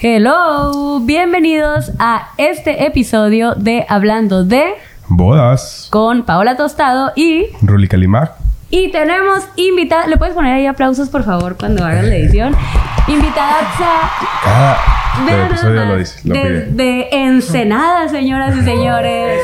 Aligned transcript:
Hello, 0.00 1.00
bienvenidos 1.00 1.90
a 1.98 2.28
este 2.36 2.86
episodio 2.86 3.56
de 3.56 3.84
Hablando 3.88 4.44
de 4.44 4.74
Bodas. 5.08 5.88
con 5.90 6.22
Paola 6.22 6.56
Tostado 6.56 7.10
y 7.16 7.46
Ruli 7.62 7.88
Kalimar. 7.88 8.36
y 8.70 8.92
tenemos 8.92 9.40
invitada, 9.56 10.06
¿le 10.06 10.16
puedes 10.16 10.36
poner 10.36 10.54
ahí 10.54 10.66
aplausos 10.66 11.08
por 11.08 11.24
favor 11.24 11.56
cuando 11.56 11.84
hagas 11.84 12.04
la 12.04 12.14
edición? 12.14 12.54
Invitada 13.08 13.56
Cada 14.44 14.76
Vean 15.26 15.38
nada 15.38 15.46
episodio 15.48 15.84
lo 15.84 15.96
dice, 15.96 16.20
lo 16.24 16.34
de, 16.34 16.40
pide. 16.40 16.66
de 16.70 17.08
Ensenada, 17.12 18.08
señoras 18.08 18.56
y 18.56 18.62
señores. 18.62 19.40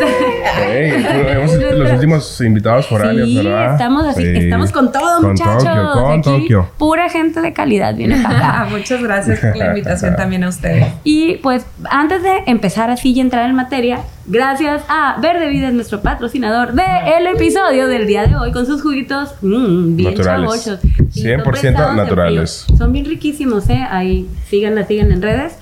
Ey, 0.71 1.05
hemos 1.31 1.55
los 1.79 1.93
últimos 1.93 2.41
invitados 2.41 2.87
foráneos, 2.87 3.29
Sí, 3.29 3.37
¿verdad? 3.39 3.73
estamos 3.73 4.07
así, 4.07 4.23
Sí. 4.23 4.45
estamos 4.45 4.71
con 4.73 4.93
todo, 4.93 5.21
Con 5.21 5.31
muchachos. 5.33 5.65
Tokio, 5.65 5.93
con 5.93 6.13
Aquí, 6.13 6.23
Tokio. 6.23 6.69
Pura 6.79 7.09
gente 7.09 7.41
de 7.41 7.53
calidad 7.53 7.95
viene 7.95 8.21
para 8.23 8.37
acá. 8.39 8.67
Muchas 8.71 9.03
gracias 9.03 9.41
por 9.41 9.57
la 9.57 9.69
invitación 9.69 10.17
también 10.17 10.45
a 10.45 10.49
ustedes. 10.49 10.87
Y 11.05 11.37
pues 11.39 11.67
antes 11.91 12.23
de 12.23 12.45
empezar 12.47 12.91
así 12.91 13.13
y 13.13 13.21
entrar 13.21 13.49
en 13.49 13.57
materia, 13.57 14.01
gracias 14.27 14.83
a 14.89 15.17
Verde 15.21 15.49
Vida, 15.49 15.69
es 15.69 15.75
nuestro 15.75 16.01
patrocinador 16.03 16.73
de 16.73 16.83
el 17.19 17.27
episodio 17.27 17.89
del 17.89 18.07
día 18.07 18.27
de 18.27 18.37
hoy 18.37 18.53
con 18.53 18.67
sus 18.67 18.83
juguitos 18.83 19.35
mm, 19.43 19.97
bien 19.97 20.11
Naturales. 20.15 20.65
chavochos. 20.65 20.81
100% 21.15 21.43
prestados 21.43 21.91
en 21.91 21.97
naturales. 21.97 22.67
Son 22.77 22.93
bien 22.93 23.05
riquísimos, 23.05 23.69
¿eh? 23.71 23.85
Ahí 23.91 24.29
síganla, 24.49 24.85
síganla 24.87 25.15
en 25.15 25.23
redes. 25.23 25.59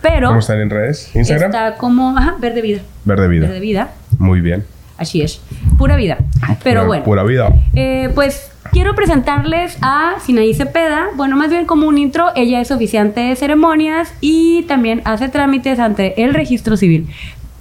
Pero 0.00 0.28
¿Cómo 0.28 0.40
están 0.40 0.60
en 0.60 0.70
redes? 0.70 1.10
¿Instagram? 1.14 1.50
está 1.50 1.74
como, 1.76 2.16
ajá, 2.16 2.36
Verde 2.38 2.62
Vida. 2.62 2.80
Verde 3.04 3.28
Vida. 3.28 3.46
Verde 3.46 3.60
Vida. 3.60 3.90
Muy 4.18 4.40
bien. 4.40 4.64
Así 4.96 5.22
es. 5.22 5.40
Pura 5.78 5.94
vida. 5.96 6.18
Pero 6.64 6.80
Pura- 6.80 6.86
bueno. 6.86 7.04
Pura 7.04 7.22
vida. 7.22 7.48
Eh, 7.74 8.10
pues 8.16 8.50
quiero 8.72 8.94
presentarles 8.96 9.78
a 9.80 10.14
Sinaí 10.24 10.54
Cepeda. 10.54 11.06
Bueno, 11.14 11.36
más 11.36 11.50
bien 11.50 11.66
como 11.66 11.86
un 11.86 11.98
intro, 11.98 12.30
ella 12.34 12.60
es 12.60 12.70
oficiante 12.72 13.20
de 13.20 13.36
ceremonias 13.36 14.12
y 14.20 14.62
también 14.64 15.00
hace 15.04 15.28
trámites 15.28 15.78
ante 15.78 16.20
el 16.22 16.34
registro 16.34 16.76
civil. 16.76 17.06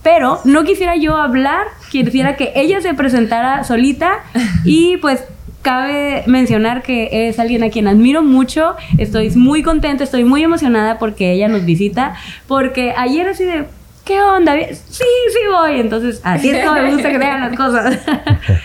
Pero 0.02 0.40
no 0.45 0.64
quisiera 0.64 0.95
yo 0.95 1.16
hablar, 1.17 1.67
quisiera 1.92 2.36
que 2.38 2.53
ella 2.56 2.81
se 2.81 2.94
presentara 2.95 3.64
solita 3.64 4.19
y 4.66 4.97
pues 4.97 5.23
cabe 5.68 6.23
mencionar 6.28 6.82
que 6.82 7.28
es 7.28 7.40
alguien 7.40 7.62
a 7.62 7.70
quien 7.70 7.90
admiro 7.90 8.23
mucho. 8.23 8.78
Estoy 8.98 9.30
muy 9.32 9.64
contenta, 9.64 10.06
estoy 10.06 10.24
muy 10.24 10.42
emocionada 10.42 10.98
porque 10.98 11.34
ella 11.34 11.50
nos 11.50 11.66
visita, 11.66 12.16
porque 12.48 12.94
ayer 12.96 13.28
así 13.28 13.44
de... 13.44 13.66
¿Qué 14.06 14.22
onda? 14.22 14.56
Sí, 14.56 15.04
sí 15.34 15.40
voy. 15.52 15.82
Entonces, 15.82 16.22
así 16.24 16.52
es 16.52 16.66
como 16.66 16.82
me 16.82 16.94
gusta 16.94 17.09
las 17.12 17.58
cosas. 17.58 18.00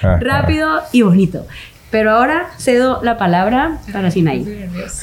Rápido 0.21 0.81
y 0.93 1.03
bonito. 1.03 1.45
Pero 1.93 2.13
ahora 2.13 2.49
cedo 2.57 3.01
la 3.03 3.19
palabra 3.19 3.77
para 3.93 4.11
Sinaí. 4.11 4.41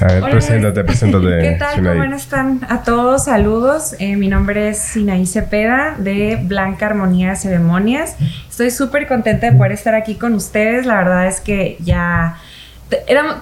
A 0.02 0.06
ver, 0.08 0.24
Hola, 0.24 0.32
preséntate, 0.32 0.84
preséntate. 0.84 1.28
¿Qué 1.42 1.56
tal? 1.60 1.76
Sinaí. 1.76 2.00
¿Cómo 2.00 2.16
están? 2.16 2.62
A 2.68 2.82
todos, 2.82 3.26
saludos. 3.26 3.96
Eh, 4.00 4.16
mi 4.16 4.28
nombre 4.28 4.70
es 4.70 4.80
Sinaí 4.80 5.28
Cepeda 5.28 5.96
de 6.00 6.40
Blanca 6.42 6.88
Armonía 6.88 7.30
de 7.30 7.36
Ceremonias. 7.36 8.16
Estoy 8.50 8.72
súper 8.72 9.08
contenta 9.08 9.52
de 9.52 9.56
poder 9.56 9.74
estar 9.74 9.94
aquí 9.94 10.16
con 10.16 10.34
ustedes. 10.34 10.88
La 10.88 10.96
verdad 10.96 11.28
es 11.28 11.40
que 11.42 11.78
ya 11.80 12.38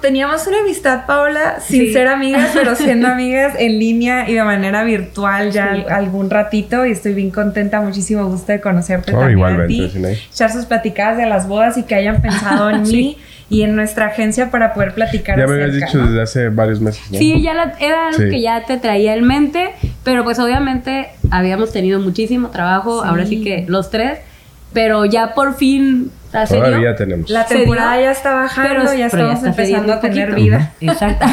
teníamos 0.01 0.45
una 0.47 0.59
amistad, 0.59 1.05
Paola, 1.05 1.59
sin 1.61 1.81
Sí. 1.87 1.93
ser 1.93 2.07
amigas, 2.07 2.51
pero 2.53 2.75
siendo 2.75 3.07
amigas 3.07 3.53
en 3.57 3.79
línea 3.79 4.29
y 4.29 4.33
de 4.33 4.43
manera 4.43 4.83
virtual 4.83 5.51
ya 5.51 5.73
Sí. 5.75 5.83
algún 5.89 6.29
ratito. 6.29 6.85
Y 6.85 6.91
estoy 6.91 7.13
bien 7.13 7.31
contenta, 7.31 7.81
muchísimo 7.81 8.25
gusto 8.27 8.51
de 8.51 8.61
conocerte 8.61 9.11
Oh, 9.11 9.19
también 9.19 9.29
a 9.29 9.31
igualmente, 9.31 9.73
ti. 9.73 9.89
Sinaí. 9.89 10.17
Echar 10.31 10.51
sus 10.51 10.65
platicadas 10.65 11.17
de 11.17 11.25
las 11.27 11.47
bodas 11.47 11.77
y 11.77 11.83
que 11.83 11.95
hayan 11.95 12.21
pensado 12.21 12.69
en 12.69 12.81
mí 12.91 13.17
y 13.49 13.61
en 13.61 13.75
nuestra 13.77 14.07
agencia 14.07 14.51
para 14.51 14.73
poder 14.73 14.93
platicar 14.93 15.39
Ya 15.39 15.47
me 15.47 15.53
habías 15.53 15.73
dicho 15.73 15.97
¿no? 15.97 16.07
desde 16.07 16.21
hace 16.21 16.49
varios 16.49 16.81
meses. 16.81 17.03
¿no? 17.11 17.17
Sí, 17.17 17.41
ya 17.41 17.53
la- 17.53 17.73
era 17.79 18.07
algo 18.09 18.19
Sí. 18.19 18.29
que 18.29 18.41
ya 18.41 18.65
te 18.65 18.77
traía 18.77 19.15
en 19.15 19.23
mente, 19.25 19.69
pero 20.03 20.25
pues 20.25 20.37
obviamente 20.39 21.07
habíamos 21.31 21.71
tenido 21.71 21.99
muchísimo 22.01 22.49
trabajo, 22.49 23.01
Sí. 23.03 23.07
ahora 23.09 23.25
sí 23.25 23.41
que 23.41 23.63
los 23.69 23.89
tres, 23.89 24.19
pero 24.73 25.05
ya 25.05 25.33
por 25.33 25.55
fin, 25.55 26.11
Todavía 26.31 26.95
tenemos. 26.95 27.29
La 27.29 27.45
temporada 27.45 27.99
ya 28.01 28.11
está 28.11 28.33
bajando, 28.33 28.69
Pero- 28.85 28.97
ya 28.97 29.09
pero 29.09 29.31
estamos 29.31 29.43
empezando 29.45 29.93
a 29.93 29.99
tener 29.99 30.35
vida. 30.35 30.73
Exacto. 30.81 31.25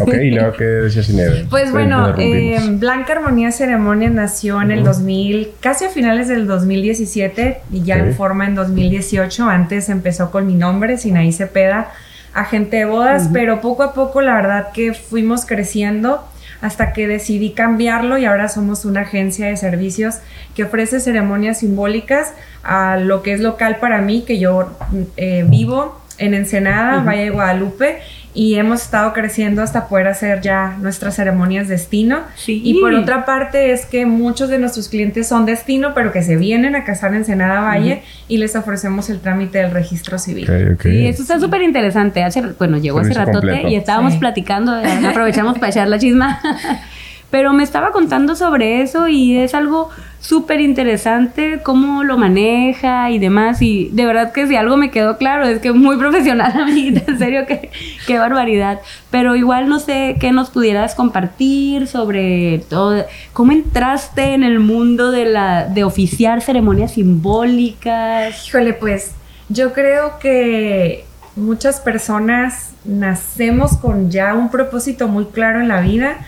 Ok, 0.00 0.14
y 0.14 0.30
luego, 0.30 0.52
¿qué 0.52 0.64
decía 0.64 1.02
Sinaí? 1.02 1.46
Pues 1.50 1.72
bueno, 1.72 2.14
eh, 2.18 2.58
Blanca 2.72 3.14
Armonía 3.14 3.50
Ceremonia 3.52 4.08
nació 4.10 4.60
en 4.62 4.70
el 4.70 4.84
2000, 4.84 5.52
casi 5.60 5.84
a 5.86 5.88
finales 5.88 6.28
del 6.28 6.46
2017 6.46 7.60
y 7.72 7.82
ya 7.82 7.96
en 7.96 8.14
forma 8.14 8.46
en 8.46 8.54
2018. 8.54 9.44
Antes 9.48 9.88
empezó 9.88 10.30
con 10.30 10.46
mi 10.46 10.54
nombre, 10.54 10.96
Sinaí 10.96 11.32
Cepeda, 11.32 11.90
agente 12.32 12.78
de 12.78 12.84
bodas, 12.84 13.28
pero 13.32 13.60
poco 13.60 13.82
a 13.82 13.92
poco 13.92 14.20
la 14.20 14.34
verdad 14.34 14.68
que 14.72 14.94
fuimos 14.94 15.44
creciendo 15.44 16.24
hasta 16.62 16.92
que 16.92 17.08
decidí 17.08 17.52
cambiarlo 17.52 18.18
y 18.18 18.26
ahora 18.26 18.48
somos 18.48 18.84
una 18.84 19.00
agencia 19.02 19.46
de 19.46 19.56
servicios 19.56 20.16
que 20.54 20.64
ofrece 20.64 21.00
ceremonias 21.00 21.60
simbólicas 21.60 22.34
a 22.62 22.96
lo 22.96 23.22
que 23.22 23.32
es 23.32 23.40
local 23.40 23.76
para 23.80 24.00
mí, 24.00 24.22
que 24.26 24.38
yo 24.38 24.70
eh, 25.16 25.44
vivo 25.48 26.00
en 26.18 26.34
Ensenada, 26.34 27.02
Valle 27.02 27.24
de 27.24 27.30
Guadalupe, 27.30 27.98
y 28.32 28.54
hemos 28.56 28.82
estado 28.82 29.12
creciendo 29.12 29.60
hasta 29.60 29.88
poder 29.88 30.06
hacer 30.06 30.40
ya 30.40 30.76
nuestras 30.80 31.16
ceremonias 31.16 31.66
destino. 31.66 32.20
Sí. 32.36 32.60
Y 32.64 32.78
por 32.80 32.94
otra 32.94 33.24
parte 33.24 33.72
es 33.72 33.86
que 33.86 34.06
muchos 34.06 34.48
de 34.50 34.58
nuestros 34.58 34.88
clientes 34.88 35.26
son 35.26 35.46
destino, 35.46 35.94
pero 35.94 36.12
que 36.12 36.22
se 36.22 36.36
vienen 36.36 36.76
a 36.76 36.84
casar 36.84 37.10
en 37.10 37.16
Ensenada 37.18 37.62
Valle 37.62 38.02
y 38.28 38.36
les 38.36 38.54
ofrecemos 38.54 39.10
el 39.10 39.18
trámite 39.20 39.58
del 39.58 39.72
registro 39.72 40.16
civil. 40.18 40.44
Ok, 40.48 40.74
ok. 40.74 40.82
Sí, 40.82 41.06
eso 41.08 41.22
está 41.22 41.40
súper 41.40 41.62
interesante. 41.62 42.22
Hace, 42.22 42.42
bueno, 42.58 42.78
llegó 42.78 43.00
hace 43.00 43.14
ratote 43.14 43.32
completo. 43.48 43.68
y 43.68 43.74
estábamos 43.74 44.12
Sí. 44.12 44.18
platicando, 44.20 44.78
eh, 44.78 45.06
aprovechamos 45.08 45.54
para 45.58 45.70
echar 45.70 45.88
la 45.88 45.98
chisma. 45.98 46.38
Pero 47.30 47.52
me 47.52 47.62
estaba 47.62 47.92
contando 47.92 48.34
sobre 48.34 48.82
eso 48.82 49.06
y 49.08 49.36
es 49.38 49.54
algo 49.54 49.90
súper 50.20 50.60
interesante 50.60 51.60
cómo 51.62 52.04
lo 52.04 52.18
maneja 52.18 53.10
y 53.10 53.18
demás. 53.18 53.62
Y 53.62 53.88
de 53.92 54.04
verdad 54.04 54.32
que 54.32 54.46
si 54.46 54.56
algo 54.56 54.76
me 54.76 54.90
quedó 54.90 55.16
claro 55.16 55.46
es 55.46 55.60
que 55.60 55.72
muy 55.72 55.96
profesional, 55.98 56.52
amiguita. 56.60 57.02
En 57.06 57.18
serio, 57.18 57.46
qué, 57.46 57.70
qué 58.06 58.18
barbaridad. 58.18 58.80
Pero 59.10 59.36
igual 59.36 59.68
no 59.68 59.78
sé 59.78 60.16
qué 60.20 60.32
nos 60.32 60.50
pudieras 60.50 60.94
compartir 60.94 61.86
sobre 61.86 62.64
todo. 62.68 63.04
¿Cómo 63.32 63.52
entraste 63.52 64.34
en 64.34 64.44
el 64.44 64.60
mundo 64.60 65.10
de, 65.10 65.24
la, 65.26 65.66
de 65.66 65.84
oficiar 65.84 66.42
ceremonias 66.42 66.94
simbólicas? 66.94 68.48
Híjole, 68.48 68.74
pues 68.74 69.12
yo 69.48 69.72
creo 69.72 70.18
que 70.20 71.04
muchas 71.36 71.80
personas 71.80 72.70
nacemos 72.84 73.76
con 73.76 74.10
ya 74.10 74.34
un 74.34 74.50
propósito 74.50 75.08
muy 75.08 75.26
claro 75.26 75.60
en 75.60 75.68
la 75.68 75.80
vida 75.80 76.18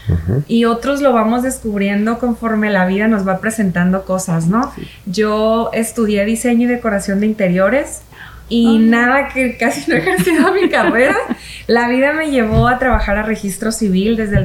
y 0.48 0.64
otros 0.64 1.00
lo 1.00 1.12
vamos 1.12 1.42
descubriendo 1.42 2.18
conforme 2.18 2.70
la 2.70 2.86
vida 2.86 3.08
nos 3.08 3.26
va 3.26 3.40
presentando 3.40 4.04
cosas, 4.04 4.46
¿no? 4.46 4.72
Yo 5.06 5.70
estudié 5.72 6.24
diseño 6.24 6.64
y 6.64 6.72
decoración 6.72 7.20
de 7.20 7.26
interiores 7.26 8.02
y 8.48 8.78
nada 8.78 9.28
que 9.28 9.56
casi 9.56 9.90
no 9.90 9.96
he 9.96 10.00
ejercido 10.00 10.52
mi 10.52 10.68
carrera. 10.68 11.16
La 11.66 11.88
vida 11.88 12.12
me 12.12 12.30
llevó 12.30 12.68
a 12.68 12.78
trabajar 12.78 13.16
a 13.16 13.22
registro 13.22 13.72
civil 13.72 14.16
desde 14.16 14.36
el 14.36 14.44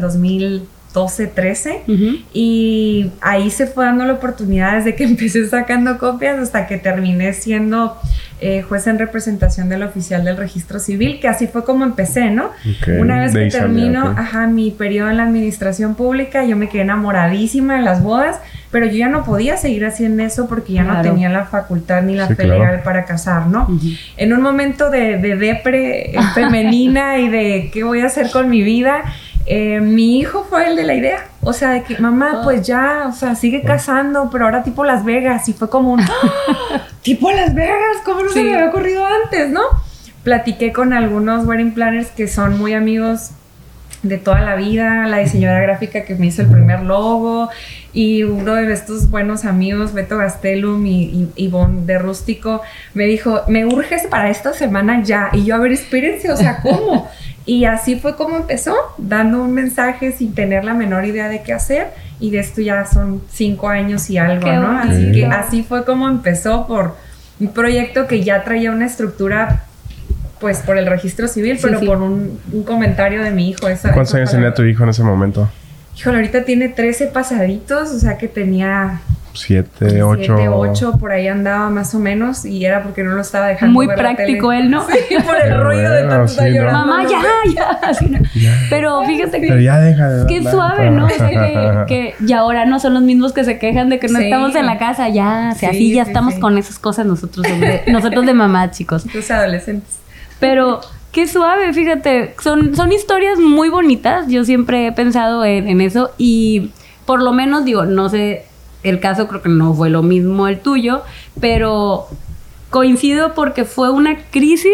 2012-13 0.97 1.81
Ujú. 1.88 2.18
y 2.34 3.12
ahí 3.22 3.50
se 3.50 3.68
fue 3.68 3.85
dando 3.85 4.06
la 4.06 4.13
oportunidad 4.13 4.78
desde 4.78 4.96
que 4.96 5.03
empecé 5.06 5.47
sacando 5.47 5.97
copias 5.97 6.38
hasta 6.40 6.68
que 6.68 6.78
terminé 6.78 7.34
siendo 7.34 7.97
eh, 8.40 8.62
juez 8.62 8.85
en 8.85 9.00
representación 9.00 9.68
del 9.68 9.81
oficial 9.81 10.24
del 10.24 10.38
registro 10.38 10.80
civil, 10.80 11.19
que 11.19 11.28
así 11.28 11.47
fue 11.47 11.63
como 11.63 11.84
empecé, 11.86 12.30
¿no? 12.30 12.46
Ok, 12.46 12.88
Una 13.00 13.22
vez 13.22 13.34
de 13.34 13.46
que 13.46 13.50
termino 13.52 14.12
ok. 14.12 14.18
ajá, 14.19 14.46
mi 14.47 14.69
periodo 14.69 15.09
en 15.09 15.18
la 15.18 15.24
administración 15.24 15.96
pública, 15.96 16.46
yo 16.46 16.56
me 16.56 16.69
quedé 16.69 16.84
enamoradísima 16.84 17.78
de 17.78 17.81
las 17.81 18.03
bodas, 18.03 18.40
pero 18.69 18.86
yo 18.86 18.91
ya 18.94 19.07
no 19.07 19.24
podía 19.24 19.57
seguir 19.57 19.86
haciendo 19.88 20.22
eso 20.22 20.47
porque 20.47 20.74
ya 20.74 20.84
no 20.84 20.91
Claro. 20.94 21.09
tenía 21.09 21.30
la 21.30 21.46
facultad 21.46 22.03
ni 22.03 22.13
la 22.13 22.28
Sí, 22.28 22.36
fe 22.36 22.44
claro. 22.44 22.59
legal 22.59 22.81
para 22.84 23.06
casar, 23.06 23.47
¿no? 23.47 23.63
Ujú. 23.63 23.80
en 24.18 24.34
un 24.34 24.41
momento 24.44 24.91
de, 24.91 25.18
de 25.18 25.36
depre 25.36 26.12
eh, 26.12 26.19
femenina 26.36 27.18
y 27.18 27.30
de 27.30 27.72
qué 27.74 27.84
voy 27.84 28.02
a 28.02 28.06
hacer 28.06 28.30
con 28.31 28.50
mi 28.50 28.62
vida, 28.62 29.03
eh, 29.47 29.80
mi 29.81 30.19
hijo 30.19 30.46
fue 30.50 30.68
el 30.68 30.75
de 30.75 30.84
la 30.84 30.94
idea. 30.94 31.25
O 31.41 31.53
sea, 31.53 31.72
de 31.72 31.84
que 31.84 31.97
mamá, 32.00 32.31
Ah. 32.35 32.41
pues 32.44 32.68
ya, 32.68 33.06
o 33.10 33.13
sea, 33.13 33.36
sigue 33.36 33.62
casando, 33.63 34.30
pero 34.31 34.45
ahora 34.45 34.63
tipo 34.63 34.83
Las 34.83 35.04
Vegas. 35.06 35.48
Y 35.50 35.54
fue 35.54 35.69
como 35.69 35.92
un, 35.94 36.01
¡Ah! 36.01 36.07
tipo 37.01 37.31
Las 37.31 37.54
Vegas, 37.56 37.98
¿cómo 38.06 38.24
no 38.24 38.30
se 38.30 38.44
me 38.44 38.54
había 38.56 38.69
ocurrido 38.69 39.06
antes, 39.06 39.50
no? 39.50 39.62
Platiqué 40.24 40.74
con 40.74 40.92
algunos 40.94 41.45
wedding 41.45 41.74
planners 41.74 42.10
que 42.10 42.27
son 42.27 42.57
muy 42.60 42.74
amigos 42.74 43.31
de 44.04 44.18
toda 44.18 44.42
la 44.42 44.56
vida, 44.56 45.07
la 45.07 45.18
diseñadora 45.19 45.62
gráfica 45.62 46.04
que 46.04 46.16
me 46.16 46.27
hizo 46.27 46.42
el 46.44 46.50
primer 46.50 46.81
logo 46.81 47.50
y 47.94 48.24
uno 48.24 48.54
de 48.54 48.71
estos 48.71 49.10
buenos 49.10 49.44
amigos, 49.44 49.94
Beto 49.94 50.18
Gastelum 50.18 50.86
y, 50.86 51.04
y 51.04 51.30
Ivonne 51.36 51.86
de 51.86 51.98
Rústico, 51.98 52.62
me 52.94 53.06
dijo, 53.06 53.42
me 53.48 53.66
urges 53.66 54.06
para 54.07 54.30
esta 54.30 54.54
semana 54.54 55.01
ya. 55.04 55.30
Y 55.33 55.45
yo, 55.45 55.56
a 55.56 55.57
ver, 55.60 55.71
espérense, 55.71 56.31
o 56.31 56.38
sea, 56.38 56.62
¿cómo? 56.62 57.10
Y 57.47 57.65
así 57.65 57.99
fue 57.99 58.15
como 58.15 58.38
empezó, 58.38 58.75
dando 58.99 59.41
un 59.41 59.53
mensaje 59.53 60.11
sin 60.11 60.35
tener 60.35 60.63
la 60.65 60.73
menor 60.75 61.05
idea 61.05 61.29
de 61.29 61.41
qué 61.41 61.53
hacer. 61.53 61.88
Y 62.19 62.29
de 62.29 62.39
esto 62.39 62.61
ya 62.61 62.85
son 62.85 63.21
cinco 63.31 63.69
años 63.69 64.09
y 64.11 64.17
algo, 64.19 64.44
Qué 64.45 64.53
¿no? 64.53 64.67
bonito. 64.67 64.89
Así 64.94 65.11
que 65.13 65.25
así 65.25 65.63
fue 65.63 65.83
como 65.85 66.07
empezó 66.09 66.67
por 66.67 66.95
un 67.39 67.47
proyecto 67.53 68.05
que 68.05 68.23
ya 68.23 68.44
traía 68.44 68.71
una 68.71 68.85
estructura 68.85 69.63
pues 70.39 70.59
por 70.59 70.77
el 70.77 70.85
registro 70.85 71.27
civil, 71.27 71.57
Sí, 71.57 71.63
pero 71.65 71.79
sí. 71.79 71.85
por 71.88 72.01
un, 72.01 72.39
un 72.51 72.63
comentario 72.63 73.23
de 73.23 73.31
mi 73.31 73.49
hijo. 73.49 73.67
Esa, 73.67 73.91
¿Cuántos 73.91 74.09
esa 74.11 74.17
años 74.19 74.31
tenía 74.31 74.53
tu 74.53 74.63
hijo 74.63 74.83
en 74.83 74.89
ese 74.89 75.03
momento? 75.03 75.49
híjole, 75.97 76.17
ahorita 76.17 76.44
tiene 76.45 76.69
13 76.69 77.07
pasaditos, 77.07 77.89
o 77.91 77.99
sea 77.99 78.17
que 78.19 78.27
tenía 78.27 79.01
Siete, 79.39 80.04
ocho. 80.04 80.36
7, 80.38 80.50
8, 80.50 80.98
por 81.00 81.12
ahí 81.12 81.28
andaba 81.28 81.69
más 81.69 81.94
o 81.95 82.00
menos, 82.00 82.45
y 82.45 82.66
era 82.66 82.84
porque 82.84 83.04
no 83.04 83.12
lo 83.13 83.22
estaba 83.22 83.48
dejando. 83.48 83.74
Muy 83.74 83.88
ver 83.88 83.98
la 83.98 84.04
práctico 84.16 84.50
tele. 84.50 84.62
él, 84.63 84.72
¿no? 84.72 84.86
Sí, 84.88 85.16
por 85.25 85.36
el 85.36 85.42
Pero 85.44 85.63
ruido 85.63 85.92
de 85.92 86.04
tanto 86.04 86.28
sí, 86.28 86.34
estar 86.34 86.50
¿no? 86.50 86.56
llorando. 86.56 86.86
Mamá, 86.88 87.04
ya, 87.10 87.80
ya. 88.36 88.57
Pero 88.69 89.04
fíjate 89.06 89.39
Pero 89.39 89.56
que... 89.56 89.63
ya 89.63 89.80
deja 89.80 90.10
de 90.10 90.28
Qué 90.28 90.44
suave, 90.50 90.89
¿no? 90.92 91.06
O 91.07 91.10
sea, 91.10 91.30
que, 91.30 91.84
que 91.88 92.16
ya 92.25 92.39
ahora 92.39 92.66
no 92.66 92.80
son 92.80 92.94
los 92.94 93.04
mismos 93.04 93.34
que 93.34 93.44
se 93.44 93.57
quejan 93.60 93.89
de 93.89 94.00
que 94.00 94.07
no 94.07 94.19
Sí. 94.19 94.25
estamos 94.25 94.56
en 94.56 94.66
la 94.66 94.78
casa, 94.78 95.10
ya, 95.10 95.51
o 95.54 95.57
sea, 95.57 95.69
Sí, 95.72 95.75
así 95.75 95.94
ya 95.94 96.04
sí, 96.04 96.10
estamos 96.12 96.33
sí. 96.36 96.40
con 96.40 96.57
esas 96.57 96.80
cosas 96.80 97.06
nosotros 97.06 97.45
de, 97.48 97.81
nosotros 97.88 98.25
de 98.25 98.33
mamá, 98.33 98.72
chicos. 98.72 99.06
Los 99.13 99.30
adolescentes. 99.31 99.98
Pero 100.40 100.81
qué 101.12 101.28
suave, 101.28 101.74
fíjate, 101.74 102.36
son, 102.44 102.75
son 102.75 102.92
historias 102.92 103.40
muy 103.40 103.69
bonitas, 103.69 104.28
yo 104.28 104.44
siempre 104.45 104.88
he 104.88 104.92
pensado 104.92 105.44
en, 105.45 105.68
en 105.68 105.81
eso 105.81 106.12
y 106.18 106.72
por 107.06 107.24
lo 107.24 107.31
menos 107.31 107.63
digo, 107.66 107.86
no 107.86 108.10
sé, 108.10 108.45
el 108.89 109.00
caso 109.00 109.28
creo 109.28 109.42
que 109.42 109.50
no 109.50 109.74
fue 109.74 109.89
lo 109.89 110.01
mismo 110.04 110.48
el 110.48 110.60
tuyo, 110.60 111.01
pero 111.39 112.07
coincido 112.69 113.34
porque 113.34 113.66
fue 113.66 113.89
una 113.92 114.18
crisis 114.31 114.72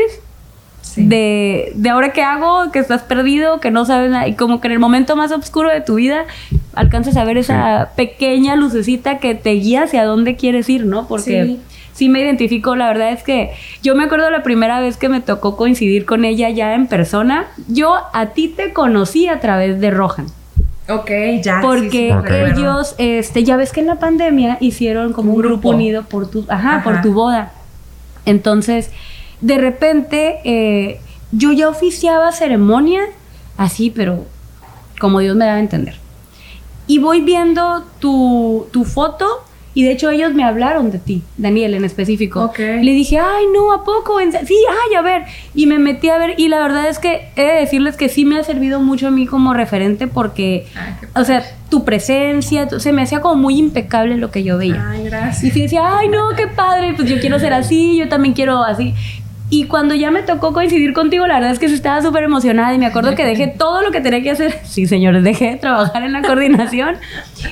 Sí. 0.81 1.06
de, 1.07 1.71
de 1.75 1.89
ahora 1.89 2.12
qué 2.12 2.21
hago, 2.24 2.69
que 2.71 2.77
estás 2.77 3.01
perdido, 3.04 3.60
que 3.60 3.71
no 3.71 3.83
sabes 3.86 4.12
nada, 4.12 4.27
y 4.27 4.36
como 4.36 4.60
que 4.62 4.68
en 4.68 4.74
el 4.74 4.80
momento 4.80 5.15
más 5.15 5.31
oscuro 5.31 5.69
de 5.69 5.81
tu 5.81 5.95
vida 5.95 6.25
alcanzas 6.75 7.15
a 7.18 7.24
ver 7.24 7.38
esa 7.38 7.92
pequeña 7.95 8.56
lucecita 8.56 9.18
que 9.18 9.33
te 9.33 9.51
guía 9.51 9.83
hacia 9.83 10.04
dónde 10.06 10.36
quieres 10.36 10.69
ir, 10.69 10.86
¿no? 10.86 11.07
Porque 11.07 11.45
Sí. 11.45 11.59
sí. 11.94 12.09
me 12.09 12.19
identifico, 12.19 12.75
la 12.75 12.88
verdad 12.89 13.12
es 13.12 13.24
que 13.24 13.51
yo 13.81 13.95
me 13.95 14.04
acuerdo 14.04 14.30
la 14.30 14.44
primera 14.44 14.81
vez 14.81 14.98
que 14.98 15.09
me 15.09 15.21
tocó 15.21 15.56
coincidir 15.57 16.06
con 16.06 16.25
ella 16.25 16.50
ya 16.51 16.75
en 16.75 16.86
persona, 16.86 17.48
yo 17.69 17.95
a 18.13 18.27
ti 18.33 18.50
te 18.50 18.71
conocí 18.74 19.27
a 19.27 19.39
través 19.39 19.80
de 19.80 19.89
Rohan. 19.89 20.27
Ok, 20.89 21.09
ya. 21.41 21.59
Porque 21.62 22.13
sí, 22.13 22.30
sí, 22.33 22.59
ellos, 22.59 22.95
este, 22.97 23.44
ya 23.44 23.56
ves 23.56 23.71
que 23.71 23.80
en 23.80 23.88
la 23.88 24.00
pandemia 24.00 24.57
hicieron 24.59 25.13
como 25.13 25.31
un, 25.31 25.38
Un 25.38 25.41
grupo. 25.41 25.69
grupo. 25.69 25.69
unido 25.75 26.03
por 26.03 26.30
tu, 26.30 26.45
ajá, 26.50 26.77
Ajá. 26.77 26.83
por 26.83 27.01
tu 27.01 27.13
boda. 27.13 27.53
Entonces, 28.25 28.91
de 29.41 29.57
repente, 29.57 30.39
eh, 30.44 31.00
yo 31.31 31.51
ya 31.51 31.69
oficiaba 31.69 32.31
ceremonia, 32.31 33.01
así, 33.57 33.89
pero 33.89 34.25
como 35.00 35.19
Dios 35.19 35.35
me 35.35 35.45
daba 35.45 35.57
a 35.57 35.62
entender. 35.62 35.95
Y 36.88 37.00
voy 37.00 37.21
viendo 37.21 37.83
tu, 38.00 38.68
tu 38.71 38.83
foto 38.83 39.25
y 39.75 39.83
de 39.83 39.91
hecho 39.91 40.09
ellos 40.11 40.33
me 40.33 40.43
hablaron 40.43 40.91
de 40.91 40.99
ti, 40.99 41.23
Daniel 41.37 41.73
en 41.73 41.83
específico. 41.85 42.45
Le 42.81 42.91
dije, 42.91 43.17
ay, 43.19 43.45
no, 43.53 43.71
¿a 43.73 43.83
poco? 43.83 44.19
Sí, 44.45 44.55
ay, 44.69 44.95
a 44.95 45.01
ver. 45.01 45.23
Y 45.55 45.65
me 45.65 45.79
metí 45.79 46.09
a 46.09 46.17
ver 46.17 46.35
y 46.37 46.47
la 46.47 46.59
verdad 46.59 46.87
es 46.89 46.99
que 46.99 47.29
he 47.35 47.43
de 47.43 47.53
decirles 47.61 47.95
que 47.97 48.09
sí 48.09 48.25
me 48.25 48.37
ha 48.37 48.43
servido 48.43 48.79
mucho 48.79 49.07
a 49.07 49.11
mí 49.11 49.25
como 49.25 49.53
referente 49.53 50.07
porque, 50.07 50.67
Ay, 50.75 50.93
o 51.15 51.23
sea, 51.25 51.43
tu 51.69 51.83
presencia, 51.85 52.67
tu- 52.67 52.79
se 52.79 52.91
me 52.93 53.01
hacía 53.01 53.19
como 53.21 53.35
muy 53.35 53.57
impecable 53.57 54.17
lo 54.17 54.29
que 54.29 54.43
yo 54.43 54.57
veía. 54.59 54.85
Ay, 54.91 55.01
Y 55.01 55.05
gracias. 55.05 55.53
sí 55.53 55.61
decía, 55.61 55.97
ay, 55.97 56.07
no, 56.07 56.29
qué 56.37 56.47
padre, 56.47 56.93
pues 56.95 57.09
yo 57.09 57.19
quiero 57.19 57.39
ser 57.39 57.53
así, 57.53 57.97
yo 57.97 58.07
también 58.09 58.33
quiero 58.35 58.63
así. 58.63 58.93
Y 59.53 59.65
cuando 59.65 59.94
ya 59.94 60.09
me 60.09 60.23
tocó 60.23 60.51
coincidir 60.51 60.94
contigo, 60.94 61.27
la 61.27 61.35
verdad 61.35 61.51
es 61.51 61.59
que 61.59 61.67
sí 61.67 61.75
estaba 61.75 62.01
súper 62.01 62.23
emocionada 62.23 62.73
y 62.73 62.79
me 62.79 62.88
acuerdo 62.88 63.13
que 63.13 63.23
dejé 63.23 63.45
todo 63.45 63.83
lo 63.83 63.91
que 63.91 64.01
tenía 64.01 64.23
que 64.23 64.31
hacer. 64.31 64.61
Sí, 64.73 64.88
señores, 64.88 65.23
dejé 65.23 65.51
de 65.51 65.55
trabajar 65.57 66.01
en 66.01 66.11
la 66.11 66.23
coordinación 66.23 66.95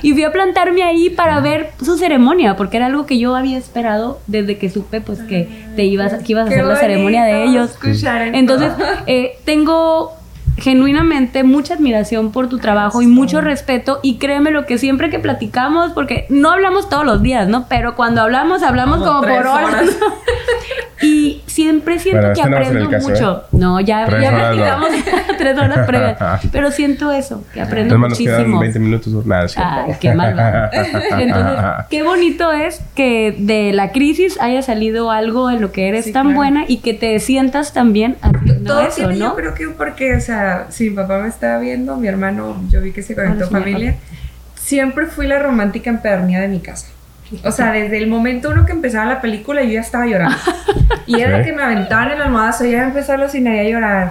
y 0.02 0.12
fui 0.12 0.24
a 0.24 0.32
plantarme 0.32 0.82
ahí 0.82 1.10
para 1.10 1.38
ver 1.38 1.70
su 1.80 1.96
ceremonia, 1.96 2.56
porque 2.56 2.78
era 2.78 2.86
algo 2.86 3.06
que 3.06 3.20
yo 3.20 3.36
había 3.36 3.56
esperado 3.56 4.18
desde 4.26 4.58
que 4.58 4.68
supe 4.68 5.00
pues 5.00 5.20
que 5.20 5.48
te 5.76 5.84
ibas, 5.84 6.14
que 6.24 6.32
ibas 6.32 6.46
a 6.46 6.50
hacer 6.50 6.64
la 6.64 6.74
ceremonia 6.74 7.22
de 7.22 7.44
ellos. 7.44 7.78
Entonces, 8.32 8.72
eh, 9.06 9.38
tengo 9.44 10.10
genuinamente 10.58 11.44
mucha 11.44 11.74
admiración 11.74 12.30
por 12.32 12.48
tu 12.48 12.58
trabajo 12.58 13.02
y 13.02 13.06
mucho 13.06 13.40
respeto 13.40 14.00
y 14.02 14.18
créeme 14.18 14.50
lo 14.50 14.66
que 14.66 14.78
siempre 14.78 15.10
que 15.10 15.18
platicamos, 15.18 15.92
porque 15.92 16.26
no 16.28 16.50
hablamos 16.50 16.88
todos 16.88 17.04
los 17.04 17.22
días, 17.22 17.48
¿no? 17.48 17.66
Pero 17.68 17.94
cuando 17.96 18.20
hablamos, 18.22 18.62
hablamos 18.62 18.98
Como 18.98 19.20
como, 19.20 19.22
por 19.22 19.46
horas. 19.46 19.64
horas. 19.64 19.84
¿no? 20.00 20.06
Y 21.04 21.42
siempre 21.46 21.98
siento 21.98 22.20
Bueno, 22.28 22.34
que 22.34 22.40
este 22.42 22.50
no 22.50 22.56
aprendo 22.58 22.90
caso, 22.90 23.08
mucho. 23.08 23.42
¿eh? 23.44 23.48
No, 23.52 23.80
ya, 23.80 24.04
Tres 24.06 24.22
ya 24.22 24.28
horas 24.28 24.56
no. 24.56 24.62
platicamos 24.62 24.88
tres 25.38 25.58
horas 25.58 25.78
previas. 25.86 26.18
Pero 26.52 26.70
siento 26.70 27.10
eso, 27.10 27.42
que 27.52 27.60
aprendo 27.60 27.96
Entonces, 27.96 28.24
muchísimo. 28.28 28.60
20 28.60 28.78
minutos. 28.78 29.26
Nada, 29.26 29.46
qué. 30.00 30.08
Entonces, 31.18 31.58
qué 31.90 32.02
bonito 32.04 32.52
es 32.52 32.80
que 32.94 33.34
de 33.38 33.72
la 33.72 33.90
crisis 33.90 34.38
haya 34.40 34.62
salido 34.62 35.10
algo 35.10 35.50
en 35.50 35.60
lo 35.60 35.72
que 35.72 35.88
eres 35.88 36.04
Sí, 36.06 36.12
tan 36.12 36.26
claro. 36.26 36.36
buena 36.36 36.64
y 36.68 36.78
que 36.78 36.94
te 36.94 37.18
sientas 37.18 37.72
haciendo 37.76 38.16
Todo 38.64 38.80
eso, 38.82 38.94
tiene, 38.96 39.16
¿no? 39.16 39.24
yo 39.30 39.34
creo 39.34 39.54
que 39.54 39.68
porque, 39.70 40.14
o 40.16 40.20
sea, 40.20 40.41
si 40.70 40.90
mi 40.90 40.96
papá 40.96 41.18
me 41.18 41.28
estaba 41.28 41.58
viendo, 41.58 41.96
mi 41.96 42.08
hermano, 42.08 42.62
yo 42.70 42.80
vi 42.80 42.92
que 42.92 43.02
se 43.02 43.14
conectó 43.14 43.36
Hola, 43.36 43.46
señor. 43.46 43.62
familia, 43.62 43.96
siempre 44.54 45.06
fui 45.06 45.26
la 45.26 45.38
romántica 45.38 45.90
empedernida 45.90 46.40
de 46.40 46.48
mi 46.48 46.60
casa. 46.60 46.88
O 47.44 47.50
sea, 47.50 47.72
desde 47.72 47.96
el 47.96 48.08
momento 48.08 48.50
uno 48.50 48.66
que 48.66 48.72
empezaba 48.72 49.06
la 49.06 49.20
película, 49.20 49.62
yo 49.62 49.70
ya 49.70 49.80
estaba 49.80 50.06
llorando. 50.06 50.36
Y 51.06 51.20
era 51.20 51.42
que 51.42 51.52
me 51.52 51.62
aventaban 51.62 52.10
en 52.10 52.18
la 52.18 52.24
almohada, 52.26 52.52
ya 52.64 52.84
empezó 52.84 53.12
a 53.12 53.14
alucinar 53.16 53.54
y 53.56 53.58
a 53.58 53.64
llorar. 53.64 54.10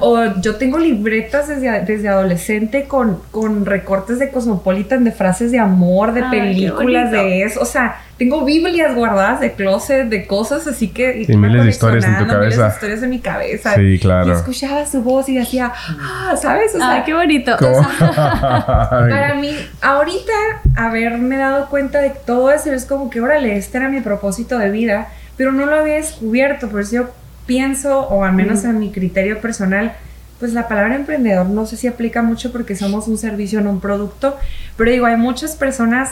O 0.00 0.40
yo 0.40 0.56
tengo 0.56 0.78
libretas 0.78 1.48
desde, 1.48 1.80
desde 1.82 2.08
adolescente 2.08 2.84
con, 2.84 3.20
con 3.30 3.66
recortes 3.66 4.18
de 4.18 4.30
Cosmopolitan, 4.30 5.04
de 5.04 5.12
frases 5.12 5.52
de 5.52 5.58
amor, 5.58 6.12
de 6.12 6.22
Ay, 6.22 6.30
películas, 6.30 7.10
de 7.10 7.42
eso. 7.42 7.60
O 7.60 7.64
sea, 7.64 8.00
tengo 8.18 8.44
Biblias 8.44 8.94
guardadas 8.94 9.40
de 9.40 9.52
closet, 9.52 10.08
de 10.08 10.26
cosas 10.26 10.66
así 10.66 10.88
que... 10.88 11.24
Y 11.28 11.36
miles 11.36 11.64
de 11.64 11.70
historias 11.70 12.04
en 12.04 12.18
tu 12.18 12.26
coleccionando, 12.26 12.38
miles 12.38 12.56
de 12.56 12.60
cabeza. 12.60 12.74
historias 12.76 13.02
en 13.02 13.10
mi 13.10 13.18
cabeza. 13.18 13.74
Sí, 13.74 13.98
claro. 14.00 14.28
Y 14.28 14.32
escuchaba 14.32 14.86
su 14.86 15.02
voz 15.02 15.28
y 15.28 15.36
decía, 15.36 15.72
ah, 15.74 16.34
¿sabes? 16.40 16.74
O 16.74 16.78
sea, 16.78 16.92
Ay, 16.92 17.02
qué 17.04 17.14
bonito. 17.14 17.56
¿Cómo? 17.58 17.86
para 17.98 19.34
mí, 19.34 19.56
ahorita 19.80 20.32
haberme 20.76 21.36
dado 21.36 21.68
cuenta 21.68 22.00
de 22.00 22.10
todo 22.10 22.50
eso 22.52 22.72
es 22.72 22.84
como 22.84 23.10
que, 23.10 23.20
órale, 23.20 23.56
este 23.56 23.78
era 23.78 23.88
mi 23.88 24.00
propósito 24.00 24.58
de 24.58 24.70
vida, 24.70 25.08
pero 25.36 25.52
no 25.52 25.66
lo 25.66 25.76
había 25.76 25.94
descubierto, 25.94 26.68
por 26.68 26.80
eso 26.80 26.96
yo 26.96 27.10
pienso, 27.46 28.00
o 28.08 28.24
al 28.24 28.32
menos 28.32 28.64
en 28.64 28.78
mi 28.78 28.90
criterio 28.92 29.40
personal, 29.40 29.92
pues 30.38 30.52
la 30.52 30.68
palabra 30.68 30.94
emprendedor 30.96 31.46
no 31.46 31.66
sé 31.66 31.76
si 31.76 31.86
aplica 31.86 32.22
mucho 32.22 32.52
porque 32.52 32.74
somos 32.76 33.08
un 33.08 33.18
servicio, 33.18 33.60
no 33.60 33.70
un 33.70 33.80
producto, 33.80 34.36
pero 34.76 34.90
digo, 34.90 35.06
hay 35.06 35.16
muchas 35.16 35.56
personas 35.56 36.10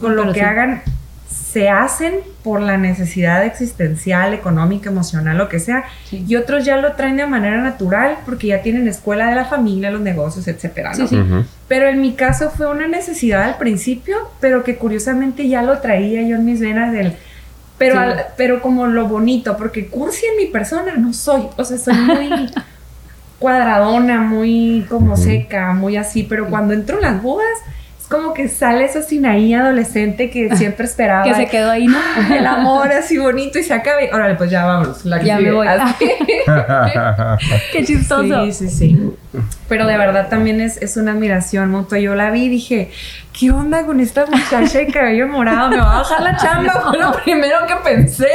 con 0.00 0.16
lo 0.16 0.22
pero 0.22 0.32
que 0.34 0.40
sí. 0.40 0.46
hagan 0.46 0.82
se 1.52 1.68
hacen 1.68 2.14
por 2.42 2.60
la 2.60 2.76
necesidad 2.78 3.44
existencial, 3.44 4.32
económica, 4.34 4.90
emocional, 4.90 5.36
lo 5.38 5.48
que 5.48 5.58
sea, 5.60 5.84
Sí. 6.04 6.24
y 6.26 6.36
otros 6.36 6.64
ya 6.64 6.76
lo 6.78 6.92
traen 6.92 7.16
de 7.16 7.26
manera 7.26 7.60
natural 7.62 8.16
porque 8.24 8.48
ya 8.48 8.62
tienen 8.62 8.88
escuela 8.88 9.28
de 9.28 9.34
la 9.34 9.44
familia, 9.46 9.90
los 9.90 10.00
negocios, 10.00 10.48
etcétera, 10.48 10.90
¿no? 10.90 11.06
Sí, 11.06 11.08
sí. 11.08 11.22
Pero 11.68 11.88
en 11.88 12.00
mi 12.00 12.14
caso 12.14 12.50
fue 12.50 12.70
una 12.70 12.86
necesidad 12.88 13.42
al 13.44 13.56
principio, 13.58 14.16
pero 14.40 14.64
que 14.64 14.76
curiosamente 14.76 15.48
ya 15.48 15.62
lo 15.62 15.78
traía 15.78 16.22
yo 16.22 16.36
en 16.36 16.44
mis 16.44 16.60
venas 16.60 16.92
del... 16.92 17.14
Pero, 17.82 17.94
Sí. 17.96 18.00
al- 18.00 18.24
pero 18.36 18.62
como 18.62 18.86
lo 18.86 19.08
bonito, 19.08 19.56
porque 19.56 19.88
cursi 19.88 20.24
en 20.26 20.36
mi 20.36 20.46
persona 20.46 20.94
no 20.96 21.12
soy, 21.12 21.48
o 21.56 21.64
sea, 21.64 21.78
soy 21.78 21.94
muy 21.94 22.30
cuadradona, 23.38 24.20
muy 24.20 24.86
como 24.88 25.16
seca, 25.16 25.72
muy 25.72 25.96
así, 25.96 26.22
pero 26.22 26.48
cuando 26.48 26.74
entro 26.74 26.96
en 26.96 27.02
las 27.02 27.22
bodas, 27.22 27.58
como 28.12 28.34
que 28.34 28.48
sale 28.48 28.84
esa 28.84 29.02
Sinaí 29.02 29.52
adolescente 29.54 30.30
que 30.30 30.54
siempre 30.56 30.84
esperaba. 30.86 31.24
Que 31.24 31.34
se 31.34 31.46
quedó 31.46 31.70
ahí, 31.70 31.86
¿no? 31.86 31.98
El 32.32 32.46
amor 32.46 32.92
así 32.92 33.18
bonito 33.18 33.58
y 33.58 33.62
se 33.64 33.74
acaba 33.74 34.02
y 34.04 34.08
órale, 34.12 34.34
pues 34.36 34.50
ya 34.50 34.64
vámonos. 34.64 35.04
la 35.04 35.18
que 35.18 35.26
Ya 35.26 35.34
me 35.36 35.40
sigue. 35.40 35.52
voy. 35.52 35.66
Así. 35.66 36.10
Qué 37.72 37.84
chistoso. 37.84 38.44
Sí, 38.46 38.52
sí, 38.52 38.68
sí. 38.68 39.10
Pero 39.68 39.86
de 39.86 39.96
verdad 39.96 40.28
también 40.28 40.60
es, 40.60 40.76
es 40.82 40.96
una 40.96 41.12
admiración 41.12 41.70
mutua. 41.70 41.98
Yo 41.98 42.14
la 42.14 42.30
vi 42.30 42.44
y 42.44 42.48
dije, 42.50 42.90
¿qué 43.38 43.50
onda 43.50 43.86
con 43.86 44.00
esta 44.00 44.26
muchacha 44.26 44.78
de 44.80 44.86
cabello 44.88 45.26
morado? 45.28 45.70
Me 45.70 45.78
va 45.78 45.94
a 45.94 45.98
bajar 45.98 46.22
la 46.22 46.36
chamba, 46.36 46.72
fue 46.90 46.98
lo 46.98 47.12
primero 47.24 47.56
que 47.66 47.74
pensé. 47.82 48.28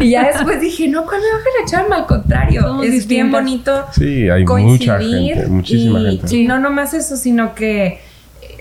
Y 0.00 0.10
ya 0.10 0.24
después 0.26 0.60
dije, 0.60 0.88
no, 0.88 1.04
¿cuál 1.04 1.20
me 1.20 1.26
baja 1.32 1.46
la 1.60 1.66
chamba? 1.70 1.96
Al 1.98 2.06
contrario, 2.06 2.62
Somos 2.62 2.86
es 2.86 3.06
bien 3.06 3.30
bonito 3.30 3.86
Sí, 3.92 4.28
hay 4.28 4.44
mucha 4.44 4.96
coincidir. 4.98 5.34
gente, 5.34 5.48
muchísima 5.48 6.00
y, 6.00 6.18
gente. 6.18 6.36
y 6.36 6.46
no 6.46 6.58
nomás 6.58 6.94
eso, 6.94 7.16
sino 7.16 7.54
que 7.54 8.00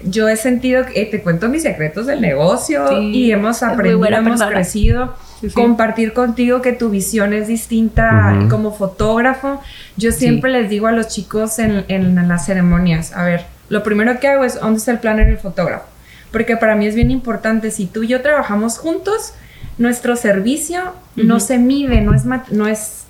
yo 0.06 0.28
he 0.30 0.36
sentido 0.36 0.86
que 0.86 1.02
eh, 1.02 1.06
te 1.06 1.22
cuento 1.22 1.50
mis 1.50 1.64
secretos 1.64 2.06
del 2.08 2.22
negocio 2.22 2.88
Sí, 2.90 2.96
y 3.12 3.32
hemos 3.32 3.64
aprendido, 3.64 4.06
hemos 4.06 4.30
persona. 4.32 4.52
crecido. 4.52 5.16
Sí, 5.40 5.50
sí. 5.50 5.56
Compartir 5.56 6.14
contigo 6.14 6.62
que 6.62 6.72
tu 6.74 6.90
visión 6.90 7.34
es 7.34 7.48
distinta 7.48 8.46
como 8.50 8.72
fotógrafo. 8.74 9.60
Yo 9.98 10.12
siempre 10.12 10.52
les 10.52 10.70
digo 10.70 10.88
a 10.88 10.92
los 10.92 11.08
chicos 11.08 11.58
en, 11.60 11.84
en 11.88 12.28
las 12.28 12.46
ceremonias, 12.46 13.16
a 13.16 13.24
ver, 13.26 13.46
lo 13.70 13.82
primero 13.84 14.20
que 14.20 14.28
hago 14.28 14.44
es, 14.44 14.60
¿dónde 14.60 14.78
está 14.78 14.92
el 14.92 15.00
planner 15.00 15.28
y 15.30 15.32
el 15.32 15.38
fotógrafo? 15.40 15.86
Porque 16.32 16.58
para 16.58 16.76
mí 16.76 16.86
es 16.86 16.96
bien 16.96 17.10
importante, 17.12 17.72
si 17.72 17.88
tú 17.88 18.04
y 18.04 18.08
yo 18.08 18.22
trabajamos 18.22 18.78
juntos, 18.78 19.34
nuestro 19.78 20.16
servicio 20.16 20.94
no 21.16 21.40
se 21.40 21.58
mide, 21.58 22.02
no 22.02 22.14
es, 22.14 22.26
mat- 22.26 22.50
no 22.50 22.68
es 22.68 23.04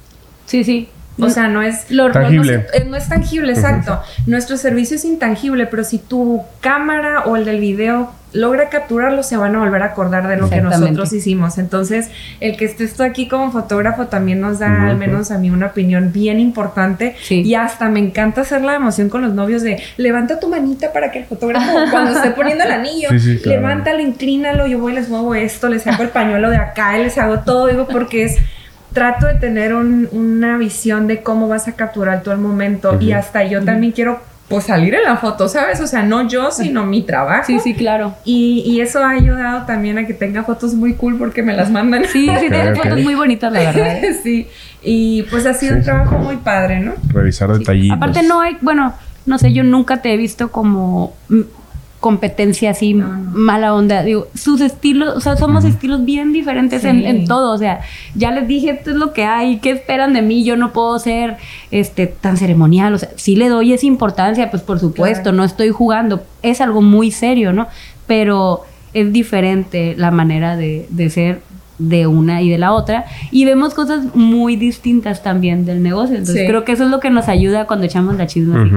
Sí, 0.45 0.63
sí. 0.63 0.89
O 1.21 1.29
sea, 1.29 1.47
no 1.47 1.61
es 1.61 1.89
lo, 1.89 2.11
tangible. 2.11 2.65
No, 2.83 2.91
no, 2.91 2.97
es 2.97 3.07
tangible, 3.07 3.53
exacto. 3.53 4.01
Nuestro 4.25 4.57
servicio 4.57 4.95
es 4.95 5.05
intangible, 5.05 5.67
pero 5.67 5.83
si 5.83 5.97
tu 5.97 6.41
cámara 6.61 7.23
o 7.25 7.35
el 7.35 7.45
del 7.45 7.59
video 7.59 8.11
logra 8.33 8.69
capturarlo, 8.69 9.23
se 9.23 9.37
van 9.37 9.55
a 9.55 9.59
volver 9.59 9.81
a 9.81 9.87
acordar 9.87 10.27
de 10.27 10.37
lo 10.37 10.49
que 10.49 10.61
nosotros 10.61 11.11
hicimos. 11.13 11.57
Entonces, 11.57 12.09
el 12.39 12.55
que 12.55 12.65
estés 12.65 12.93
tú 12.93 13.03
aquí 13.03 13.27
como 13.27 13.51
fotógrafo 13.51 14.07
también 14.07 14.39
nos 14.39 14.59
da, 14.59 14.87
al 14.87 14.97
menos 14.97 15.31
a 15.31 15.37
mí, 15.37 15.49
una 15.49 15.67
opinión 15.67 16.11
bien 16.13 16.39
importante. 16.39 17.15
Y 17.29 17.53
hasta 17.55 17.89
me 17.89 17.99
encanta 17.99 18.41
hacer 18.41 18.61
la 18.61 18.75
emoción 18.75 19.09
con 19.09 19.21
los 19.21 19.33
novios 19.33 19.61
de 19.61 19.81
levanta 19.97 20.39
tu 20.39 20.47
manita 20.47 20.93
para 20.93 21.11
que 21.11 21.19
el 21.19 21.25
fotógrafo, 21.25 21.71
cuando 21.91 22.11
esté 22.11 22.31
poniendo 22.31 22.63
el 22.63 22.71
anillo, 22.71 23.09
levántalo, 23.45 23.99
inclínalo, 23.99 24.67
yo 24.67 24.79
voy 24.79 24.93
y 24.93 24.95
les 24.95 25.09
muevo 25.09 25.35
esto, 25.35 25.69
les 25.69 25.83
saco 25.83 26.03
el 26.03 26.09
pañuelo 26.09 26.49
de 26.49 26.57
acá 26.57 26.97
y 26.97 27.03
les 27.03 27.17
hago 27.17 27.39
todo, 27.39 27.67
digo, 27.67 27.87
porque 27.87 28.23
es 28.23 28.37
trato 28.93 29.27
de 29.27 29.35
tener 29.35 29.73
una 29.73 30.57
visión 30.57 31.07
de 31.07 31.21
cómo 31.23 31.47
vas 31.47 31.67
a 31.67 31.73
capturar 31.73 32.23
todo 32.23 32.33
el 32.33 32.41
momento 32.41 32.97
y 32.99 33.13
hasta 33.13 33.43
yo 33.43 33.63
también 33.63 33.93
quiero 33.93 34.19
pues 34.49 34.65
salir 34.65 34.93
en 34.93 35.03
la 35.03 35.15
foto, 35.15 35.47
¿sabes? 35.47 35.79
O 35.79 35.87
sea, 35.87 36.03
no 36.03 36.27
yo, 36.27 36.51
sino 36.51 36.85
mi 36.85 37.03
trabajo. 37.03 37.45
Sí, 37.47 37.59
sí, 37.59 37.73
claro. 37.73 38.15
Y, 38.25 38.63
y 38.65 38.81
eso 38.81 39.01
ha 39.01 39.11
ayudado 39.11 39.65
también 39.65 39.97
a 39.97 40.05
que 40.05 40.13
tenga 40.13 40.43
fotos 40.43 40.73
muy 40.73 40.95
cool 40.95 41.17
porque 41.17 41.41
me 41.41 41.53
las 41.53 41.71
mandan. 41.71 42.03
Sí, 42.03 42.29
sí, 42.39 42.49
tiene 42.49 42.75
fotos 42.75 42.99
muy 43.01 43.15
bonitas, 43.15 43.51
la 43.53 43.59
verdad. 43.71 44.01
sí, 44.21 44.49
y 44.83 45.23
pues 45.23 45.45
ha 45.45 45.53
sido 45.53 45.77
un 45.77 45.83
trabajo 45.83 46.17
muy 46.17 46.35
padre, 46.35 46.81
¿no? 46.81 46.95
Revisar 47.07 47.57
detallitos. 47.57 47.95
Aparte 47.95 48.23
no 48.23 48.41
hay, 48.41 48.57
bueno, 48.59 48.93
no 49.25 49.37
sé, 49.37 49.53
yo 49.53 49.63
nunca 49.63 50.01
te 50.01 50.13
he 50.13 50.17
visto 50.17 50.51
como 50.51 51.13
competencia 52.01 52.71
así 52.71 52.93
mala 52.95 53.73
onda. 53.73 54.03
Digo, 54.03 54.27
sus 54.33 54.59
estilos, 54.59 55.15
o 55.15 55.21
sea, 55.21 55.37
somos 55.37 55.63
estilos 55.63 56.03
bien 56.03 56.33
diferentes 56.33 56.83
en, 56.83 57.25
todo. 57.25 57.53
O 57.53 57.57
sea, 57.57 57.81
ya 58.15 58.31
les 58.31 58.47
dije, 58.47 58.71
esto 58.71 58.89
es 58.89 58.97
lo 58.97 59.13
que 59.13 59.23
hay, 59.23 59.59
¿qué 59.59 59.71
esperan 59.71 60.11
de 60.11 60.23
mí? 60.23 60.43
Yo 60.43 60.57
no 60.57 60.73
puedo 60.73 60.97
ser 60.99 61.37
este 61.69 62.07
tan 62.07 62.37
ceremonial. 62.37 62.95
O 62.95 62.97
sea, 62.97 63.09
sí 63.15 63.35
le 63.35 63.47
doy 63.47 63.71
esa 63.71 63.85
importancia, 63.85 64.49
pues 64.49 64.63
por 64.63 64.79
supuesto, 64.79 65.31
no 65.31 65.43
estoy 65.43 65.69
jugando. 65.69 66.23
Es 66.41 66.59
algo 66.59 66.81
muy 66.81 67.11
serio, 67.11 67.53
¿no? 67.53 67.67
Pero 68.07 68.65
es 68.93 69.13
diferente 69.13 69.93
la 69.95 70.09
manera 70.09 70.57
de, 70.57 70.87
de 70.89 71.09
ser 71.11 71.41
de 71.81 72.07
una 72.07 72.41
y 72.41 72.49
de 72.49 72.57
la 72.57 72.73
otra 72.73 73.05
y 73.31 73.45
vemos 73.45 73.73
cosas 73.73 74.15
muy 74.15 74.55
distintas 74.55 75.23
también 75.23 75.65
del 75.65 75.81
negocio. 75.81 76.17
Entonces 76.17 76.47
creo 76.47 76.63
que 76.63 76.73
eso 76.73 76.85
es 76.85 76.89
lo 76.89 76.99
que 76.99 77.09
nos 77.09 77.27
ayuda 77.27 77.65
cuando 77.65 77.85
echamos 77.85 78.15
la 78.15 78.27
chisma 78.27 78.69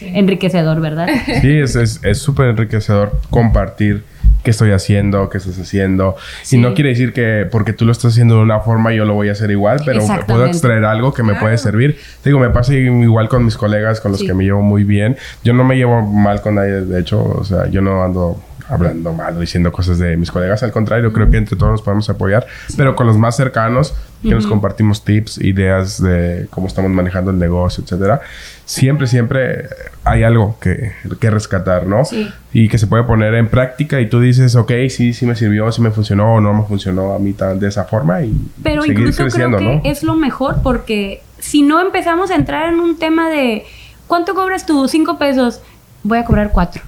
enriquecedor, 0.00 0.80
¿verdad? 0.80 1.08
Sí, 1.40 1.58
es 1.58 2.18
súper 2.18 2.46
es, 2.46 2.50
enriquecedor 2.50 3.12
compartir 3.30 4.02
qué 4.42 4.50
estoy 4.50 4.70
haciendo, 4.70 5.28
qué 5.28 5.38
estás 5.38 5.58
haciendo. 5.58 6.16
Y 6.50 6.58
no 6.58 6.74
quiere 6.74 6.90
decir 6.90 7.12
que 7.12 7.46
porque 7.50 7.72
tú 7.72 7.84
lo 7.84 7.92
estás 7.92 8.12
haciendo 8.12 8.36
de 8.36 8.42
una 8.42 8.60
forma 8.60 8.92
yo 8.92 9.04
lo 9.04 9.14
voy 9.14 9.28
a 9.28 9.32
hacer 9.32 9.50
igual, 9.50 9.80
pero 9.84 10.02
puedo 10.26 10.46
extraer 10.46 10.84
algo 10.84 11.12
que 11.12 11.22
me 11.22 11.34
puede 11.34 11.58
servir. 11.58 11.98
digo, 12.24 12.38
me 12.38 12.50
pasa 12.50 12.74
igual 12.74 13.28
con 13.28 13.44
mis 13.44 13.56
colegas 13.56 14.00
con 14.00 14.12
los 14.12 14.22
que 14.22 14.34
me 14.34 14.44
llevo 14.44 14.62
muy 14.62 14.84
bien. 14.84 15.16
Yo 15.44 15.52
no 15.52 15.64
me 15.64 15.76
llevo 15.76 16.02
mal 16.02 16.40
con 16.40 16.54
nadie, 16.54 16.80
de 16.82 17.00
hecho, 17.00 17.22
o 17.22 17.44
sea, 17.44 17.68
yo 17.68 17.80
no 17.80 18.02
ando 18.02 18.40
hablando 18.68 19.12
mal 19.12 19.38
diciendo 19.40 19.72
cosas 19.72 19.98
de 19.98 20.16
mis 20.16 20.30
colegas. 20.30 20.62
Al 20.62 20.72
contrario, 20.72 21.12
creo 21.12 21.30
que 21.30 21.36
entre 21.36 21.56
todos 21.56 21.72
nos 21.72 21.82
podemos 21.82 22.08
apoyar, 22.10 22.46
pero 22.76 22.94
con 22.94 23.06
los 23.06 23.16
más 23.16 23.36
cercanos, 23.36 23.94
que 24.22 24.30
nos 24.30 24.46
compartimos 24.46 25.04
tips, 25.04 25.38
ideas 25.38 26.02
de 26.02 26.48
cómo 26.50 26.66
estamos 26.66 26.90
manejando 26.90 27.30
el 27.30 27.38
negocio, 27.38 27.84
etcétera. 27.84 28.20
Siempre, 28.64 29.06
siempre 29.06 29.68
hay 30.04 30.24
algo 30.24 30.58
que, 30.60 30.92
que 31.20 31.30
rescatar, 31.30 31.86
¿no? 31.86 32.04
Sí. 32.04 32.28
Y 32.52 32.68
que 32.68 32.78
se 32.78 32.88
puede 32.88 33.04
poner 33.04 33.34
en 33.34 33.48
práctica 33.48 34.00
y 34.00 34.08
tú 34.08 34.20
dices, 34.20 34.56
ok, 34.56 34.72
sí, 34.90 35.12
sí 35.12 35.24
me 35.24 35.36
sirvió, 35.36 35.70
sí 35.70 35.80
me 35.80 35.92
funcionó 35.92 36.34
o 36.34 36.40
no 36.40 36.52
me 36.52 36.64
funcionó 36.64 37.14
a 37.14 37.18
mí 37.18 37.32
tan 37.32 37.60
de 37.60 37.68
esa 37.68 37.84
forma 37.84 38.22
y 38.22 38.34
Pero 38.62 38.84
incluso 38.84 39.26
creo 39.28 39.56
que 39.56 39.82
es 39.84 40.02
lo 40.02 40.14
mejor 40.14 40.62
porque 40.62 41.22
si 41.38 41.62
no 41.62 41.80
empezamos 41.80 42.30
a 42.30 42.34
entrar 42.34 42.72
en 42.72 42.80
un 42.80 42.98
tema 42.98 43.30
de 43.30 43.64
¿cuánto 44.08 44.34
cobras 44.34 44.66
tú? 44.66 44.88
Cinco 44.88 45.16
pesos. 45.18 45.60
Voy 46.02 46.18
a 46.18 46.24
cobrar 46.24 46.50
cuatro 46.52 46.82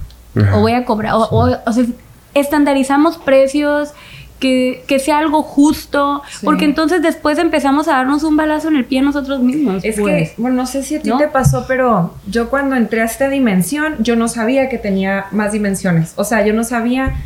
o 0.53 0.61
voy 0.61 0.73
a 0.73 0.85
cobrar, 0.85 1.13
o, 1.15 1.73
sea, 1.73 1.85
estandarizamos 2.33 3.17
precios, 3.17 3.93
que, 4.41 4.99
sea 4.99 5.19
algo 5.19 5.43
justo, 5.43 6.23
porque 6.43 6.65
entonces 6.65 7.01
después 7.01 7.37
empezamos 7.37 7.87
a 7.87 7.91
darnos 7.91 8.23
un 8.23 8.35
balazo 8.35 8.69
en 8.69 8.75
el 8.75 8.85
pie 8.85 9.01
nosotros 9.01 9.39
mismos. 9.39 9.83
Es 9.83 9.95
que, 9.95 10.01
pues. 10.01 10.33
bueno, 10.37 10.57
no 10.57 10.65
sé 10.65 10.83
si 10.83 10.95
a 10.95 11.01
ti 11.01 11.11
te 11.15 11.27
pasó, 11.27 11.65
pero 11.67 12.15
yo 12.27 12.49
cuando 12.49 12.75
entré 12.75 13.01
a 13.01 13.05
esta 13.05 13.29
dimensión, 13.29 13.97
yo 13.99 14.15
no 14.15 14.27
sabía 14.27 14.67
que 14.67 14.79
tenía 14.79 15.27
más 15.31 15.51
dimensiones. 15.51 16.13
O 16.15 16.23
sea, 16.23 16.43
yo 16.45 16.53
no 16.53 16.63
sabía 16.63 17.21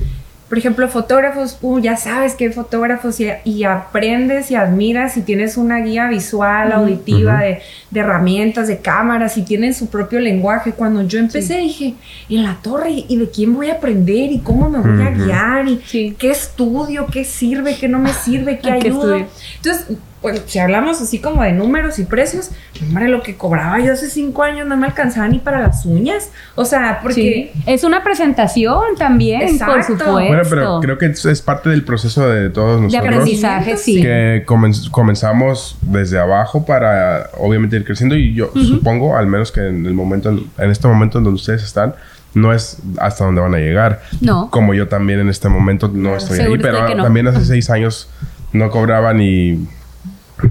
por 0.48 0.60
ejemplo, 0.60 0.88
fotógrafos, 0.88 1.58
uh, 1.62 1.80
ya 1.80 1.98
sabes 1.98 2.36
que 2.36 2.46
hay 2.46 2.54
fotógrafos 2.54 3.20
y, 3.20 3.64
aprendes 3.64 4.52
y 4.52 4.56
admiras 4.56 5.18
y 5.18 5.22
tienes 5.22 5.58
una 5.58 5.80
guía 5.80 6.08
visual, 6.08 6.72
auditiva, 6.72 7.42
de, 7.42 7.62
herramientas, 7.94 8.68
de 8.68 8.78
cámaras 8.78 9.38
y 9.38 9.42
tienen 9.42 9.74
su 9.74 9.88
propio 9.88 10.20
lenguaje. 10.20 10.74
Cuando 10.74 11.02
yo 11.02 11.18
empecé 11.18 11.58
dije, 11.58 11.96
en 12.30 12.44
la 12.44 12.60
torre, 12.62 13.06
¿y 13.08 13.18
de 13.18 13.30
quién 13.32 13.56
voy 13.56 13.70
a 13.70 13.74
aprender? 13.74 14.32
¿Y 14.32 14.40
cómo 14.40 14.70
me 14.70 14.80
voy 14.80 15.02
a 15.02 15.10
guiar? 15.10 15.68
¿Y 15.68 16.12
qué 16.12 16.30
estudio? 16.30 17.08
¿Qué 17.08 17.24
sirve? 17.24 17.76
¿Qué 17.76 17.88
no 17.88 17.98
me 17.98 18.14
sirve? 18.14 18.60
¿Qué 18.60 18.70
ayuda? 18.72 19.26
Entonces, 19.56 19.98
bueno, 20.26 20.40
si 20.48 20.58
hablamos 20.58 21.00
así 21.02 21.20
como 21.20 21.44
de 21.44 21.52
números 21.52 22.00
y 22.00 22.04
precios, 22.04 22.50
hombre, 22.82 23.10
lo 23.10 23.22
que 23.22 23.36
cobraba 23.36 23.80
yo 23.80 23.94
hace 23.94 24.10
cinco 24.10 24.42
años 24.42 24.66
no 24.66 24.76
me 24.76 24.88
alcanzaba 24.88 25.28
ni 25.28 25.38
para 25.38 25.60
las 25.60 25.86
uñas. 25.86 26.32
O 26.56 26.66
sea, 26.66 26.98
porque... 27.04 27.54
Es 27.68 27.84
una 27.84 28.04
presentación 28.04 28.96
también, 28.98 29.60
por 29.60 29.84
supuesto. 29.84 30.14
Bueno, 30.14 30.42
pero 30.50 30.80
creo 30.80 30.98
que 30.98 31.06
es 31.06 31.42
parte 31.44 31.70
del 31.70 31.84
proceso 31.84 32.28
de 32.28 32.50
todos 32.50 32.82
nosotros. 32.82 32.92
De 32.92 32.98
aprendizaje, 32.98 33.78
sí. 33.78 34.02
Que 34.02 34.44
comenzamos 34.48 35.78
desde 35.84 36.18
abajo 36.18 36.66
para, 36.66 37.30
obviamente, 37.38 37.76
ir 37.76 37.86
creciendo. 37.86 38.16
Y 38.16 38.34
yo 38.34 38.52
supongo, 38.56 39.16
al 39.16 39.28
menos 39.28 39.52
que 39.52 39.60
en 39.68 39.86
el 39.86 39.94
momento, 39.94 40.32
en 40.58 40.72
este 40.72 40.88
momento 40.88 41.20
en 41.20 41.26
donde 41.26 41.36
ustedes 41.36 41.62
están, 41.62 41.94
no 42.34 42.52
es 42.52 42.80
hasta 42.98 43.26
donde 43.26 43.42
van 43.42 43.54
a 43.54 43.60
llegar. 43.60 44.02
No. 44.22 44.50
Como 44.50 44.74
yo 44.74 44.88
también 44.88 45.20
en 45.20 45.30
este 45.30 45.50
momento 45.50 45.88
no 45.88 46.16
estoy 46.16 46.40
ahí, 46.40 46.58
pero 46.58 46.84
también 46.96 47.28
hace 47.28 47.46
seis 47.46 47.70
años 47.70 48.10
no 48.54 48.72
cobraba 48.72 49.14
ni 49.14 49.68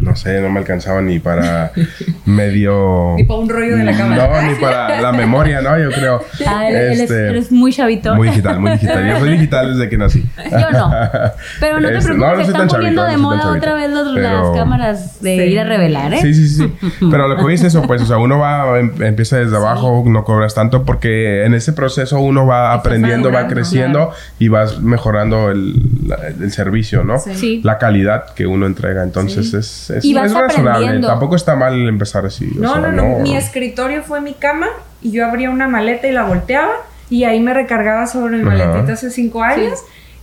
no 0.00 0.16
sé, 0.16 0.40
no 0.40 0.50
me 0.50 0.60
alcanzaba 0.60 1.00
ni 1.00 1.18
para 1.18 1.72
medio... 2.24 3.14
Ni 3.16 3.24
para 3.24 3.40
un 3.40 3.48
rollo 3.48 3.76
de 3.76 3.84
la 3.84 3.96
cámara. 3.96 4.42
No, 4.42 4.48
ni 4.48 4.54
para 4.56 5.00
la 5.00 5.12
memoria, 5.12 5.60
¿no? 5.60 5.78
Yo 5.78 5.90
creo. 5.90 6.24
Ah, 6.46 6.68
este, 6.68 7.30
eres 7.30 7.50
muy 7.50 7.72
chavito. 7.72 8.14
Muy 8.14 8.28
digital, 8.28 8.60
muy 8.60 8.72
digital. 8.72 9.08
Yo 9.08 9.18
soy 9.18 9.30
digital 9.30 9.72
desde 9.72 9.88
que 9.88 9.96
nací. 9.96 10.24
Yo 10.50 10.70
no. 10.70 10.90
Pero 11.60 11.80
no 11.80 11.88
te 11.88 11.96
este, 11.96 12.12
preocupes, 12.12 12.36
no, 12.36 12.52
están 12.52 12.68
poniendo 12.68 13.04
de 13.04 13.16
moda 13.16 13.50
otra 13.50 13.74
vez 13.74 13.90
las 13.90 14.50
cámaras 14.56 15.22
de 15.22 15.46
ir 15.46 15.58
a 15.58 15.64
revelar, 15.64 16.12
¿eh? 16.14 16.20
Sí, 16.20 16.34
sí, 16.34 16.48
sí. 16.48 16.72
Pero 17.10 17.28
lo 17.28 17.36
que 17.36 17.50
dice 17.50 17.68
eso, 17.68 17.82
pues, 17.82 18.02
o 18.02 18.06
sea, 18.06 18.18
uno 18.18 18.38
va, 18.38 18.78
em, 18.78 18.92
empieza 19.02 19.38
desde 19.38 19.56
abajo, 19.56 20.04
no 20.06 20.24
cobras 20.24 20.54
tanto 20.54 20.84
porque 20.84 21.44
en 21.44 21.54
ese 21.54 21.72
proceso 21.72 22.20
uno 22.20 22.46
va 22.46 22.72
aprendiendo, 22.72 23.32
va 23.32 23.46
creciendo 23.48 24.12
y 24.38 24.48
vas 24.48 24.80
mejorando 24.80 25.50
el, 25.50 25.74
el 26.40 26.52
servicio, 26.52 27.04
¿no? 27.04 27.18
Sí. 27.18 27.60
La 27.64 27.78
calidad 27.78 28.34
que 28.34 28.46
uno 28.46 28.66
entrega. 28.66 29.02
Entonces 29.02 29.54
es 29.54 29.73
es, 29.90 30.14
razonable. 30.14 31.00
Tampoco 31.00 31.36
está 31.36 31.56
mal 31.56 31.88
empezar 31.88 32.26
así. 32.26 32.50
No, 32.56 32.78
no, 32.78 32.92
no, 32.92 33.20
Mi 33.20 33.36
escritorio 33.36 34.02
fue 34.02 34.20
mi 34.20 34.34
cama 34.34 34.68
y 35.02 35.10
yo 35.10 35.26
abría 35.26 35.50
una 35.50 35.68
maleta 35.68 36.08
y 36.08 36.12
la 36.12 36.24
volteaba 36.24 36.72
y 37.10 37.24
ahí 37.24 37.40
me 37.40 37.54
recargaba 37.54 38.06
sobre 38.06 38.38
mi 38.38 38.44
maletita 38.44 38.94
hace 38.94 39.10
cinco 39.10 39.42
años 39.42 39.80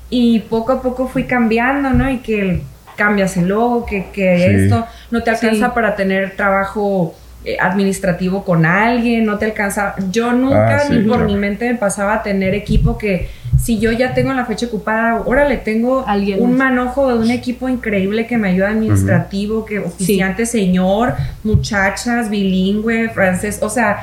y 0.09 0.39
poco 0.41 0.73
a 0.73 0.81
poco 0.81 1.07
fui 1.07 1.23
cambiando, 1.23 1.91
¿no? 1.91 2.09
Y 2.09 2.17
que 2.17 2.63
cambias 2.95 3.37
el 3.37 3.47
logo, 3.47 3.85
que, 3.85 4.07
que 4.11 4.65
esto 4.65 4.85
no 5.09 5.23
te 5.23 5.31
alcanza 5.31 5.73
para 5.73 5.95
tener 5.95 6.35
trabajo 6.35 7.15
administrativo 7.59 8.43
con 8.43 8.65
alguien, 8.65 9.25
no 9.25 9.37
te 9.37 9.45
alcanza. 9.45 9.95
Yo 10.11 10.31
nunca 10.33 10.83
ah, 10.83 10.89
ni 10.89 10.99
por 10.99 11.25
mi 11.25 11.35
mente 11.35 11.71
me 11.71 11.77
pasaba 11.77 12.15
a 12.15 12.23
tener 12.23 12.53
equipo 12.53 12.97
que 12.97 13.29
si 13.59 13.79
yo 13.79 13.91
ya 13.91 14.13
tengo 14.13 14.33
la 14.33 14.45
fecha 14.45 14.67
ocupada, 14.67 15.21
órale, 15.25 15.57
tengo 15.57 16.05
un 16.39 16.57
manojo 16.57 17.09
de 17.09 17.19
un 17.19 17.31
equipo 17.31 17.69
increíble 17.69 18.25
que 18.25 18.37
me 18.37 18.49
ayuda 18.49 18.69
administrativo, 18.69 19.65
que 19.65 19.79
oficiante 19.79 20.45
señor, 20.45 21.15
muchachas, 21.43 22.29
bilingüe, 22.29 23.09
francés, 23.09 23.59
o 23.61 23.69
sea, 23.69 23.99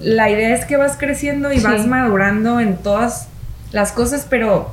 la 0.00 0.30
idea 0.30 0.54
es 0.54 0.64
que 0.64 0.76
vas 0.76 0.96
creciendo 0.96 1.52
y 1.52 1.60
vas 1.60 1.86
madurando 1.86 2.60
en 2.60 2.76
todas 2.76 3.28
las 3.72 3.92
cosas, 3.92 4.26
pero 4.28 4.72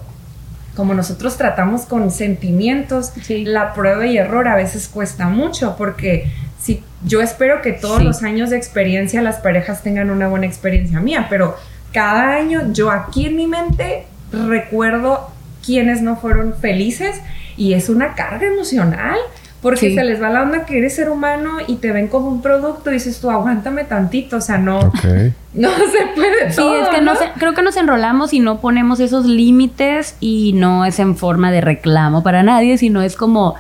como 0.75 0.93
nosotros 0.93 1.37
tratamos 1.37 1.81
con 1.81 2.11
sentimientos, 2.11 3.11
la 3.27 3.73
prueba 3.73 4.05
y 4.05 4.17
error 4.17 4.47
a 4.47 4.55
veces 4.55 4.87
cuesta 4.87 5.27
mucho 5.27 5.75
porque 5.77 6.31
si 6.61 6.83
yo 7.03 7.21
espero 7.21 7.61
que 7.61 7.73
todos 7.73 8.03
los 8.03 8.23
años 8.23 8.51
de 8.51 8.57
experiencia 8.57 9.21
las 9.21 9.37
parejas 9.37 9.81
tengan 9.81 10.11
una 10.11 10.27
buena 10.27 10.45
experiencia 10.45 10.99
mía, 10.99 11.27
pero 11.29 11.55
cada 11.91 12.35
año 12.35 12.71
yo 12.71 12.91
aquí 12.91 13.25
en 13.25 13.35
mi 13.35 13.47
mente 13.47 14.05
recuerdo 14.31 15.29
quienes 15.65 16.01
no 16.01 16.15
fueron 16.15 16.53
felices 16.53 17.19
y 17.57 17.73
es 17.73 17.89
una 17.89 18.15
carga 18.15 18.47
emocional. 18.47 19.17
Porque 19.61 19.93
se 19.93 20.03
les 20.03 20.19
va 20.19 20.31
la 20.31 20.41
onda 20.41 20.65
que 20.65 20.79
eres 20.79 20.95
ser 20.95 21.11
humano 21.11 21.57
y 21.67 21.75
te 21.75 21.91
ven 21.91 22.07
como 22.07 22.29
un 22.29 22.41
producto 22.41 22.89
y 22.89 22.93
dices 22.95 23.19
tú, 23.21 23.29
aguántame 23.29 23.83
tantito, 23.83 24.37
o 24.37 24.41
sea, 24.41 24.57
no, 24.57 24.79
no 25.53 25.69
se 25.69 26.07
puede 26.15 26.51
Sí, 26.51 26.63
es 26.81 26.87
que 26.87 26.99
¿no? 27.01 27.13
creo 27.37 27.53
que 27.53 27.61
nos 27.61 27.77
enrolamos 27.77 28.33
y 28.33 28.39
no 28.39 28.59
ponemos 28.59 28.99
esos 28.99 29.27
límites 29.27 30.15
y 30.19 30.53
no 30.53 30.83
es 30.83 30.97
en 30.97 31.15
forma 31.15 31.51
de 31.51 31.61
reclamo 31.61 32.23
para 32.23 32.41
nadie, 32.41 32.79
sino 32.79 33.03
es 33.03 33.15
como 33.15 33.53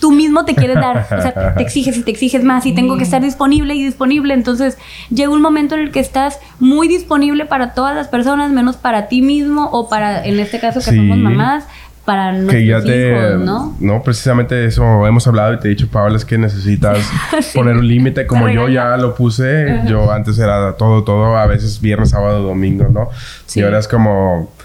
tú 0.00 0.12
mismo 0.12 0.44
te 0.44 0.54
quieres 0.54 0.76
dar, 0.76 1.06
o 1.16 1.22
sea, 1.22 1.54
te 1.56 1.62
exiges 1.62 1.96
y 1.96 2.02
te 2.02 2.10
exiges 2.10 2.42
más 2.44 2.66
y 2.66 2.74
tengo 2.74 2.96
que 2.96 3.04
estar 3.04 3.22
disponible 3.22 3.74
y 3.74 3.84
disponible. 3.84 4.34
Entonces 4.34 4.78
llega 5.10 5.30
un 5.30 5.42
momento 5.42 5.74
en 5.74 5.82
el 5.82 5.92
que 5.92 6.00
estás 6.00 6.38
muy 6.58 6.88
disponible 6.88 7.46
para 7.46 7.74
todas 7.74 7.94
las 7.94 8.08
personas, 8.08 8.50
menos 8.50 8.76
para 8.76 9.08
ti 9.08 9.22
mismo 9.22 9.70
o 9.72 9.88
para, 9.88 10.24
en 10.24 10.38
este 10.40 10.60
caso, 10.60 10.80
que 10.80 10.96
somos 10.96 11.18
mamás 11.18 11.64
para 12.06 12.32
que 12.46 12.64
ya 12.64 12.80
te, 12.80 13.10
hijos, 13.10 13.40
¿no? 13.40 13.76
No, 13.80 14.00
precisamente 14.02 14.64
eso 14.64 15.06
hemos 15.06 15.26
hablado 15.26 15.54
y 15.54 15.58
te 15.58 15.66
he 15.66 15.70
dicho, 15.70 15.88
Paola, 15.88 16.16
es 16.16 16.24
que 16.24 16.38
necesitas 16.38 16.98
poner 17.54 17.76
un 17.76 17.86
límite 17.86 18.26
como 18.28 18.48
yo 18.48 18.68
ya 18.68 18.96
lo 18.96 19.14
puse. 19.16 19.82
Yo 19.86 20.12
antes 20.12 20.38
era 20.38 20.76
todo, 20.76 21.02
todo, 21.02 21.36
a 21.36 21.46
veces 21.46 21.80
viernes, 21.80 22.10
sábado, 22.10 22.42
domingo, 22.42 22.86
¿no? 22.88 23.10
Y 23.54 23.62
ahora 23.62 23.80
es 23.80 23.88
como... 23.88 24.55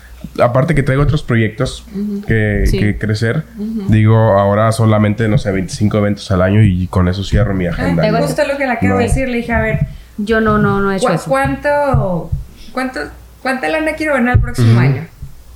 Aparte 0.42 0.76
que 0.76 0.84
traigo 0.84 1.04
otros 1.04 1.24
proyectos 1.24 1.86
que, 2.28 2.98
crecer, 3.00 3.44
digo, 3.90 4.16
ahora 4.16 4.72
solamente, 4.72 5.28
no 5.28 5.38
sé, 5.38 5.52
25 5.52 5.98
eventos 5.98 6.32
al 6.32 6.42
año 6.42 6.64
y 6.64 6.88
con 6.88 7.08
eso 7.08 7.24
cierro 7.24 7.54
mi 7.54 7.68
agenda. 7.68 8.02
Te 8.02 8.12
gusta 8.12 8.46
lo 8.46 8.58
que 8.58 8.66
le 8.66 8.72
acabo 8.72 8.98
de 8.98 9.04
decir, 9.04 9.28
le 9.28 9.38
dije, 9.38 9.54
a 9.54 9.62
ver, 9.62 9.88
yo 10.18 10.42
no, 10.42 10.58
no, 10.58 10.80
no 10.80 10.92
he 10.92 10.98
hecho 10.98 11.10
eso. 11.10 11.30
¿Cuánto, 11.30 12.30
cuánto, 12.72 13.00
cuánta 13.42 13.68
lana 13.70 13.94
quiero 13.94 14.14
ganar 14.14 14.36
el 14.36 14.42
próximo 14.42 14.80
año? 14.80 15.06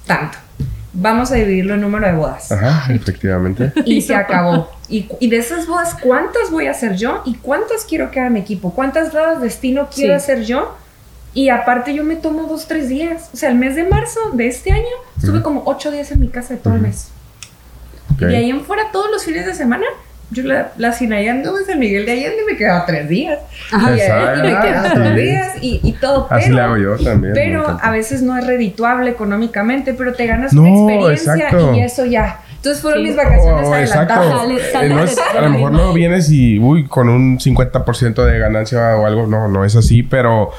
Tanto 0.06 0.38
vamos 0.96 1.32
a 1.32 1.36
dividirlo 1.36 1.76
en 1.76 1.82
número 1.82 2.08
de 2.08 2.14
bodas. 2.14 2.52
Ajá, 2.52 2.94
efectivamente. 2.94 3.72
y 3.86 4.02
se 4.02 4.16
acabó. 4.16 4.72
Y, 4.88 5.08
de 5.28 5.38
esas 5.38 5.68
bodas, 5.68 5.96
¿cuántas 6.02 6.52
voy 6.52 6.68
a 6.68 6.72
hacer 6.72 6.96
yo? 6.96 7.22
¿Y 7.26 7.36
cuántas 7.36 7.86
quiero 7.86 8.12
que 8.12 8.20
haga 8.20 8.30
mi 8.30 8.40
equipo? 8.40 8.74
¿Cuántas 8.74 9.12
bodas 9.12 9.42
destino 9.42 9.90
quiero 9.94 10.16
hacer 10.16 10.44
yo? 10.44 10.78
Y 11.36 11.50
aparte 11.50 11.94
yo 11.94 12.04
me 12.04 12.16
tomo 12.16 12.48
dos, 12.48 12.68
tres 12.68 12.90
días. 12.90 13.30
O 13.34 13.38
sea, 13.38 13.50
el 13.50 13.56
mes 13.56 13.76
de 13.76 13.84
marzo 13.84 14.32
de 14.34 14.48
este 14.48 14.72
año 14.72 14.96
estuve 15.18 15.44
como 15.44 15.62
ocho 15.66 15.92
días 15.92 16.10
en 16.12 16.22
mi 16.22 16.30
casa 16.30 16.56
de 16.56 16.60
todo 16.62 16.74
el 16.74 16.82
mes. 16.82 17.10
Y 18.20 18.26
ahí 18.26 18.50
en 18.50 18.64
fuera 18.64 18.92
todos 18.92 19.12
los 19.12 19.24
fines 19.24 19.46
de 19.46 19.54
semana 19.54 19.86
yo 20.32 20.44
la, 20.44 20.72
la 20.78 20.92
Sinayando 20.92 21.58
en 21.58 21.66
San 21.66 21.78
Miguel 21.78 22.06
de 22.06 22.14
Allende 22.14 22.42
me 22.50 22.58
quedaba 22.58 22.86
tres 22.86 23.08
días. 23.08 23.40
Ajá. 23.72 23.96
Y, 23.96 24.02
ahí 24.02 24.42
me 24.42 24.60
quedaba 24.62 24.94
tres 24.94 25.16
días 25.16 25.52
y, 25.62 25.80
y 25.84 25.94
todo. 25.94 26.28
Así 26.30 26.50
pero, 26.50 26.64
hago 26.64 26.78
yo 26.78 26.98
también. 26.98 27.34
Pero 27.34 27.78
a 27.82 27.92
veces 27.92 28.22
no 28.22 28.36
es 28.38 28.46
redituable 28.46 29.12
económicamente, 29.12 29.94
pero 29.94 30.14
te 30.14 30.26
ganas 30.26 30.54
una 30.54 30.70
experiencia 30.70 31.52
y 31.76 31.82
eso 31.82 32.06
ya. 32.06 32.42
Entonces 32.56 32.82
fueron 32.82 33.04
mis 33.04 33.16
vacaciones 33.16 33.68
oh, 33.68 33.74
adelantadas. 33.74 34.50
Exacto. 34.50 34.80
Eh, 34.80 35.38
a 35.38 35.42
lo 35.42 35.50
mejor 35.52 35.72
no 35.72 35.94
vienes 35.94 36.32
y, 36.32 36.58
uy, 36.58 36.88
con 36.88 37.10
un 37.10 37.38
50% 37.38 38.26
de 38.26 38.40
ganancia 38.40 38.96
o 38.96 39.06
algo. 39.06 39.28
No, 39.28 39.48
no 39.48 39.64
es 39.64 39.76
así, 39.76 40.02
pero 40.02 40.52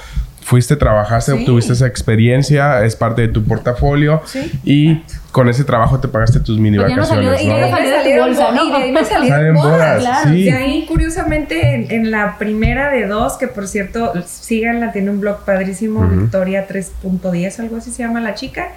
fuiste, 0.47 0.77
trabajaste, 0.77 1.33
obtuviste 1.33 1.73
esa 1.73 1.89
experiencia, 1.89 2.85
es 2.85 2.95
parte 2.95 3.23
de 3.23 3.29
tu 3.29 3.43
portafolio 3.43 4.23
y 4.65 5.03
con 5.33 5.49
ese 5.49 5.65
trabajo 5.65 5.99
te 5.99 6.07
pagaste 6.07 6.39
tus 6.39 6.61
mini 6.61 6.79
vacaciones. 6.79 7.43
Y 7.43 7.47
ya 7.49 7.69
salió 7.69 8.05
de 8.05 8.21
bolsa, 8.21 8.53
¿no? 8.53 8.65
Y 8.65 8.71
de 8.71 8.77
ahí 8.77 8.93
me 8.93 9.05
salieron 9.05 9.57
bodas, 9.57 9.99
claro. 9.99 10.31
De 10.31 10.53
ahí, 10.53 10.87
curiosamente, 10.87 11.93
en, 11.93 12.13
la 12.13 12.39
primera 12.39 12.93
de 12.93 13.09
dos, 13.09 13.39
que 13.39 13.49
por 13.49 13.67
cierto, 13.67 14.13
síganla, 14.25 14.93
tiene 14.93 15.11
un 15.11 15.21
blog 15.21 15.45
padrísimo, 15.45 16.07
Victoria 16.07 16.69
3.10, 16.69 17.59
algo 17.59 17.79
así 17.79 17.91
se 17.91 18.05
llama 18.05 18.21
la 18.21 18.35
chica. 18.35 18.69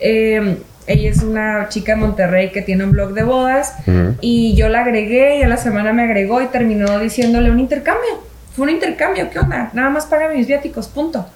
Eh, 0.00 0.58
ella 0.86 1.08
es 1.08 1.22
una 1.22 1.70
chica 1.70 1.94
de 1.94 2.02
Monterrey 2.02 2.52
que 2.52 2.60
tiene 2.60 2.84
un 2.84 2.92
blog 2.92 3.14
de 3.14 3.22
bodas 3.22 3.76
y 4.20 4.54
yo 4.56 4.68
la 4.68 4.82
agregué 4.82 5.38
y 5.38 5.42
a 5.42 5.48
la 5.48 5.56
semana 5.56 5.94
me 5.94 6.02
agregó 6.02 6.42
y 6.42 6.48
terminó 6.48 6.98
diciéndole 6.98 7.50
un 7.50 7.60
intercambio 7.60 8.33
fue 8.54 8.64
un 8.64 8.70
intercambio, 8.70 9.30
¿qué 9.30 9.38
onda? 9.38 9.70
Nada 9.72 9.90
más 9.90 10.06
paga 10.06 10.28
mis 10.28 10.46
viáticos, 10.46 10.88
punto. 10.88 11.26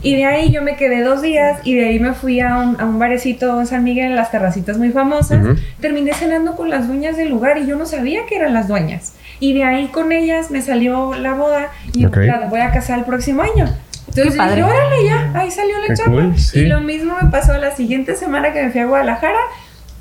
Y 0.00 0.14
de 0.14 0.26
ahí 0.26 0.52
yo 0.52 0.62
me 0.62 0.76
quedé 0.76 1.02
dos 1.02 1.22
días 1.22 1.60
y 1.64 1.74
de 1.74 1.86
ahí 1.86 1.98
me 1.98 2.14
fui 2.14 2.40
a 2.40 2.58
un, 2.58 2.80
a 2.80 2.84
un 2.84 2.98
barecito 3.00 3.58
en 3.58 3.66
San 3.66 3.82
Miguel, 3.82 4.06
en 4.06 4.16
las 4.16 4.30
terracitas 4.30 4.78
muy 4.78 4.90
famosas. 4.90 5.44
Terminé 5.80 6.12
cenando 6.14 6.54
con 6.54 6.70
las 6.70 6.86
dueñas 6.86 7.16
del 7.16 7.30
lugar 7.30 7.58
y 7.58 7.66
yo 7.66 7.76
no 7.76 7.84
sabía 7.84 8.24
que 8.26 8.36
eran 8.36 8.54
las 8.54 8.68
dueñas. 8.68 9.14
Y 9.40 9.54
de 9.54 9.64
ahí 9.64 9.88
con 9.88 10.12
ellas 10.12 10.50
me 10.50 10.62
salió 10.62 11.14
la 11.14 11.34
boda 11.34 11.72
y 11.94 12.06
voy 12.06 12.60
a 12.60 12.70
casar 12.70 13.00
el 13.00 13.04
próximo 13.06 13.42
año. 13.42 13.68
Entonces 14.08 14.34
dije, 14.34 14.62
órale 14.62 15.04
ya, 15.04 15.32
ahí 15.34 15.50
salió 15.50 15.74
la 15.86 15.94
chapa. 15.94 16.32
Y 16.54 16.66
lo 16.66 16.80
mismo 16.80 17.16
me 17.20 17.30
pasó 17.30 17.56
la 17.58 17.74
siguiente 17.74 18.14
semana 18.14 18.52
que 18.52 18.62
me 18.62 18.70
fui 18.70 18.80
a 18.80 18.86
Guadalajara 18.86 19.38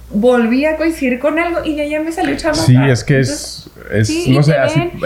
volví 0.09 0.65
a 0.65 0.77
coincidir 0.77 1.19
con 1.19 1.37
algo 1.39 1.63
y 1.65 1.75
de 1.75 1.83
allá 1.83 2.01
me 2.01 2.11
salió 2.11 2.35
chamaca. 2.37 2.63
Sí, 2.63 2.75
es 2.75 3.03
que 3.03 3.19
es, 3.19 3.69
es 3.91 4.27
no 4.29 4.43
sé, 4.43 4.55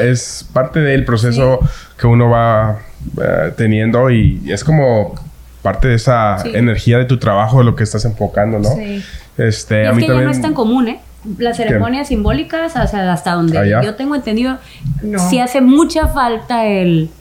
es 0.01 0.47
parte 0.53 0.79
del 0.79 1.05
proceso 1.05 1.59
que 1.97 2.07
uno 2.07 2.29
va 2.29 2.79
eh, 3.21 3.51
teniendo 3.57 4.09
y 4.09 4.41
es 4.51 4.63
como 4.63 5.15
parte 5.61 5.87
de 5.87 5.95
esa 5.95 6.37
energía 6.45 6.97
de 6.97 7.05
tu 7.05 7.17
trabajo, 7.17 7.59
de 7.59 7.65
lo 7.65 7.75
que 7.75 7.83
estás 7.83 8.05
enfocando, 8.05 8.59
¿no? 8.59 8.75
Sí. 8.75 9.03
Este, 9.37 9.87
a 9.87 9.93
mí 9.93 10.01
que 10.01 10.07
también... 10.07 10.19
ya 10.19 10.25
no 10.25 10.31
es 10.31 10.41
tan 10.41 10.53
común, 10.53 10.87
¿eh? 10.87 10.99
Las 11.37 11.57
ceremonias 11.57 12.07
simbólicas, 12.07 12.75
o 12.75 12.87
sea, 12.87 13.13
hasta 13.13 13.33
donde 13.33 13.79
yo 13.83 13.95
tengo 13.95 14.15
entendido, 14.15 14.57
no. 15.03 15.19
sí 15.29 15.39
hace 15.39 15.61
mucha 15.61 16.07
falta 16.07 16.65
el 16.65 17.11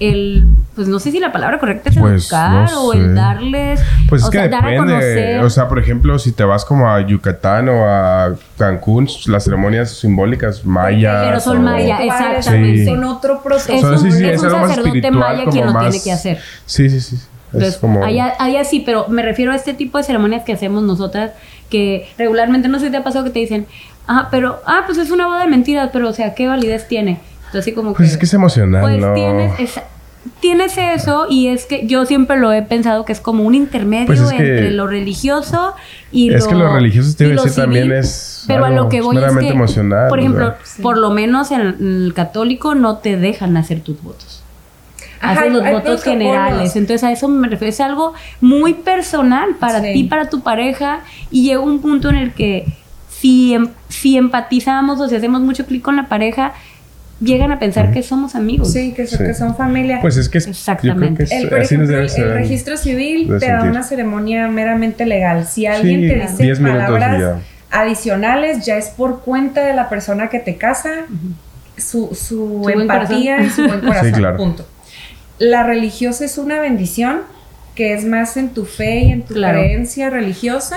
el, 0.00 0.46
pues 0.80 0.88
no 0.88 0.98
sé 0.98 1.10
si 1.10 1.20
la 1.20 1.30
palabra 1.30 1.58
correcta 1.58 1.90
es 1.90 1.98
pues, 1.98 2.24
educar 2.24 2.70
o 2.74 2.94
el 2.94 3.14
darles, 3.14 3.82
pues 4.08 4.22
es 4.22 4.30
que 4.30 4.38
depende, 4.48 5.38
o 5.40 5.50
sea, 5.50 5.68
por 5.68 5.78
ejemplo, 5.78 6.18
si 6.18 6.32
te 6.32 6.42
vas 6.42 6.64
como 6.64 6.90
a 6.90 7.02
Yucatán 7.02 7.68
o 7.68 7.84
a 7.86 8.34
Cancún, 8.56 9.06
las 9.26 9.44
ceremonias 9.44 9.90
simbólicas 9.90 10.64
mayas. 10.64 11.26
Pero 11.26 11.38
son 11.40 11.62
mayas, 11.64 12.00
exactamente. 12.00 12.86
Son 12.86 13.04
otro 13.04 13.42
proceso. 13.42 13.92
Es, 13.92 14.00
un, 14.00 14.24
es 14.24 14.42
un 14.42 14.50
sacerdote 14.50 15.10
maya 15.10 15.44
quien 15.50 15.66
lo 15.66 15.78
tiene 15.80 16.02
que 16.02 16.12
hacer. 16.12 16.38
Sí, 16.64 16.88
sí, 16.88 17.02
sí. 17.02 17.18
Es 17.52 17.76
como... 17.76 18.02
allá, 18.02 18.32
allá 18.38 18.64
sí, 18.64 18.80
pero 18.80 19.06
me 19.08 19.20
refiero 19.20 19.52
a 19.52 19.56
este 19.56 19.74
tipo 19.74 19.98
de 19.98 20.04
ceremonias 20.04 20.44
que 20.44 20.54
hacemos 20.54 20.82
nosotras, 20.82 21.32
que 21.68 22.08
regularmente 22.16 22.68
no 22.68 22.78
sé 22.78 22.86
si 22.86 22.90
te 22.90 22.96
ha 22.96 23.04
pasado 23.04 23.26
que 23.26 23.32
te 23.32 23.40
dicen, 23.40 23.66
ah, 24.08 24.28
pero, 24.30 24.62
ah, 24.64 24.84
pues 24.86 24.96
es 24.96 25.10
una 25.10 25.26
boda 25.26 25.40
de 25.40 25.48
mentiras, 25.48 25.90
pero 25.92 26.08
o 26.08 26.14
sea, 26.14 26.32
¿qué 26.32 26.46
validez 26.46 26.88
tiene? 26.88 27.20
Entonces, 27.48 27.74
como 27.74 27.92
pues 27.92 28.12
es 28.12 28.16
que 28.16 28.24
es 28.24 28.32
emocional, 28.32 28.80
pues 28.80 28.98
¿no? 28.98 29.12
Tienes, 29.12 29.80
tienes 30.40 30.76
eso 30.76 31.26
y 31.30 31.48
es 31.48 31.64
que 31.64 31.86
yo 31.86 32.04
siempre 32.04 32.38
lo 32.38 32.52
he 32.52 32.62
pensado 32.62 33.04
que 33.04 33.12
es 33.12 33.20
como 33.20 33.44
un 33.44 33.54
intermedio 33.54 34.06
pues 34.06 34.20
entre 34.32 34.70
lo 34.70 34.86
religioso 34.86 35.74
y 36.12 36.32
es 36.32 36.46
que 36.46 36.54
lo 36.54 36.72
religioso 36.72 37.16
te 37.16 37.28
decir 37.28 37.54
también 37.54 37.90
es 37.92 38.44
pero 38.46 38.66
a 38.66 38.70
lo 38.70 38.88
que 38.88 39.00
voy 39.00 39.16
es 39.16 39.36
que, 39.36 39.48
emocional, 39.48 40.08
por 40.08 40.18
ejemplo 40.20 40.54
por 40.82 40.98
lo 40.98 41.10
menos 41.10 41.50
en 41.50 41.60
el 41.60 42.12
católico 42.14 42.74
no 42.74 42.98
te 42.98 43.16
dejan 43.16 43.56
hacer 43.56 43.80
tus 43.80 44.02
votos. 44.02 44.42
Hacer 45.22 45.52
los 45.52 45.62
votos 45.70 46.02
generales. 46.02 46.76
Entonces 46.76 47.04
a 47.04 47.12
eso 47.12 47.28
me 47.28 47.46
refiero 47.46 47.70
es 47.70 47.80
algo 47.80 48.14
muy 48.40 48.72
personal 48.72 49.56
para 49.58 49.82
ti 49.82 50.04
para 50.04 50.30
tu 50.30 50.40
pareja 50.40 51.00
y 51.30 51.44
llega 51.44 51.60
un 51.60 51.80
punto 51.80 52.08
en 52.08 52.16
el 52.16 52.32
que 52.32 52.66
si, 53.08 53.52
em, 53.52 53.68
si 53.88 54.16
empatizamos 54.16 54.98
o 54.98 55.08
si 55.08 55.14
hacemos 55.14 55.42
mucho 55.42 55.66
clic 55.66 55.82
con 55.82 55.96
la 55.96 56.08
pareja 56.08 56.54
llegan 57.20 57.52
a 57.52 57.58
pensar 57.58 57.92
que 57.92 58.02
somos 58.02 58.34
amigos. 58.34 58.72
Sí, 58.72 58.92
que, 58.92 59.06
son 59.06 59.56
familia. 59.56 59.98
Pues 60.00 60.16
es 60.16 60.28
que 60.28 60.38
es, 60.38 60.46
Exactamente. 60.46 61.26
el, 61.30 61.50
registro 61.50 62.76
civil 62.76 63.38
te 63.38 63.46
da 63.46 63.62
una 63.62 63.82
ceremonia 63.82 64.48
meramente 64.48 65.06
legal. 65.06 65.46
Si 65.46 65.66
alguien 65.66 66.00
te 66.00 66.44
dice 66.44 66.62
palabras 66.62 67.42
adicionales, 67.70 68.64
ya 68.64 68.76
es 68.76 68.88
por 68.88 69.20
cuenta 69.20 69.64
de 69.64 69.74
la 69.74 69.88
persona 69.88 70.28
que 70.28 70.40
te 70.40 70.56
casa, 70.56 71.06
su, 71.76 72.14
su, 72.14 72.68
empatía 72.68 73.40
y 73.42 73.50
su 73.50 73.66
buen 73.66 73.80
corazón. 73.80 74.36
Punto. 74.36 74.66
La 75.38 75.62
religiosa 75.62 76.24
es 76.24 76.36
una 76.36 76.60
bendición 76.60 77.20
que 77.74 77.94
es 77.94 78.04
más 78.04 78.36
en 78.36 78.50
tu 78.50 78.64
fe 78.64 79.00
y 79.04 79.12
en 79.12 79.22
tu 79.22 79.34
creencia 79.34 80.10
religiosa. 80.10 80.76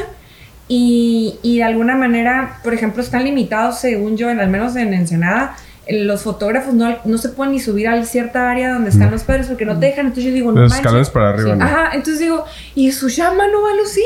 Y, 0.70 1.40
y, 1.44 1.58
de 1.58 1.64
alguna 1.64 1.96
manera, 1.96 2.60
por 2.64 2.74
ejemplo, 2.74 3.04
están 3.04 3.26
limitados, 3.26 3.82
según 3.82 4.16
yo, 4.16 4.30
en, 4.30 4.40
al 4.40 4.50
menos 4.50 4.78
en 4.78 4.94
Ensenada, 4.94 5.58
los 5.88 6.24
fotógrafos 6.24 6.74
no, 6.74 6.96
no, 7.04 7.18
se 7.18 7.30
pueden 7.30 7.54
ni 7.54 7.60
subir 7.60 7.88
a 7.88 8.04
cierta 8.06 8.50
área 8.50 8.74
donde 8.74 8.90
están 8.90 9.12
los 9.12 9.24
padres 9.24 9.48
porque 9.48 9.66
no 9.66 9.78
te 9.80 9.88
dejan. 9.88 10.08
Entonces 10.08 10.26
yo 10.26 10.32
digo, 10.32 10.52
no 10.52 10.62
Los 10.62 10.76
escalones 10.76 11.10
para 11.10 11.30
arriba. 11.30 11.58
Ajá, 11.60 11.90
entonces 11.94 12.20
digo, 12.20 12.46
¿y 12.76 12.92
su 12.92 13.10
llama 13.10 13.48
no 13.48 13.64
va 13.64 13.72
a 13.72 13.76
lucir? 13.76 14.04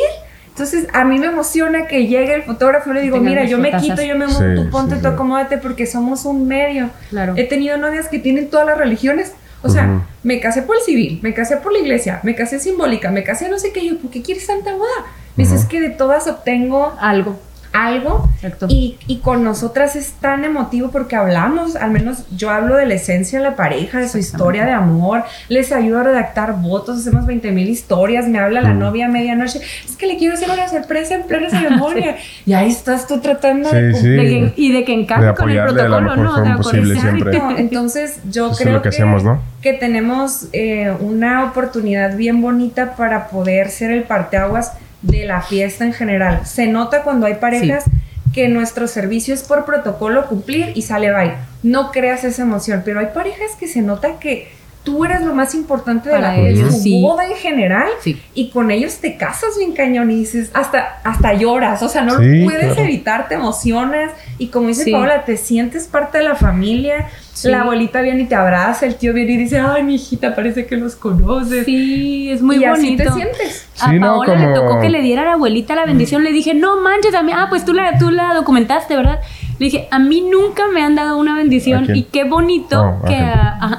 Entonces 0.49 0.87
a 0.91 1.05
mí 1.05 1.19
me 1.19 1.27
emociona 1.27 1.85
que 1.85 2.07
llegue 2.07 2.33
el 2.33 2.43
fotógrafo 2.43 2.89
y 2.89 2.93
le 2.95 3.01
digo, 3.01 3.17
mira, 3.17 3.43
yo 3.43 3.59
me 3.59 3.71
quito, 3.73 4.01
yo 4.01 4.17
me 4.17 4.25
monto, 4.25 4.63
tú 4.63 4.69
ponte, 4.71 4.95
tú 4.95 5.07
acomódate 5.07 5.59
porque 5.59 5.85
somos 5.85 6.25
un 6.25 6.47
medio. 6.47 6.89
Claro. 7.09 7.33
He 7.37 7.43
tenido 7.43 7.77
novias 7.77 8.07
que 8.07 8.17
tienen 8.17 8.49
todas 8.49 8.65
las 8.65 8.77
religiones. 8.77 9.33
O 9.61 9.69
sea, 9.69 10.03
me 10.23 10.39
casé 10.39 10.61
por 10.61 10.77
el 10.77 10.81
civil, 10.81 11.19
me 11.21 11.33
casé 11.33 11.57
por 11.57 11.73
la 11.73 11.79
iglesia, 11.79 12.21
me 12.23 12.35
casé 12.35 12.59
simbólica, 12.59 13.11
me 13.11 13.23
casé 13.23 13.49
no 13.49 13.59
sé 13.59 13.71
qué. 13.71 13.85
Yo, 13.85 13.97
¿por 13.97 14.09
qué 14.09 14.21
quieres 14.21 14.47
tanta 14.47 14.73
boda? 14.73 15.05
Me 15.35 15.43
dices 15.43 15.65
que 15.65 15.79
de 15.79 15.89
todas 15.89 16.27
obtengo 16.27 16.95
algo 16.99 17.39
algo 17.77 18.27
y, 18.69 18.97
y, 19.05 19.17
con 19.17 19.43
nosotras 19.43 19.95
es 19.95 20.13
tan 20.13 20.43
emotivo 20.43 20.89
porque 20.89 21.15
hablamos, 21.15 21.75
al 21.75 21.91
menos 21.91 22.25
yo 22.35 22.49
hablo 22.49 22.75
de 22.75 22.87
la 22.87 22.95
esencia 22.95 23.37
de 23.37 23.43
la 23.43 23.55
pareja, 23.55 23.99
de 23.99 24.09
su 24.09 24.17
historia 24.17 24.65
de 24.65 24.71
amor, 24.71 25.23
les 25.47 25.71
ayudo 25.71 25.99
a 25.99 26.03
redactar 26.03 26.59
votos, 26.59 26.99
hacemos 26.99 27.27
20 27.27 27.51
mil 27.51 27.69
historias, 27.69 28.27
me 28.27 28.39
habla 28.39 28.61
la 28.61 28.73
mm. 28.73 28.79
novia 28.79 29.05
a 29.05 29.09
medianoche, 29.09 29.61
es 29.85 29.95
que 29.95 30.07
le 30.07 30.17
quiero 30.17 30.33
hacer 30.33 30.49
una 30.49 30.67
sorpresa 30.67 31.15
en 31.15 31.23
plena 31.23 31.49
ceremonia 31.51 32.17
y 32.45 32.53
ahí 32.53 32.69
estás 32.69 33.05
tú 33.05 33.19
tratando 33.19 33.69
de, 33.69 34.53
y 34.55 34.71
de 34.71 34.83
que 34.83 34.93
encaje 34.93 35.35
con 35.35 35.49
el 35.49 35.63
protocolo, 35.63 36.15
¿no? 36.15 36.57
posible 36.57 36.99
siempre. 36.99 37.39
Entonces 37.57 38.21
yo 38.29 38.51
creo 38.53 38.81
que, 38.81 38.89
hacemos, 38.89 39.23
¿no? 39.23 39.39
que 39.61 39.73
tenemos 39.73 40.47
eh, 40.53 40.93
una 40.99 41.45
oportunidad 41.45 42.15
bien 42.15 42.41
bonita 42.41 42.95
para 42.95 43.27
poder 43.27 43.69
ser 43.69 43.91
el 43.91 44.03
parteaguas 44.03 44.73
de 45.01 45.25
la 45.25 45.41
fiesta 45.41 45.85
en 45.85 45.93
general. 45.93 46.45
Se 46.45 46.67
nota 46.67 47.03
cuando 47.03 47.25
hay 47.25 47.35
parejas 47.35 47.85
que 48.33 48.49
nuestro 48.49 48.87
servicio 48.87 49.33
es 49.33 49.43
por 49.43 49.65
protocolo 49.65 50.27
cumplir 50.27 50.71
y 50.75 50.81
sale 50.83 51.11
bye. 51.11 51.33
No 51.63 51.91
creas 51.91 52.23
esa 52.23 52.43
emoción, 52.43 52.83
pero 52.85 52.99
hay 52.99 53.07
parejas 53.07 53.51
que 53.59 53.67
se 53.67 53.81
nota 53.81 54.19
que 54.19 54.49
tú 54.87 55.03
eres 55.03 55.21
lo 55.21 55.35
más 55.35 55.53
importante 55.53 56.07
de 56.07 56.17
la 56.17 56.37
ellos, 56.37 56.81
boda 57.01 57.25
en 57.25 57.35
general 57.35 57.89
y 58.33 58.49
con 58.51 58.71
ellos 58.71 58.99
te 58.99 59.17
casas 59.17 59.57
bien 59.57 59.73
cañón 59.73 60.09
y 60.11 60.15
dices, 60.15 60.49
hasta, 60.53 61.01
hasta 61.03 61.33
lloras, 61.33 61.83
o 61.83 61.89
sea, 61.89 62.03
no 62.03 62.13
lo 62.13 62.45
puedes 62.45 62.77
evitar, 62.77 63.27
te 63.27 63.35
emocionas 63.35 64.13
y 64.37 64.47
como 64.47 64.69
dice 64.69 64.89
Paola, 64.89 65.25
te 65.25 65.35
sientes 65.35 65.87
parte 65.87 66.19
de 66.19 66.23
la 66.23 66.35
familia. 66.35 67.09
La 67.43 67.61
abuelita 67.61 68.01
viene 68.01 68.23
y 68.23 68.25
te 68.25 68.33
abraza, 68.33 68.87
el 68.87 68.95
tío 68.95 69.13
viene 69.13 69.33
y 69.33 69.37
dice, 69.37 69.59
ay, 69.59 69.83
mi 69.83 69.95
hijita, 69.95 70.33
parece 70.33 70.65
que 70.65 70.75
los 70.75 70.95
conoces. 70.95 71.65
Sí, 71.65 72.31
es 72.31 72.41
muy 72.41 72.55
y 72.55 72.67
bonito. 72.67 73.03
Así 73.03 73.09
te 73.09 73.11
sientes. 73.11 73.67
a 73.79 73.91
Paola 73.99 74.35
le 74.35 74.53
tocó 74.55 74.79
que 74.79 74.89
le 74.89 75.03
diera 75.03 75.21
a 75.21 75.25
la 75.25 75.33
abuelita 75.33 75.75
la 75.75 75.85
bendición. 75.85 76.23
Le 76.23 76.31
dije, 76.31 76.55
no 76.55 76.81
manches, 76.81 77.13
a 77.13 77.21
mí, 77.21 77.31
ah, 77.35 77.45
pues 77.47 77.63
tú 77.63 77.73
la, 77.73 77.99
tú 77.99 78.09
la 78.09 78.33
documentaste, 78.33 78.95
¿verdad? 78.95 79.19
Le 79.59 79.65
dije, 79.65 79.87
a 79.91 79.99
mí 79.99 80.21
nunca 80.21 80.63
me 80.73 80.83
han 80.83 80.95
dado 80.95 81.17
una 81.17 81.35
bendición 81.35 81.95
y 81.95 82.03
qué 82.03 82.23
bonito 82.23 82.81
oh, 82.81 83.05
que... 83.05 83.17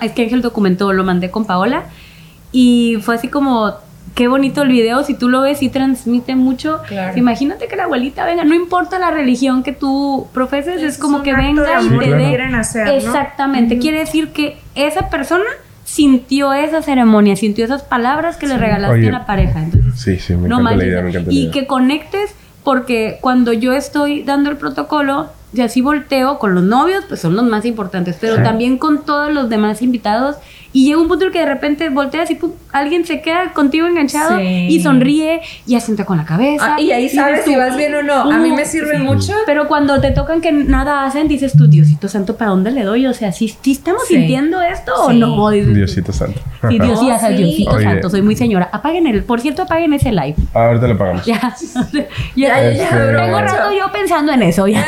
es 0.03 0.13
que 0.13 0.23
Ángel 0.23 0.43
documentó, 0.43 0.93
lo 0.93 1.05
mandé 1.05 1.31
con 1.31 1.45
Paola 1.45 1.85
y 2.51 2.99
fue 3.03 3.15
así 3.15 3.29
como, 3.29 3.75
qué 4.15 4.27
bonito 4.27 4.63
el 4.63 4.69
video, 4.69 5.05
si 5.05 5.15
tú 5.15 5.29
lo 5.29 5.43
ves 5.43 5.63
y 5.63 5.69
transmite 5.69 6.35
mucho. 6.35 6.81
Imagínate 7.15 7.69
que 7.69 7.77
la 7.77 7.85
abuelita 7.85 8.25
venga, 8.25 8.45
no 8.45 8.55
importa 8.55 8.99
la 8.99 9.11
religión 9.11 9.63
que 9.63 9.73
tú 9.73 10.27
profeses, 10.35 10.83
es, 10.83 10.99
como 10.99 11.23
que 11.23 11.35
venga 11.35 11.81
y 11.81 11.89
te 11.99 12.15
dé... 12.15 12.97
Exactamente, 12.97 13.79
quiere 13.79 14.01
decir 14.01 14.31
que 14.31 14.57
esa 14.75 15.11
persona 15.11 15.47
sintió 15.85 16.53
esa 16.53 16.83
ceremonia, 16.83 17.35
sintió 17.37 17.65
esas 17.65 17.83
palabras 17.83 18.37
que 18.37 18.47
le 18.47 18.59
regalaste 18.59 19.09
a 19.09 19.13
la 19.13 19.27
pareja. 19.27 19.63
Entonces, 19.63 20.01
sí, 20.01 20.19
sí, 20.19 20.35
me 20.35 20.49
no 20.49 20.61
encanta 20.61 20.77
la 20.77 20.85
idea, 20.85 21.03
me 21.03 21.11
encanta 21.11 21.31
Y 21.33 21.51
que 21.51 21.67
conectes 21.67 22.35
porque 22.63 23.19
cuando 23.23 23.53
yo 23.55 23.73
estoy 23.73 24.23
dando 24.23 24.51
el 24.51 24.59
protocolo, 24.59 25.31
y 25.53 25.61
así 25.63 25.81
volteo 25.81 26.39
con 26.39 26.55
los 26.55 26.65
novios, 26.65 27.05
pues 27.09 27.21
son 27.21 27.35
los 27.35 27.45
más 27.45 27.65
importantes, 27.65 28.17
pero 28.21 28.43
también 28.43 28.79
con 28.79 29.05
todos 29.05 29.33
los 29.33 29.49
demás 29.49 29.81
invitados. 29.83 30.37
Y 30.73 30.85
llega 30.85 31.01
un 31.01 31.09
punto 31.09 31.27
en 31.27 31.33
que 31.33 31.41
de 31.41 31.47
repente 31.47 31.89
volteas 31.89 32.31
y 32.31 32.39
alguien 32.73 33.05
se 33.05 33.21
queda 33.23 33.53
contigo 33.53 33.87
enganchado 33.87 34.39
y 34.41 34.81
sonríe 34.81 35.41
y 35.67 35.75
asienta 35.75 36.05
con 36.05 36.19
la 36.19 36.25
cabeza. 36.25 36.75
Ah, 36.77 36.81
y 36.81 36.93
ahí 36.93 37.09
sabes 37.09 37.45
si 37.45 37.57
vas 37.57 37.77
bien 37.77 37.95
o 37.95 38.03
no. 38.03 38.31
a 38.31 38.39
mí 38.39 38.53
me 38.53 38.65
sirve 38.65 38.99
mucho. 38.99 39.33
Pero 39.47 39.67
cuando 39.67 40.01
te 40.01 40.11
tocan 40.11 40.41
que 40.41 40.53
nada 40.53 41.05
hacen, 41.05 41.29
dices 41.29 41.55
tú, 41.57 41.69
Diosito 41.69 42.09
Santo, 42.09 42.37
¿para 42.37 42.51
dónde 42.51 42.71
le 42.71 42.85
doy? 42.85 43.07
O 43.07 43.15
sea, 43.15 43.33
¿sí, 43.33 43.55
estamos 43.67 44.07
sintiendo 44.07 44.61
esto 44.61 44.95
o 44.95 45.13
no? 45.13 45.51
Diosito 45.51 46.13
Santo. 46.13 46.41
Sí, 46.69 46.79
Dios, 46.79 47.01
Diosito 47.01 47.81
Santo, 47.81 48.11
soy 48.11 48.23
muy 48.23 48.37
señora. 48.37 48.69
Apaguen 48.73 49.07
el, 49.07 49.25
por 49.25 49.41
cierto, 49.41 49.63
apaguen 49.63 49.93
ese 49.95 50.13
live. 50.13 50.37
Ahorita 50.53 50.87
lo 50.87 50.95
apagamos. 50.95 51.25
Ya, 51.25 51.55
ya, 52.37 52.73
ya, 52.73 52.89
Tengo 52.89 53.41
rato 53.41 53.73
yo 53.73 53.91
pensando 53.93 54.33
en 54.33 54.43
eso. 54.43 54.67
Ya. 54.67 54.85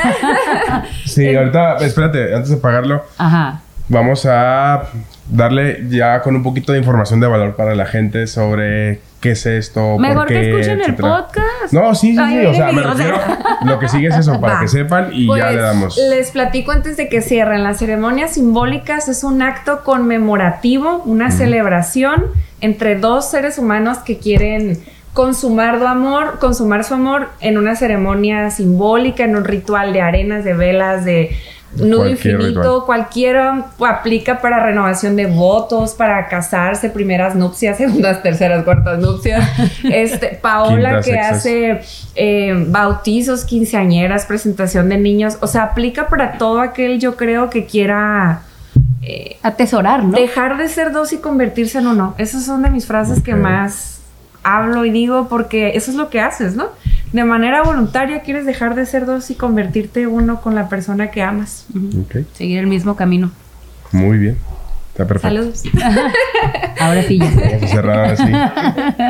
sí, 1.06 1.34
ahorita, 1.34 1.78
espérate, 1.78 2.34
antes 2.34 2.50
de 2.50 2.56
apagarlo. 2.56 3.02
Ajá. 3.18 3.62
Vamos 3.90 4.24
a 4.24 4.84
darle 5.28 5.84
ya 5.88 6.22
con 6.22 6.36
un 6.36 6.44
poquito 6.44 6.72
de 6.72 6.78
información 6.78 7.18
de 7.18 7.26
valor 7.26 7.56
para 7.56 7.74
la 7.74 7.86
gente 7.86 8.28
sobre 8.28 9.00
qué 9.20 9.32
es 9.32 9.46
esto. 9.46 9.98
Mejor 9.98 10.28
que 10.28 10.48
escuchen 10.48 10.80
el 10.80 10.94
podcast. 10.94 11.72
No, 11.72 11.92
sí, 11.96 12.16
sí, 12.16 12.22
sí. 12.24 12.46
O 12.46 12.54
sea, 12.54 12.70
me 12.70 12.82
refiero. 12.84 13.18
Lo 13.64 13.80
que 13.80 13.88
sigue 13.88 14.06
es 14.06 14.16
eso, 14.16 14.40
para 14.40 14.60
que 14.60 14.68
sepan 14.68 15.10
y 15.12 15.26
ya 15.26 15.50
le 15.50 15.56
pues, 15.56 15.60
damos. 15.60 15.98
Les 16.08 16.30
platico 16.30 16.70
antes 16.70 16.96
de 16.96 17.08
que 17.08 17.20
cierren. 17.20 17.64
Las 17.64 17.78
ceremonias 17.78 18.34
simbólicas 18.34 19.08
es 19.08 19.24
un 19.24 19.42
acto 19.42 19.82
conmemorativo, 19.82 21.02
una 21.04 21.32
celebración 21.32 22.26
entre 22.60 22.94
dos 22.94 23.28
seres 23.28 23.58
humanos 23.58 23.98
que 23.98 24.18
quieren 24.18 24.78
consumar 25.14 25.80
su 25.80 25.86
amor, 25.88 26.38
consumar 26.38 26.84
su 26.84 26.94
amor 26.94 27.30
en 27.40 27.58
una 27.58 27.74
ceremonia 27.74 28.50
simbólica, 28.50 29.24
en 29.24 29.34
un 29.34 29.44
ritual 29.44 29.92
de 29.92 30.00
arenas, 30.00 30.44
de 30.44 30.54
velas, 30.54 31.04
de 31.04 31.36
nudo 31.76 32.08
infinito, 32.08 32.84
cualquiera 32.84 33.66
aplica 33.80 34.40
para 34.40 34.64
renovación 34.64 35.16
de 35.16 35.26
votos, 35.26 35.94
para 35.94 36.28
casarse, 36.28 36.90
primeras 36.90 37.34
nupcias, 37.34 37.76
segundas, 37.78 38.22
terceras, 38.22 38.64
cuartas 38.64 38.98
nupcias. 38.98 39.48
Este, 39.84 40.38
Paola 40.40 41.00
que 41.00 41.18
hace 41.18 41.80
eh, 42.14 42.64
bautizos, 42.68 43.44
quinceañeras, 43.44 44.26
presentación 44.26 44.88
de 44.88 44.98
niños, 44.98 45.38
o 45.40 45.46
sea, 45.46 45.64
aplica 45.64 46.08
para 46.08 46.38
todo 46.38 46.60
aquel 46.60 47.00
yo 47.00 47.16
creo 47.16 47.50
que 47.50 47.66
quiera 47.66 48.42
eh, 49.02 49.36
atesorar, 49.42 50.04
¿no? 50.04 50.12
Dejar 50.12 50.58
de 50.58 50.68
ser 50.68 50.92
dos 50.92 51.12
y 51.12 51.18
convertirse 51.18 51.78
en 51.78 51.86
uno. 51.86 52.14
Esas 52.18 52.44
son 52.44 52.62
de 52.62 52.70
mis 52.70 52.86
frases 52.86 53.22
que 53.22 53.34
más 53.34 53.99
hablo 54.42 54.84
y 54.84 54.90
digo 54.90 55.28
porque 55.28 55.72
eso 55.74 55.90
es 55.90 55.96
lo 55.96 56.10
que 56.10 56.20
haces, 56.20 56.56
¿no? 56.56 56.68
de 57.12 57.24
manera 57.24 57.62
voluntaria 57.62 58.20
quieres 58.20 58.46
dejar 58.46 58.74
de 58.74 58.86
ser 58.86 59.06
dos 59.06 59.30
y 59.30 59.34
convertirte 59.34 60.06
uno 60.06 60.40
con 60.40 60.54
la 60.54 60.68
persona 60.68 61.10
que 61.10 61.22
amas. 61.22 61.66
Seguir 62.34 62.60
el 62.60 62.66
mismo 62.66 62.96
camino. 62.96 63.32
Muy 63.92 64.18
bien. 64.18 64.38
Está 64.90 65.06
perfecto. 65.06 65.36
Saludos. 65.36 65.62
Ahora 66.80 67.02
sí 67.04 67.18
ya. 67.18 67.28
Así. 68.04 68.32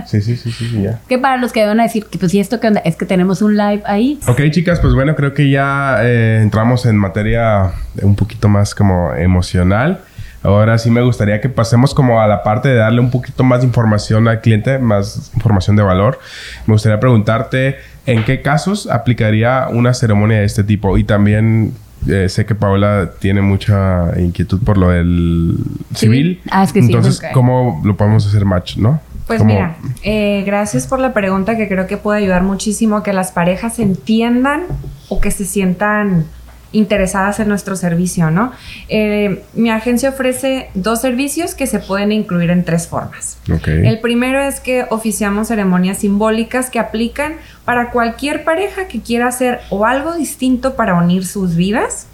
Sí, 0.06 0.20
sí, 0.22 0.36
sí, 0.36 0.52
sí, 0.52 0.82
ya. 0.82 1.00
Que 1.08 1.18
para 1.18 1.36
los 1.36 1.52
que 1.52 1.64
van 1.64 1.80
a 1.80 1.84
decir 1.84 2.06
que 2.06 2.18
pues 2.18 2.32
y 2.34 2.40
esto 2.40 2.60
que 2.60 2.68
onda 2.68 2.80
es 2.84 2.96
que 2.96 3.06
tenemos 3.06 3.42
un 3.42 3.56
live 3.56 3.82
ahí. 3.86 4.18
Ok, 4.26 4.40
chicas, 4.50 4.80
pues 4.80 4.94
bueno, 4.94 5.14
creo 5.14 5.34
que 5.34 5.50
ya 5.50 5.98
eh, 6.02 6.40
entramos 6.42 6.86
en 6.86 6.96
materia 6.96 7.72
un 8.02 8.14
poquito 8.14 8.48
más 8.48 8.74
como 8.74 9.14
emocional. 9.14 10.00
Ahora 10.42 10.78
sí 10.78 10.90
me 10.90 11.02
gustaría 11.02 11.40
que 11.40 11.48
pasemos 11.48 11.94
como 11.94 12.20
a 12.20 12.26
la 12.26 12.42
parte 12.42 12.68
de 12.68 12.76
darle 12.76 13.00
un 13.00 13.10
poquito 13.10 13.44
más 13.44 13.60
de 13.60 13.66
información 13.66 14.26
al 14.26 14.40
cliente, 14.40 14.78
más 14.78 15.30
información 15.34 15.76
de 15.76 15.82
valor. 15.82 16.18
Me 16.66 16.72
gustaría 16.72 16.98
preguntarte 16.98 17.76
en 18.06 18.24
qué 18.24 18.40
casos 18.40 18.88
aplicaría 18.88 19.68
una 19.70 19.92
ceremonia 19.92 20.38
de 20.38 20.44
este 20.44 20.64
tipo 20.64 20.96
y 20.96 21.04
también 21.04 21.74
eh, 22.08 22.28
sé 22.30 22.46
que 22.46 22.54
Paola 22.54 23.10
tiene 23.18 23.42
mucha 23.42 24.18
inquietud 24.18 24.60
por 24.64 24.78
lo 24.78 24.88
del 24.88 25.58
civil. 25.94 26.40
Ah, 26.50 26.64
es 26.64 26.72
que 26.72 26.78
Entonces, 26.78 27.20
¿cómo 27.34 27.82
lo 27.84 27.96
podemos 27.96 28.26
hacer 28.26 28.44
match, 28.44 28.76
no? 28.76 29.00
Pues 29.26 29.44
mira, 29.44 29.76
eh, 30.02 30.42
gracias 30.44 30.88
por 30.88 30.98
la 30.98 31.12
pregunta 31.12 31.56
que 31.56 31.68
creo 31.68 31.86
que 31.86 31.96
puede 31.96 32.18
ayudar 32.18 32.42
muchísimo 32.42 32.96
a 32.96 33.02
que 33.04 33.12
las 33.12 33.30
parejas 33.30 33.78
entiendan 33.78 34.62
o 35.08 35.20
que 35.20 35.30
se 35.30 35.44
sientan 35.44 36.24
interesadas 36.72 37.40
en 37.40 37.48
nuestro 37.48 37.76
servicio, 37.76 38.30
¿no? 38.30 38.52
Eh, 38.88 39.42
mi 39.54 39.70
agencia 39.70 40.10
ofrece 40.10 40.70
dos 40.74 41.00
servicios 41.00 41.54
que 41.54 41.66
se 41.66 41.78
pueden 41.78 42.12
incluir 42.12 42.50
en 42.50 42.64
tres 42.64 42.86
formas. 42.86 43.38
El 43.66 44.00
primero 44.00 44.40
es 44.40 44.60
que 44.60 44.86
oficiamos 44.90 45.48
ceremonias 45.48 45.98
simbólicas 45.98 46.70
que 46.70 46.78
aplican 46.78 47.34
para 47.64 47.90
cualquier 47.90 48.44
pareja 48.44 48.86
que 48.86 49.00
quiera 49.00 49.28
hacer 49.28 49.60
o 49.70 49.84
algo 49.84 50.14
distinto 50.14 50.76
para 50.76 50.94
unir 50.94 51.26
sus 51.26 51.56
vidas 51.56 52.06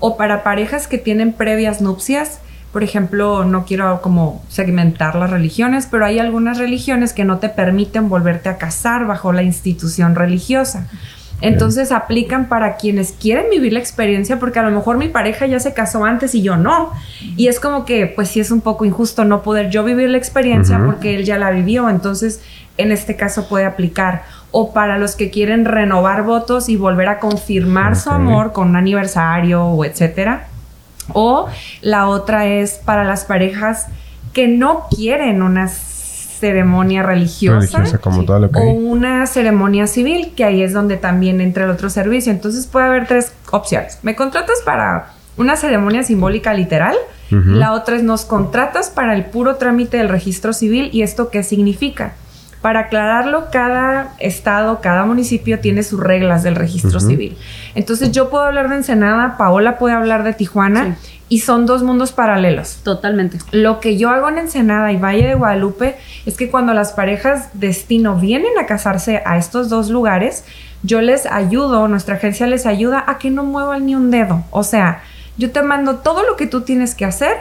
o 0.00 0.16
para 0.16 0.42
parejas 0.42 0.86
que 0.86 0.98
tienen 0.98 1.32
previas 1.32 1.80
nupcias. 1.80 2.40
Por 2.72 2.82
ejemplo, 2.82 3.44
no 3.44 3.64
quiero 3.64 4.02
como 4.02 4.44
segmentar 4.48 5.14
las 5.14 5.30
religiones, 5.30 5.86
pero 5.88 6.04
hay 6.04 6.18
algunas 6.18 6.58
religiones 6.58 7.12
que 7.12 7.24
no 7.24 7.38
te 7.38 7.48
permiten 7.48 8.08
volverte 8.08 8.48
a 8.48 8.58
casar 8.58 9.06
bajo 9.06 9.32
la 9.32 9.44
institución 9.44 10.16
religiosa. 10.16 10.88
Entonces 11.40 11.92
aplican 11.92 12.48
para 12.48 12.76
quienes 12.76 13.12
quieren 13.12 13.46
vivir 13.50 13.72
la 13.72 13.78
experiencia 13.78 14.38
porque 14.38 14.60
a 14.60 14.62
lo 14.62 14.70
mejor 14.70 14.96
mi 14.96 15.08
pareja 15.08 15.46
ya 15.46 15.60
se 15.60 15.74
casó 15.74 16.04
antes 16.04 16.34
y 16.34 16.42
yo 16.42 16.56
no. 16.56 16.92
Y 17.36 17.48
es 17.48 17.60
como 17.60 17.84
que 17.84 18.06
pues 18.06 18.28
sí 18.28 18.40
es 18.40 18.50
un 18.50 18.60
poco 18.60 18.84
injusto 18.84 19.24
no 19.24 19.42
poder 19.42 19.70
yo 19.70 19.84
vivir 19.84 20.08
la 20.08 20.18
experiencia 20.18 20.80
porque 20.84 21.14
él 21.16 21.24
ya 21.24 21.38
la 21.38 21.50
vivió. 21.50 21.90
Entonces 21.90 22.40
en 22.78 22.92
este 22.92 23.16
caso 23.16 23.48
puede 23.48 23.64
aplicar. 23.66 24.22
O 24.50 24.72
para 24.72 24.98
los 24.98 25.16
que 25.16 25.30
quieren 25.30 25.64
renovar 25.64 26.22
votos 26.22 26.68
y 26.68 26.76
volver 26.76 27.08
a 27.08 27.18
confirmar 27.18 27.96
su 27.96 28.10
amor 28.10 28.52
con 28.52 28.68
un 28.68 28.76
aniversario 28.76 29.64
o 29.64 29.84
etcétera. 29.84 30.46
O 31.12 31.48
la 31.82 32.08
otra 32.08 32.46
es 32.46 32.74
para 32.84 33.04
las 33.04 33.24
parejas 33.24 33.88
que 34.32 34.48
no 34.48 34.86
quieren 34.90 35.42
unas 35.42 35.93
ceremonia 36.44 37.02
religiosa, 37.02 37.82
o 38.54 38.72
una 38.72 39.26
ceremonia 39.26 39.86
civil, 39.86 40.34
que 40.36 40.44
ahí 40.44 40.62
es 40.62 40.74
donde 40.74 40.98
también 40.98 41.40
entra 41.40 41.64
el 41.64 41.70
otro 41.70 41.88
servicio. 41.88 42.30
Entonces 42.30 42.66
puede 42.66 42.84
haber 42.84 43.06
tres 43.06 43.32
opciones. 43.50 43.98
Me 44.02 44.14
contratas 44.14 44.60
para 44.62 45.14
una 45.38 45.56
ceremonia 45.56 46.02
simbólica 46.02 46.52
literal, 46.52 46.96
la 47.30 47.72
otra 47.72 47.96
es 47.96 48.02
nos 48.02 48.26
contratas 48.26 48.90
para 48.90 49.14
el 49.16 49.24
puro 49.24 49.56
trámite 49.56 49.96
del 49.96 50.08
registro 50.08 50.52
civil 50.52 50.90
y 50.92 51.02
esto 51.02 51.30
qué 51.30 51.42
significa. 51.42 52.12
Para 52.64 52.80
aclararlo, 52.80 53.50
cada 53.52 54.14
estado, 54.20 54.80
cada 54.80 55.04
municipio 55.04 55.60
tiene 55.60 55.82
sus 55.82 56.00
reglas 56.00 56.42
del 56.42 56.54
registro 56.54 56.98
civil. 56.98 57.36
Entonces 57.74 58.10
yo 58.10 58.30
puedo 58.30 58.44
hablar 58.44 58.70
de 58.70 58.76
Ensenada, 58.76 59.36
Paola 59.36 59.76
puede 59.76 59.94
hablar 59.94 60.24
de 60.24 60.32
Tijuana 60.32 60.96
y 61.28 61.40
son 61.40 61.66
dos 61.66 61.82
mundos 61.82 62.12
paralelos. 62.12 62.76
Totalmente. 62.82 63.36
Lo 63.50 63.80
que 63.80 63.98
yo 63.98 64.08
hago 64.08 64.30
en 64.30 64.38
Ensenada 64.38 64.92
y 64.92 64.96
Valle 64.96 65.26
de 65.26 65.34
Guadalupe 65.34 65.96
es 66.24 66.38
que 66.38 66.50
cuando 66.50 66.72
las 66.72 66.92
parejas 66.92 67.50
destino 67.52 68.16
vienen 68.16 68.56
a 68.58 68.64
casarse 68.64 69.20
a 69.26 69.36
estos 69.36 69.68
dos 69.68 69.90
lugares, 69.90 70.46
yo 70.82 71.02
les 71.02 71.26
ayudo, 71.26 71.86
nuestra 71.86 72.14
agencia 72.14 72.46
les 72.46 72.64
ayuda 72.64 73.04
a 73.06 73.18
que 73.18 73.30
no 73.30 73.44
muevan 73.44 73.84
ni 73.84 73.94
un 73.94 74.10
dedo. 74.10 74.42
O 74.50 74.62
sea, 74.62 75.02
yo 75.36 75.50
te 75.50 75.60
mando 75.60 75.96
todo 75.96 76.22
lo 76.22 76.36
que 76.36 76.46
tú 76.46 76.62
tienes 76.62 76.94
que 76.94 77.04
hacer 77.04 77.36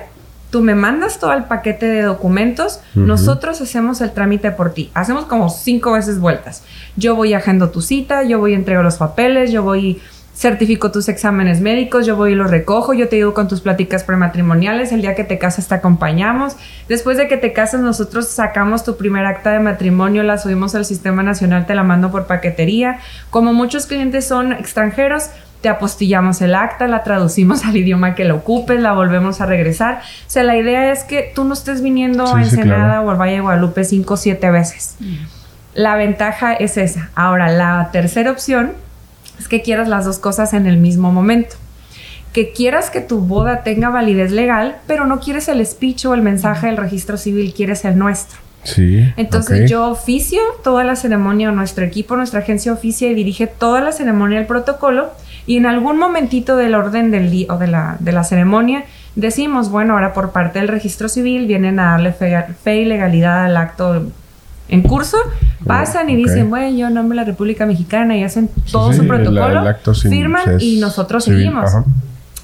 tú 0.53 0.61
me 0.61 0.75
mandas 0.75 1.17
todo 1.17 1.33
el 1.33 1.45
paquete 1.45 1.87
de 1.87 2.03
documentos, 2.03 2.79
nosotros 2.93 3.59
hacemos 3.59 4.01
el 4.01 4.11
trámite 4.11 4.51
por 4.51 4.71
ti. 4.71 4.91
Hacemos 4.93 5.25
como 5.25 5.49
cinco 5.49 5.93
veces 5.93 6.19
vueltas. 6.19 6.63
Yo 6.95 7.15
voy 7.15 7.33
agendo 7.33 7.71
tu 7.71 7.81
cita, 7.81 8.21
yo 8.21 8.37
voy 8.37 8.53
a 8.53 8.57
entregar 8.57 8.83
los 8.83 8.97
papeles, 8.97 9.51
yo 9.51 9.63
voy 9.63 9.99
certifico 10.35 10.91
tus 10.91 11.09
exámenes 11.09 11.59
médicos, 11.59 12.05
yo 12.05 12.15
voy 12.15 12.33
y 12.33 12.35
los 12.35 12.51
recojo, 12.51 12.93
yo 12.93 13.09
te 13.09 13.15
digo 13.15 13.33
con 13.33 13.47
tus 13.47 13.61
pláticas 13.61 14.03
prematrimoniales, 14.03 14.91
el 14.91 15.01
día 15.01 15.15
que 15.15 15.23
te 15.23 15.39
casas 15.39 15.67
te 15.67 15.73
acompañamos. 15.73 16.55
Después 16.87 17.17
de 17.17 17.27
que 17.27 17.37
te 17.37 17.51
casas, 17.51 17.81
nosotros 17.81 18.27
sacamos 18.27 18.83
tu 18.83 18.95
primer 18.95 19.25
acta 19.25 19.53
de 19.53 19.59
matrimonio, 19.59 20.21
la 20.21 20.37
subimos 20.37 20.75
al 20.75 20.85
Sistema 20.85 21.23
Nacional, 21.23 21.65
te 21.65 21.73
la 21.73 21.83
mando 21.83 22.11
por 22.11 22.27
paquetería. 22.27 22.99
Como 23.31 23.53
muchos 23.53 23.87
clientes 23.87 24.27
son 24.27 24.53
extranjeros, 24.53 25.29
te 25.63 25.69
apostillamos 25.69 26.41
el 26.41 26.55
acta, 26.55 26.87
la 26.87 27.03
traducimos 27.03 27.63
al 27.63 27.77
idioma 27.77 28.15
que 28.15 28.25
lo 28.25 28.35
ocupes, 28.35 28.81
la 28.81 28.91
volvemos 28.91 29.39
a 29.39 29.45
regresar. 29.45 30.01
O 30.27 30.29
sea, 30.29 30.43
la 30.43 30.57
idea 30.57 30.91
es 30.91 31.05
que 31.05 31.31
tú 31.33 31.45
no 31.45 31.53
estés 31.53 31.81
viniendo 31.81 32.35
a 32.35 32.43
Ensenada 32.43 32.99
o 32.99 33.09
al 33.09 33.15
Valle 33.15 33.35
de 33.35 33.39
Guadalupe 33.39 33.85
cinco 33.85 34.15
o 34.15 34.17
siete 34.17 34.51
veces. 34.51 34.97
La 35.73 35.95
ventaja 35.95 36.53
es 36.53 36.75
esa. 36.75 37.11
Ahora, 37.15 37.49
la 37.49 37.89
tercera 37.93 38.31
opción 38.31 38.73
es 39.39 39.47
que 39.47 39.61
quieras 39.61 39.87
las 39.87 40.03
dos 40.03 40.19
cosas 40.19 40.51
en 40.51 40.67
el 40.67 40.75
mismo 40.75 41.13
momento. 41.13 41.55
Que 42.33 42.51
quieras 42.51 42.89
que 42.89 42.99
tu 42.99 43.21
boda 43.21 43.63
tenga 43.63 43.89
validez 43.89 44.31
legal, 44.31 44.75
pero 44.85 45.05
no 45.07 45.21
quieres 45.21 45.47
el 45.47 45.65
speech 45.65 46.05
o 46.07 46.13
el 46.13 46.21
mensaje 46.21 46.67
del 46.67 46.75
registro 46.75 47.15
civil, 47.15 47.53
quieres 47.55 47.85
el 47.85 47.97
nuestro. 47.97 48.37
Sí. 48.63 49.13
Entonces 49.15 49.69
yo 49.69 49.87
oficio 49.87 50.41
toda 50.61 50.83
la 50.83 50.97
ceremonia, 50.97 51.51
nuestro 51.51 51.85
equipo, 51.85 52.17
nuestra 52.17 52.41
agencia 52.41 52.73
oficia 52.73 53.09
y 53.09 53.13
dirige 53.13 53.47
toda 53.47 53.79
la 53.79 53.93
ceremonia 53.93 54.39
del 54.39 54.47
protocolo 54.47 55.11
y 55.45 55.57
en 55.57 55.65
algún 55.65 55.97
momentito 55.97 56.55
del 56.55 56.75
orden 56.75 57.11
del 57.11 57.29
día 57.29 57.47
o 57.49 57.57
de 57.57 57.67
la, 57.67 57.97
de 57.99 58.11
la 58.11 58.23
ceremonia 58.23 58.85
decimos, 59.15 59.69
bueno, 59.69 59.93
ahora 59.93 60.13
por 60.13 60.31
parte 60.31 60.59
del 60.59 60.67
registro 60.67 61.09
civil 61.09 61.47
vienen 61.47 61.79
a 61.79 61.91
darle 61.91 62.13
fe 62.13 62.75
y 62.77 62.85
legalidad 62.85 63.45
al 63.45 63.57
acto 63.57 64.07
en 64.69 64.81
curso, 64.81 65.17
pasan 65.65 66.09
y 66.09 66.15
dicen, 66.15 66.49
bueno, 66.49 66.75
yo 66.75 66.89
nombre 66.89 67.15
la 67.15 67.23
República 67.23 67.65
Mexicana 67.65 68.17
y 68.17 68.23
hacen 68.23 68.49
todo 68.71 68.93
su 68.93 69.05
protocolo, 69.05 69.63
firman 70.01 70.59
y 70.59 70.79
nosotros 70.79 71.25
seguimos. 71.25 71.71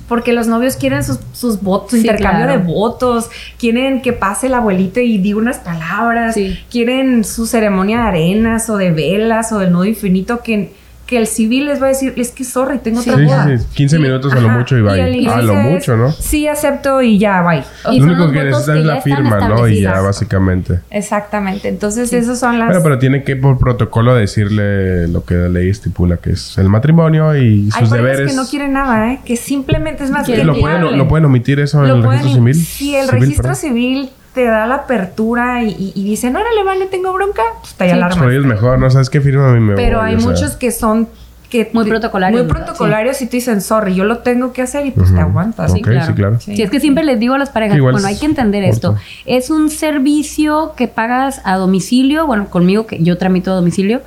Porque 0.07 0.33
los 0.33 0.47
novios 0.47 0.75
quieren 0.75 1.03
sus, 1.03 1.61
votos, 1.61 1.91
su 1.91 1.97
intercambio 1.97 2.47
de 2.47 2.57
votos, 2.57 3.29
quieren 3.59 4.01
que 4.01 4.11
pase 4.11 4.49
la 4.49 4.57
abuelita 4.57 5.01
y 5.01 5.19
diga 5.19 5.37
unas 5.37 5.59
palabras, 5.59 6.35
quieren 6.69 7.23
su 7.23 7.45
ceremonia 7.45 8.01
de 8.01 8.07
arenas 8.07 8.69
o 8.69 8.77
de 8.77 8.91
velas 8.91 9.51
o 9.51 9.59
del 9.59 9.71
nudo 9.71 9.85
infinito 9.85 10.41
que 10.41 10.73
que 11.09 11.17
el 11.17 11.25
civil 11.25 11.65
les 11.65 11.81
va 11.81 11.87
a 11.87 11.89
decir, 11.89 12.13
es 12.17 12.29
que 12.29 12.43
sorry, 12.43 12.77
tengo 12.77 12.99
otra 12.99 13.15
boda. 13.15 13.47
Sí, 13.47 13.57
sí, 13.57 13.65
15 13.73 13.97
minutos 13.97 14.31
a 14.31 14.39
lo 14.39 14.49
mucho 14.49 14.77
y 14.77 14.81
bye. 14.83 15.27
a 15.27 15.41
lo 15.41 15.55
mucho, 15.55 15.97
¿no? 15.97 16.11
Sí, 16.11 16.47
acepto 16.47 17.01
y 17.01 17.17
ya, 17.17 17.41
bye. 17.41 17.63
lo 17.97 18.03
único 18.03 18.31
que 18.31 18.43
necesitas 18.43 18.77
es 18.77 18.85
la 18.85 19.01
firma, 19.01 19.39
¿no? 19.49 19.67
Y 19.67 19.81
ya, 19.81 20.01
básicamente. 20.01 20.81
Exactamente. 20.91 21.67
Entonces, 21.67 22.13
esos 22.13 22.37
son 22.37 22.59
las... 22.59 22.67
Bueno, 22.67 22.83
pero 22.83 22.99
tiene 22.99 23.23
que 23.23 23.35
por 23.35 23.57
protocolo 23.57 24.13
decirle 24.13 25.07
lo 25.07 25.25
que 25.25 25.33
la 25.33 25.49
ley 25.49 25.69
estipula, 25.69 26.17
que 26.17 26.33
es 26.33 26.59
el 26.59 26.69
matrimonio 26.69 27.35
y 27.35 27.71
sus 27.71 27.91
Hay 27.91 27.97
deberes. 27.97 28.29
que 28.29 28.35
no 28.35 28.45
quieren 28.45 28.73
nada, 28.73 29.11
¿eh? 29.11 29.19
Que 29.25 29.35
simplemente 29.35 30.03
es 30.03 30.11
más 30.11 30.27
que... 30.27 30.43
¿Lo 30.43 30.59
pueden, 30.59 30.95
¿Lo 30.95 31.07
pueden 31.07 31.25
omitir 31.25 31.59
eso 31.59 31.83
en 31.83 31.89
el 31.89 32.03
registro 32.03 32.33
civil? 32.35 32.55
Sí, 32.55 32.95
el 32.95 33.07
registro 33.07 33.55
civil 33.55 34.11
te 34.33 34.45
da 34.45 34.67
la 34.67 34.75
apertura 34.75 35.63
y, 35.63 35.91
y, 35.95 36.03
dicen, 36.03 36.35
órale, 36.35 36.63
vale, 36.63 36.85
tengo 36.85 37.11
bronca, 37.13 37.41
pues 37.59 37.71
está 37.71 37.85
ya 37.85 37.93
sí, 37.93 37.97
alarma. 37.97 38.33
es 38.33 38.43
mejor, 38.43 38.79
¿no? 38.79 38.89
¿Sabes 38.89 39.09
qué 39.09 39.21
firma 39.21 39.49
a 39.49 39.53
mí 39.53 39.59
me 39.59 39.75
Pero 39.75 40.01
hay 40.01 40.17
muchos 40.17 40.55
que 40.55 40.71
son 40.71 41.07
que 41.49 41.69
muy 41.73 41.85
protocolarios. 41.85 42.43
Muy 42.43 42.51
protocolarios 42.51 43.21
y 43.21 43.25
te 43.25 43.37
dicen, 43.37 43.61
sorry, 43.61 43.95
yo 43.95 44.03
lo 44.03 44.19
tengo 44.19 44.53
que 44.53 44.61
hacer 44.61 44.85
y 44.85 44.91
pues 44.91 45.13
te 45.13 45.19
aguantas. 45.19 45.73
Sí, 45.73 45.81
claro. 45.81 46.39
Sí, 46.39 46.61
es 46.61 46.69
que 46.69 46.79
siempre 46.79 47.03
les 47.03 47.19
digo 47.19 47.33
a 47.33 47.37
las 47.37 47.49
parejas, 47.49 47.79
bueno, 47.79 48.05
hay 48.05 48.17
que 48.17 48.25
entender 48.25 48.63
esto. 48.63 48.95
Es 49.25 49.49
un 49.49 49.69
servicio 49.69 50.73
que 50.77 50.87
pagas 50.87 51.41
a 51.43 51.57
domicilio, 51.57 52.27
bueno, 52.27 52.49
conmigo 52.49 52.85
que 52.85 53.01
yo 53.01 53.17
tramito 53.17 53.51
a 53.51 53.55
domicilio, 53.55 54.01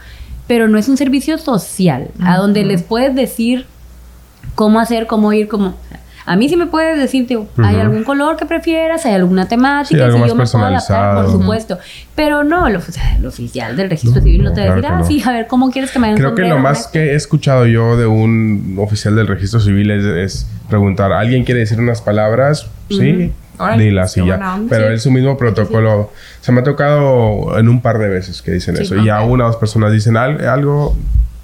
pero 0.46 0.68
no 0.68 0.78
es 0.78 0.88
un 0.88 0.96
servicio 0.96 1.36
social, 1.38 2.10
a 2.22 2.36
donde 2.36 2.64
les 2.64 2.82
puedes 2.82 3.14
decir 3.14 3.66
cómo 4.54 4.80
hacer, 4.80 5.06
cómo 5.06 5.32
ir, 5.32 5.48
cómo... 5.48 5.74
A 6.24 6.36
mí 6.36 6.48
sí 6.48 6.56
me 6.56 6.66
puedes 6.66 6.98
decir, 6.98 7.26
tío, 7.26 7.46
¿hay 7.58 7.76
algún 7.76 8.04
color 8.04 8.36
que 8.36 8.46
prefieras? 8.46 9.04
¿Hay 9.06 9.14
alguna 9.14 9.48
temática? 9.48 10.10
si 10.10 10.18
yo 10.18 10.34
me 10.34 10.46
puedo 10.46 10.64
adaptar, 10.64 11.16
por 11.16 11.32
supuesto. 11.32 11.78
Pero 12.14 12.44
no, 12.44 12.68
lo, 12.68 12.78
oficial 12.78 13.76
del 13.76 13.90
registro 13.90 14.22
civil 14.22 14.44
no 14.44 14.52
te 14.52 14.60
va 14.60 14.72
a 14.72 14.76
decir, 14.76 14.90
ah, 14.90 15.02
sí, 15.04 15.22
a 15.24 15.32
ver, 15.32 15.46
¿cómo 15.46 15.70
quieres 15.70 15.90
que 15.90 15.98
me 15.98 16.08
hagan 16.08 16.18
Creo 16.18 16.34
que 16.34 16.42
lo 16.42 16.58
más 16.58 16.88
que 16.88 17.12
he 17.12 17.14
escuchado 17.14 17.66
yo 17.66 17.96
de 17.96 18.06
un 18.06 18.76
oficial 18.78 19.16
del 19.16 19.26
registro 19.26 19.60
civil 19.60 19.90
es, 19.90 20.46
preguntar, 20.68 21.12
¿alguien 21.12 21.44
quiere 21.44 21.60
decir 21.60 21.80
unas 21.80 22.02
palabras? 22.02 22.68
Sí. 22.88 23.32
Dilas 23.78 24.16
y 24.16 24.26
ya. 24.26 24.58
Pero 24.68 24.90
es 24.90 25.02
su 25.02 25.10
mismo 25.10 25.36
protocolo. 25.36 26.10
Se 26.40 26.50
me 26.52 26.60
ha 26.60 26.64
tocado 26.64 27.58
en 27.58 27.68
un 27.68 27.80
par 27.80 27.98
de 27.98 28.08
veces 28.08 28.42
que 28.42 28.50
dicen 28.50 28.76
eso. 28.76 28.96
Y 28.96 29.08
a 29.08 29.22
una 29.22 29.44
o 29.44 29.46
dos 29.48 29.56
personas 29.56 29.92
dicen 29.92 30.16
algo 30.16 30.96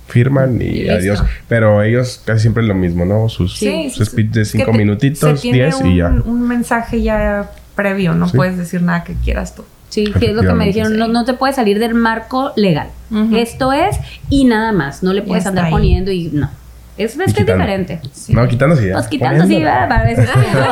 firman 0.08 0.60
y, 0.60 0.88
adiós. 0.88 1.22
Pero 1.48 1.82
ellos 1.82 2.20
casi 2.24 2.42
siempre 2.42 2.62
es 2.62 2.68
lo 2.68 2.74
mismo, 2.74 3.04
¿no? 3.04 3.28
Sus, 3.28 3.58
speech 3.58 4.30
de 4.30 4.44
cinco 4.44 4.72
minutitos, 4.72 5.42
diez 5.42 5.76
y 5.84 5.96
ya. 5.96 6.08
Un 6.24 6.48
mensaje 6.48 7.02
ya 7.02 7.50
previo, 7.76 8.14
no 8.14 8.28
puedes 8.28 8.56
decir 8.58 8.82
nada 8.82 9.04
que 9.04 9.14
quieras 9.14 9.54
tú. 9.54 9.64
Sí, 9.88 10.12
que 10.18 10.26
es 10.26 10.34
lo 10.34 10.42
que 10.42 10.52
me 10.52 10.66
dijeron, 10.66 10.98
no, 10.98 11.08
no 11.08 11.24
te 11.24 11.32
puedes 11.32 11.56
salir 11.56 11.78
del 11.78 11.94
marco 11.94 12.52
legal. 12.56 12.88
Esto 13.32 13.72
es 13.72 13.96
y 14.28 14.44
nada 14.44 14.72
más, 14.72 15.02
no 15.02 15.12
le 15.12 15.22
puedes 15.22 15.46
andar 15.46 15.70
poniendo 15.70 16.10
y 16.10 16.30
no. 16.32 16.50
Es, 16.98 17.16
es 17.16 17.32
diferente. 17.32 18.00
No, 18.28 18.48
quitando 18.48 18.74
sí. 18.74 18.88
Pues 18.92 19.06
quitando 19.06 19.46
sí, 19.46 19.62
a 19.62 20.02
veces. 20.02 20.28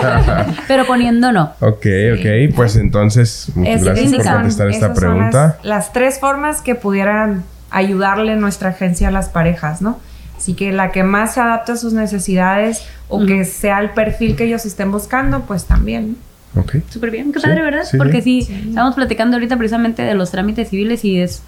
pero 0.69 0.85
poniendo 0.85 1.31
no. 1.31 1.53
Ok, 1.61 1.87
ok. 2.15 2.55
Pues 2.55 2.75
entonces, 2.75 3.53
muchas 3.55 3.85
gracias 3.85 4.13
por 4.13 4.33
contestar 4.33 4.69
esta 4.71 4.93
pregunta. 4.93 5.59
las, 5.63 5.93
tres 5.93 6.19
formas 6.19 6.63
que 6.63 6.75
pudieran 6.75 7.45
ayudarle 7.71 8.37
nuestra 8.37 8.71
agencia 8.71 9.09
a 9.09 9.11
las 9.11 9.29
parejas, 9.29 9.83
¿no? 9.83 9.99
Así 10.37 10.55
que 10.55 10.73
la 10.73 10.93
que 10.93 11.03
más 11.03 11.35
se 11.35 11.41
adapte 11.41 11.73
a 11.73 11.77
sus 11.77 11.93
necesidades 11.93 12.83
o 13.09 13.25
que 13.25 13.45
sea 13.45 13.81
el 13.81 13.91
perfil 13.91 14.37
que 14.37 14.45
ellos 14.45 14.67
estén 14.67 14.93
buscando, 14.93 15.41
pues 15.43 15.65
también. 15.65 16.17
Ok. 16.55 16.77
Súper 16.91 17.11
bien, 17.11 17.33
qué 17.33 17.41
padre, 17.41 17.63
¿verdad? 17.63 17.85
Porque 17.97 18.23
sí, 18.23 18.47
estamos 18.69 18.95
platicando 18.95 19.37
ahorita 19.37 19.57
precisamente 19.57 20.03
de 20.03 20.15
los 20.15 20.31
trámites 20.31 20.69
civiles 20.69 21.05
y 21.05 21.21
es 21.21 21.43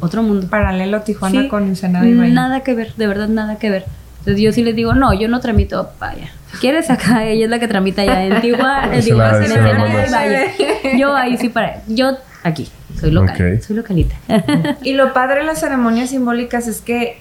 otro 0.00 0.22
mundo. 0.22 0.48
Paralelo 0.48 1.02
Tijuana 1.02 1.48
con 1.48 1.64
Ensenada 1.64 2.06
y 2.06 2.12
Nada 2.12 2.60
que 2.60 2.74
ver, 2.74 2.94
de 2.94 3.06
verdad 3.06 3.28
nada 3.28 3.56
que 3.56 3.70
ver. 3.70 3.84
Entonces 4.20 4.42
yo 4.42 4.52
sí 4.52 4.64
les 4.64 4.74
digo, 4.74 4.92
no, 4.92 5.14
yo 5.14 5.28
no 5.28 5.38
tramito, 5.38 5.90
vaya. 6.00 6.32
Si 6.50 6.58
quieres 6.58 6.90
acá, 6.90 7.24
ella 7.26 7.44
es 7.44 7.50
la 7.50 7.60
que 7.60 7.68
tramita 7.68 8.04
ya 8.04 8.24
en 8.26 8.40
Tijuana, 8.40 8.94
en 8.94 9.04
Tijuana. 9.04 9.46
Yo 10.98 11.14
ahí 11.14 11.36
sí 11.36 11.48
para, 11.48 11.82
yo 11.86 12.16
aquí. 12.42 12.68
Soy 13.00 13.10
local, 13.10 13.60
soy 13.62 13.76
localita. 13.76 14.16
y 14.82 14.94
lo 14.94 15.12
padre 15.12 15.40
de 15.40 15.44
las 15.44 15.60
ceremonias 15.60 16.10
simbólicas 16.10 16.66
es 16.66 16.80
que 16.80 17.18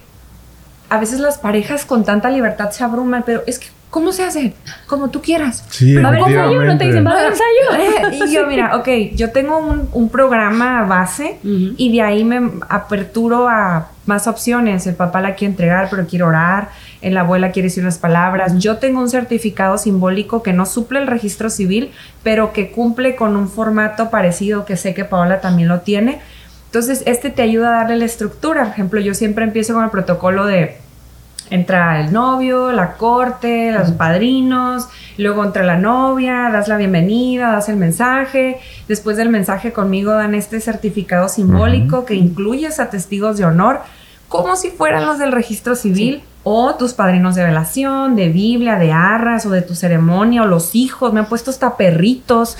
a 0.89 0.99
veces 0.99 1.19
las 1.19 1.37
parejas 1.37 1.85
con 1.85 2.05
tanta 2.05 2.29
libertad 2.29 2.71
se 2.71 2.83
abruman, 2.83 3.23
pero 3.25 3.43
es 3.47 3.59
que 3.59 3.67
¿Cómo 3.95 4.11
se 4.11 4.25
hace? 4.25 4.53
Como 4.87 5.09
tú 5.09 5.21
quieras. 5.21 5.63
Sí, 5.69 5.95
¿Va 5.95 6.09
a 6.09 6.11
haber 6.11 6.19
ensayo? 6.27 6.63
¿No 6.65 6.77
te 6.77 6.85
dicen, 6.85 7.07
va 7.07 7.11
a 7.11 7.13
haber 7.13 7.31
ensayo? 7.31 8.25
Y 8.25 8.33
yo, 8.33 8.45
mira, 8.49 8.75
ok, 8.75 8.89
yo 9.15 9.31
tengo 9.31 9.57
un, 9.57 10.09
programa 10.09 10.83
base 10.83 11.39
y 11.41 11.93
de 11.93 12.01
ahí 12.01 12.25
me 12.25 12.59
aperturo 12.67 13.47
a 13.47 13.87
más 14.05 14.27
opciones. 14.27 14.85
El 14.85 14.95
papá 14.95 15.21
la 15.21 15.35
quiere 15.35 15.51
entregar, 15.51 15.87
pero 15.89 16.05
quiere 16.07 16.25
orar. 16.25 16.71
La 17.01 17.21
abuela 17.21 17.53
quiere 17.53 17.69
decir 17.69 17.83
unas 17.83 17.97
palabras. 17.97 18.57
Yo 18.57 18.79
tengo 18.79 18.99
un 18.99 19.09
certificado 19.09 19.77
simbólico 19.77 20.43
que 20.43 20.51
no 20.51 20.65
suple 20.65 20.99
el 20.99 21.07
registro 21.07 21.49
civil, 21.49 21.91
pero 22.21 22.51
que 22.51 22.71
cumple 22.71 23.15
con 23.15 23.37
un 23.37 23.47
formato 23.47 24.09
parecido 24.09 24.65
que 24.65 24.75
sé 24.75 24.93
que 24.93 25.05
Paola 25.05 25.39
también 25.39 25.69
lo 25.69 25.79
tiene. 25.79 26.19
Entonces, 26.65 27.01
este 27.05 27.29
te 27.29 27.43
ayuda 27.43 27.69
a 27.69 27.81
darle 27.83 27.95
la 27.95 28.05
estructura. 28.05 28.63
Por 28.63 28.73
ejemplo, 28.73 28.99
yo 28.99 29.13
siempre 29.13 29.45
empiezo 29.45 29.73
con 29.73 29.85
el 29.85 29.89
protocolo 29.89 30.45
de 30.45 30.83
entra 31.49 32.01
el 32.01 32.11
novio, 32.11 32.71
la 32.71 32.93
corte, 32.93 33.71
los 33.71 33.91
padrinos, 33.91 34.87
luego 35.17 35.43
entra 35.43 35.63
la 35.63 35.77
novia, 35.77 36.49
das 36.51 36.67
la 36.67 36.77
bienvenida, 36.77 37.51
das 37.51 37.69
el 37.69 37.77
mensaje, 37.77 38.59
después 38.87 39.17
del 39.17 39.29
mensaje 39.29 39.71
conmigo 39.71 40.11
dan 40.11 40.35
este 40.35 40.59
certificado 40.59 41.29
simbólico 41.29 42.05
que 42.05 42.15
incluye 42.15 42.67
a 42.67 42.89
testigos 42.89 43.37
de 43.37 43.45
honor, 43.45 43.81
como 44.27 44.55
si 44.55 44.69
fueran 44.69 45.05
los 45.05 45.19
del 45.19 45.31
registro 45.31 45.75
civil. 45.75 46.23
O 46.47 46.75
tus 46.75 46.93
padrinos 46.93 47.33
de 47.33 47.43
velación, 47.43 48.15
de 48.15 48.29
Biblia, 48.29 48.75
de 48.75 48.91
arras 48.91 49.47
o 49.47 49.49
de 49.49 49.63
tu 49.63 49.73
ceremonia, 49.73 50.43
o 50.43 50.45
los 50.45 50.75
hijos, 50.75 51.11
me 51.11 51.21
han 51.21 51.25
puesto 51.25 51.49
hasta 51.49 51.75
perritos. 51.75 52.55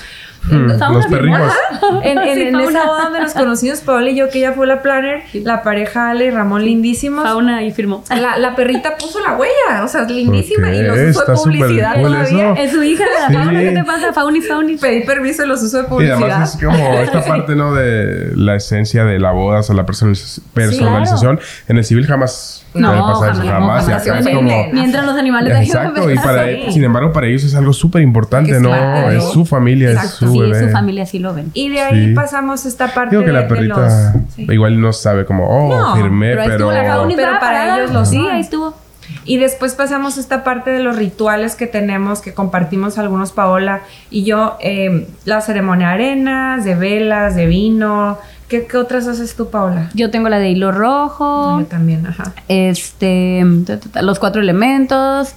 Hmm, 0.49 0.67
los 0.93 1.05
perritos. 1.07 1.53
En, 2.03 2.17
en, 2.17 2.55
esa 2.59 2.85
boda 2.85 3.03
donde 3.05 3.19
nos 3.19 3.33
conocimos, 3.33 3.79
Paola 3.81 4.09
y 4.09 4.15
yo, 4.15 4.29
que 4.29 4.39
ella 4.39 4.53
fue 4.53 4.67
la 4.67 4.81
planner, 4.81 5.23
la 5.33 5.63
pareja 5.63 6.09
Ale 6.09 6.25
y 6.25 6.31
Ramón 6.31 6.63
lindísimos. 6.63 7.23
Fauna 7.23 7.63
y 7.63 7.71
firmó. 7.71 8.03
La, 8.09 8.37
la, 8.37 8.55
perrita 8.55 8.95
puso 8.97 9.19
la 9.19 9.35
huella, 9.35 9.83
o 9.83 9.87
sea, 9.87 10.03
lindísima. 10.03 10.73
Y 10.73 10.83
los 10.83 10.97
usó 10.97 11.25
de 11.25 11.33
publicidad 11.35 12.01
todavía. 12.01 12.53
Es 12.53 12.71
su 12.71 12.83
hija, 12.83 13.05
¿qué 13.27 13.71
te 13.71 13.83
pasa? 13.83 14.13
Fauna 14.13 14.37
y 14.37 14.41
Fauna. 14.41 14.73
Pedí 14.81 15.05
permiso 15.05 15.43
y 15.43 15.47
los 15.47 15.61
uso 15.63 15.77
de 15.77 15.83
publicidad. 15.85 16.19
Y 16.19 16.23
además 16.23 16.55
es 16.55 16.63
como 16.63 16.93
esta 16.99 17.23
parte, 17.27 17.55
¿no? 17.55 17.73
De 17.73 18.31
la 18.35 18.55
esencia 18.55 19.05
de 19.05 19.19
la 19.19 19.31
boda, 19.31 19.59
o 19.59 19.63
sea, 19.63 19.75
la 19.75 19.85
personalización. 19.85 21.39
En 21.67 21.77
el 21.77 21.83
civil 21.83 22.05
jamás 22.05 22.54
no, 22.75 22.89
jamás, 22.89 23.39
jamás, 23.39 24.03
jamás. 24.05 24.27
como, 24.27 24.67
Mientras 24.71 25.05
los 25.05 25.15
animales 25.15 25.67
Exacto, 25.67 26.11
y 26.11 26.15
para, 26.15 26.71
sin 26.71 26.83
embargo, 26.83 27.11
para 27.11 27.27
ellos 27.27 27.43
es 27.43 27.55
algo 27.55 27.73
súper 27.73 28.01
importante, 28.01 28.59
¿no? 28.59 28.73
Es 29.09 29.23
su 29.25 29.45
familia, 29.45 29.91
es 29.91 30.11
su 30.11 30.31
sí, 30.31 30.53
su 30.59 30.69
familia 30.69 31.05
sí 31.05 31.19
lo 31.19 31.33
ven. 31.33 31.51
Y 31.53 31.69
de 31.69 31.81
ahí 31.81 32.13
pasamos 32.13 32.65
esta 32.65 32.87
parte 32.93 33.15
Digo 33.15 33.25
que 33.25 33.31
la 33.31 33.47
perrita 33.47 34.13
igual 34.37 34.79
no 34.79 34.93
sabe 34.93 35.25
como, 35.25 35.45
oh, 35.47 35.95
firmé, 35.95 36.35
pero... 36.35 36.69
pero, 36.69 37.39
para 37.39 37.77
ellos 37.77 37.91
lo 37.91 38.05
Sí, 38.05 38.23
ahí 38.27 38.41
estuvo. 38.41 38.75
Y 39.23 39.37
después 39.37 39.73
pasamos 39.73 40.17
esta 40.17 40.43
parte 40.43 40.71
de 40.71 40.79
los 40.79 40.95
rituales 40.95 41.55
que 41.55 41.67
tenemos, 41.67 42.21
que 42.21 42.33
compartimos 42.33 42.97
algunos, 42.97 43.31
Paola 43.31 43.81
y 44.09 44.23
yo, 44.23 44.57
eh, 44.61 45.07
la 45.25 45.41
ceremonia 45.41 45.89
de 45.89 45.93
arenas, 45.93 46.63
de 46.63 46.75
velas, 46.75 47.35
de 47.35 47.47
vino. 47.47 48.17
¿Qué, 48.47 48.67
otras 48.77 49.07
haces 49.07 49.35
tú, 49.35 49.49
Paola? 49.49 49.89
Yo 49.93 50.11
tengo 50.11 50.29
la 50.29 50.39
de 50.39 50.49
hilo 50.49 50.71
rojo. 50.71 51.59
Yo 51.59 51.65
también, 51.65 52.05
ajá. 52.05 52.33
Este, 52.47 53.43
los 54.01 54.19
cuatro 54.19 54.41
elementos. 54.41 55.33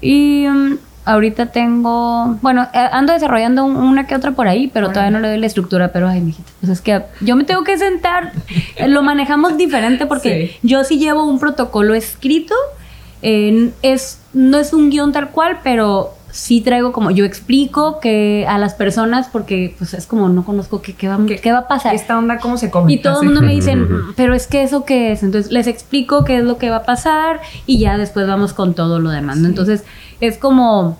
Y 0.00 0.46
mm, 0.48 0.78
ahorita 1.04 1.46
tengo, 1.46 2.38
bueno, 2.42 2.66
eh, 2.74 2.88
ando 2.92 3.12
desarrollando 3.12 3.64
una 3.64 4.06
que 4.06 4.14
otra 4.14 4.32
por 4.32 4.48
ahí, 4.48 4.68
pero 4.68 4.88
todavía 4.88 5.10
no 5.10 5.20
le 5.20 5.28
doy 5.28 5.38
la 5.38 5.46
estructura, 5.46 5.92
pero 5.92 6.08
ay, 6.08 6.20
mijita, 6.20 6.50
pues 6.60 6.72
es 6.72 6.80
que 6.80 7.02
yo 7.20 7.36
me 7.36 7.44
tengo 7.44 7.62
que 7.62 7.78
sentar, 7.78 8.32
lo 8.86 9.02
manejamos 9.02 9.56
diferente 9.56 10.06
porque 10.06 10.58
yo 10.62 10.84
sí 10.84 10.98
llevo 10.98 11.24
un 11.24 11.38
protocolo 11.38 11.94
escrito, 11.94 12.54
es, 13.22 14.20
no 14.32 14.58
es 14.58 14.72
un 14.72 14.90
guion 14.90 15.12
tal 15.12 15.30
cual, 15.30 15.60
pero 15.62 16.15
sí 16.36 16.60
traigo 16.60 16.92
como, 16.92 17.10
yo 17.10 17.24
explico 17.24 17.98
que 17.98 18.44
a 18.46 18.58
las 18.58 18.74
personas, 18.74 19.28
porque 19.32 19.74
pues 19.78 19.94
es 19.94 20.06
como 20.06 20.28
no 20.28 20.44
conozco 20.44 20.82
qué, 20.82 20.92
qué, 20.92 21.08
va, 21.08 21.18
qué, 21.24 21.50
va 21.50 21.60
a 21.60 21.66
pasar. 21.66 21.94
Esta 21.94 22.18
onda, 22.18 22.38
¿cómo 22.38 22.58
se 22.58 22.70
come? 22.70 22.92
Y 22.92 22.98
todo 22.98 23.22
el 23.22 23.28
mundo 23.28 23.40
me 23.40 23.54
dicen, 23.54 23.88
pero 24.16 24.34
es 24.34 24.46
que 24.46 24.62
eso 24.62 24.84
qué 24.84 25.12
es. 25.12 25.22
Entonces 25.22 25.50
les 25.50 25.66
explico 25.66 26.24
qué 26.24 26.36
es 26.36 26.44
lo 26.44 26.58
que 26.58 26.68
va 26.68 26.76
a 26.76 26.82
pasar 26.84 27.40
y 27.64 27.78
ya 27.78 27.96
después 27.96 28.26
vamos 28.26 28.52
con 28.52 28.74
todo 28.74 29.00
lo 29.00 29.08
demás. 29.08 29.38
Entonces 29.38 29.84
es 30.20 30.36
como, 30.36 30.98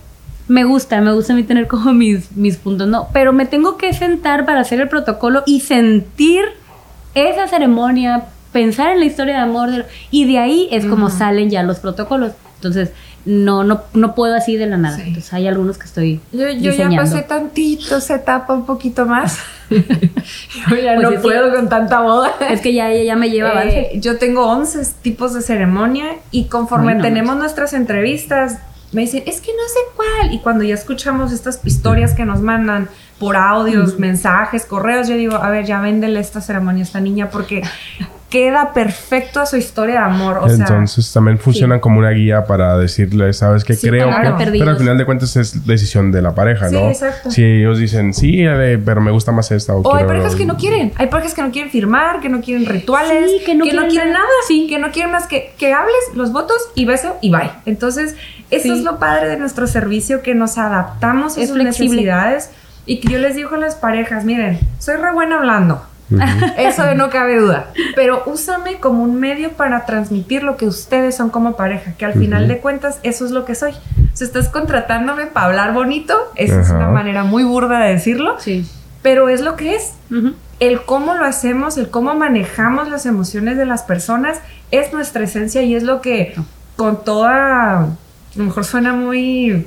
me 0.49 0.65
gusta, 0.65 1.03
me 1.03 1.13
gusta 1.13 1.35
a 1.35 1.37
mí 1.37 1.43
tener 1.43 1.67
como 1.67 1.93
mis, 1.93 2.35
mis 2.35 2.57
puntos, 2.57 2.89
¿no? 2.89 3.09
Pero 3.13 3.35
me 3.35 3.45
tengo 3.45 3.77
que 3.77 3.93
sentar 3.93 4.47
para 4.47 4.61
hacer 4.61 4.81
el 4.81 4.89
protocolo 4.89 5.43
y 5.45 5.61
sentir 5.61 6.45
esa 7.15 7.47
ceremonia, 7.47 8.25
pensar 8.53 8.93
en 8.93 9.01
la 9.01 9.05
historia 9.05 9.35
de 9.35 9.41
amor 9.41 9.85
y 10.11 10.25
de 10.25 10.39
ahí 10.39 10.69
es 10.73 10.87
como 10.87 11.11
salen 11.11 11.51
ya 11.51 11.63
los 11.63 11.79
protocolos. 11.79 12.33
Entonces, 12.55 12.91
no, 13.27 13.65
no, 13.65 13.83
no 13.93 14.15
puedo 14.15 14.37
así 14.37 14.57
de 14.57 14.67
la 14.67 14.77
nada. 14.77 14.99
Entonces 15.03 15.33
hay 15.33 15.49
algunos 15.49 15.79
que 15.79 15.85
estoy. 15.85 16.21
Yo, 16.33 16.49
yo 16.51 16.73
ya 16.73 16.89
pasé 16.97 17.23
tantito 17.23 17.97
esa 17.97 18.15
etapa 18.15 18.55
un 18.55 18.65
poquito 18.65 19.05
más. 19.05 19.39
yo 19.71 20.77
ya 20.77 20.95
pues 20.95 21.11
no 21.11 21.21
puedo 21.21 21.53
con 21.53 21.69
tanta 21.69 22.01
boda. 22.01 22.33
Es 22.49 22.61
que 22.61 22.73
ya, 22.73 22.93
ya 22.95 23.17
me 23.17 23.29
lleva 23.29 23.65
eh, 23.65 23.99
Yo 24.01 24.17
tengo 24.19 24.47
11 24.47 24.81
tipos 25.03 25.35
de 25.35 25.43
ceremonia 25.43 26.17
y 26.31 26.45
conforme 26.45 26.95
tenemos 27.03 27.37
nuestras 27.37 27.73
entrevistas, 27.73 28.59
me 28.93 29.03
dicen, 29.03 29.25
es 29.27 29.41
que 29.41 29.51
no 29.51 29.69
sé 29.69 29.81
cuál. 29.97 30.33
Y 30.33 30.39
cuando 30.39 30.63
ya 30.63 30.75
escuchamos 30.75 31.33
estas 31.33 31.61
historias 31.65 32.15
que 32.15 32.25
nos 32.25 32.41
mandan 32.41 32.89
por 33.19 33.37
audios, 33.37 33.99
mensajes, 33.99 34.65
correos, 34.65 35.09
yo 35.09 35.17
digo, 35.17 35.35
a 35.35 35.51
ver, 35.51 35.67
ya 35.67 35.81
véndele 35.81 36.21
esta 36.21 36.41
ceremonia 36.41 36.85
a 36.85 36.87
esta 36.87 37.01
niña 37.01 37.29
porque 37.31 37.63
queda 38.31 38.73
perfecto 38.73 39.41
a 39.41 39.47
su 39.47 39.57
historia 39.57 40.01
de 40.01 40.07
amor. 40.07 40.39
O 40.39 40.49
Entonces 40.49 41.13
también 41.13 41.39
funcionan 41.39 41.79
como 41.79 41.99
una 41.99 42.11
guía 42.11 42.45
para 42.45 42.77
decirle, 42.77 43.33
¿sabes 43.33 43.65
qué? 43.65 43.77
Creo 43.77 44.09
que... 44.09 44.51
Pero 44.59 44.71
al 44.71 44.77
final 44.79 44.99
de 44.99 45.05
cuentas 45.05 45.37
es 45.37 45.65
decisión 45.67 46.11
de 46.11 46.23
la 46.23 46.35
pareja, 46.35 46.69
¿no? 46.71 46.89
exacto. 46.89 47.31
Si 47.31 47.45
ellos 47.45 47.79
dicen, 47.79 48.13
sí, 48.13 48.45
pero 48.85 49.01
me 49.01 49.11
gusta 49.11 49.33
más 49.33 49.51
esta. 49.53 49.75
O, 49.75 49.95
hay 49.95 50.05
parejas 50.05 50.35
que 50.35 50.45
no 50.45 50.57
quieren. 50.57 50.93
Hay 50.97 51.07
parejas 51.07 51.35
que 51.35 51.43
no 51.43 51.51
quieren 51.51 51.71
firmar, 51.71 52.21
que 52.21 52.29
no 52.29 52.41
quieren 52.41 52.67
rituales, 52.67 53.31
que 53.45 53.55
no, 53.55 53.65
quieren, 53.65 54.13
nada. 54.13 54.27
Sí. 54.49 54.67
Que 54.69 54.79
no 54.79 54.91
quieren 54.91 55.13
más 55.13 55.27
que, 55.27 55.55
que 55.57 55.73
hables 55.73 55.95
los 56.15 56.33
votos 56.33 56.57
y 56.75 56.85
beso 56.85 57.17
y 57.21 57.31
bye. 57.31 57.51
Entonces, 57.65 58.17
eso 58.51 58.73
es 58.73 58.83
lo 58.83 58.99
padre 58.99 59.29
de 59.29 59.37
nuestro 59.37 59.67
servicio, 59.67 60.23
que 60.23 60.35
nos 60.35 60.59
adaptamos 60.59 61.39
a 61.39 61.47
sus 61.47 61.57
necesidades 61.57 62.51
y 62.87 63.01
que 63.01 63.13
yo 63.13 63.19
les 63.19 63.35
digo 63.35 63.55
a 63.55 63.59
las 63.59 63.75
parejas, 63.75 64.25
miren, 64.25 64.59
soy 64.79 64.97
re 64.97 65.13
buena 65.13 65.39
hablando 65.39 65.83
eso 66.57 66.95
no 66.95 67.11
cabe 67.11 67.39
duda. 67.39 67.73
Pero 67.95 68.23
úsame 68.27 68.79
como 68.79 69.03
un 69.03 69.19
medio 69.19 69.53
para 69.53 69.85
transmitir 69.87 70.43
lo 70.43 70.57
que 70.57 70.67
ustedes 70.67 71.17
son 71.17 71.31
como 71.31 71.57
pareja, 71.57 71.93
que 71.95 72.05
al 72.05 72.15
final 72.15 72.49
de 72.49 72.59
cuentas 72.59 73.01
eso 73.03 73.25
es 73.25 73.31
lo 73.31 73.45
que 73.45 73.55
soy. 73.55 73.73
Si 74.15 74.25
estás 74.25 74.49
contratándome 74.49 75.27
para 75.27 75.47
hablar 75.47 75.73
bonito, 75.73 76.17
esa 76.37 76.61
es 76.61 76.71
una 76.71 76.89
manera 76.89 77.25
muy 77.25 77.45
burda 77.45 77.81
de 77.81 77.93
decirlo, 77.93 78.37
sí. 78.39 78.67
pero 79.03 79.29
es 79.29 79.41
lo 79.41 79.57
que 79.57 79.75
es. 79.75 79.95
El 80.59 80.83
cómo 80.83 81.15
lo 81.15 81.25
hacemos, 81.25 81.77
el 81.77 81.91
cómo 81.91 82.15
manejamos 82.15 82.89
las 82.89 83.05
emociones 83.05 83.59
de 83.59 83.67
las 83.67 83.83
personas, 83.83 84.39
es 84.71 84.93
nuestra 84.93 85.25
esencia 85.25 85.63
y 85.63 85.75
es 85.75 85.83
lo 85.83 86.01
que 86.01 86.35
con 86.77 87.05
toda, 87.05 87.81
a 87.81 87.89
lo 88.37 88.45
mejor 88.45 88.65
suena 88.65 88.93
muy 88.93 89.67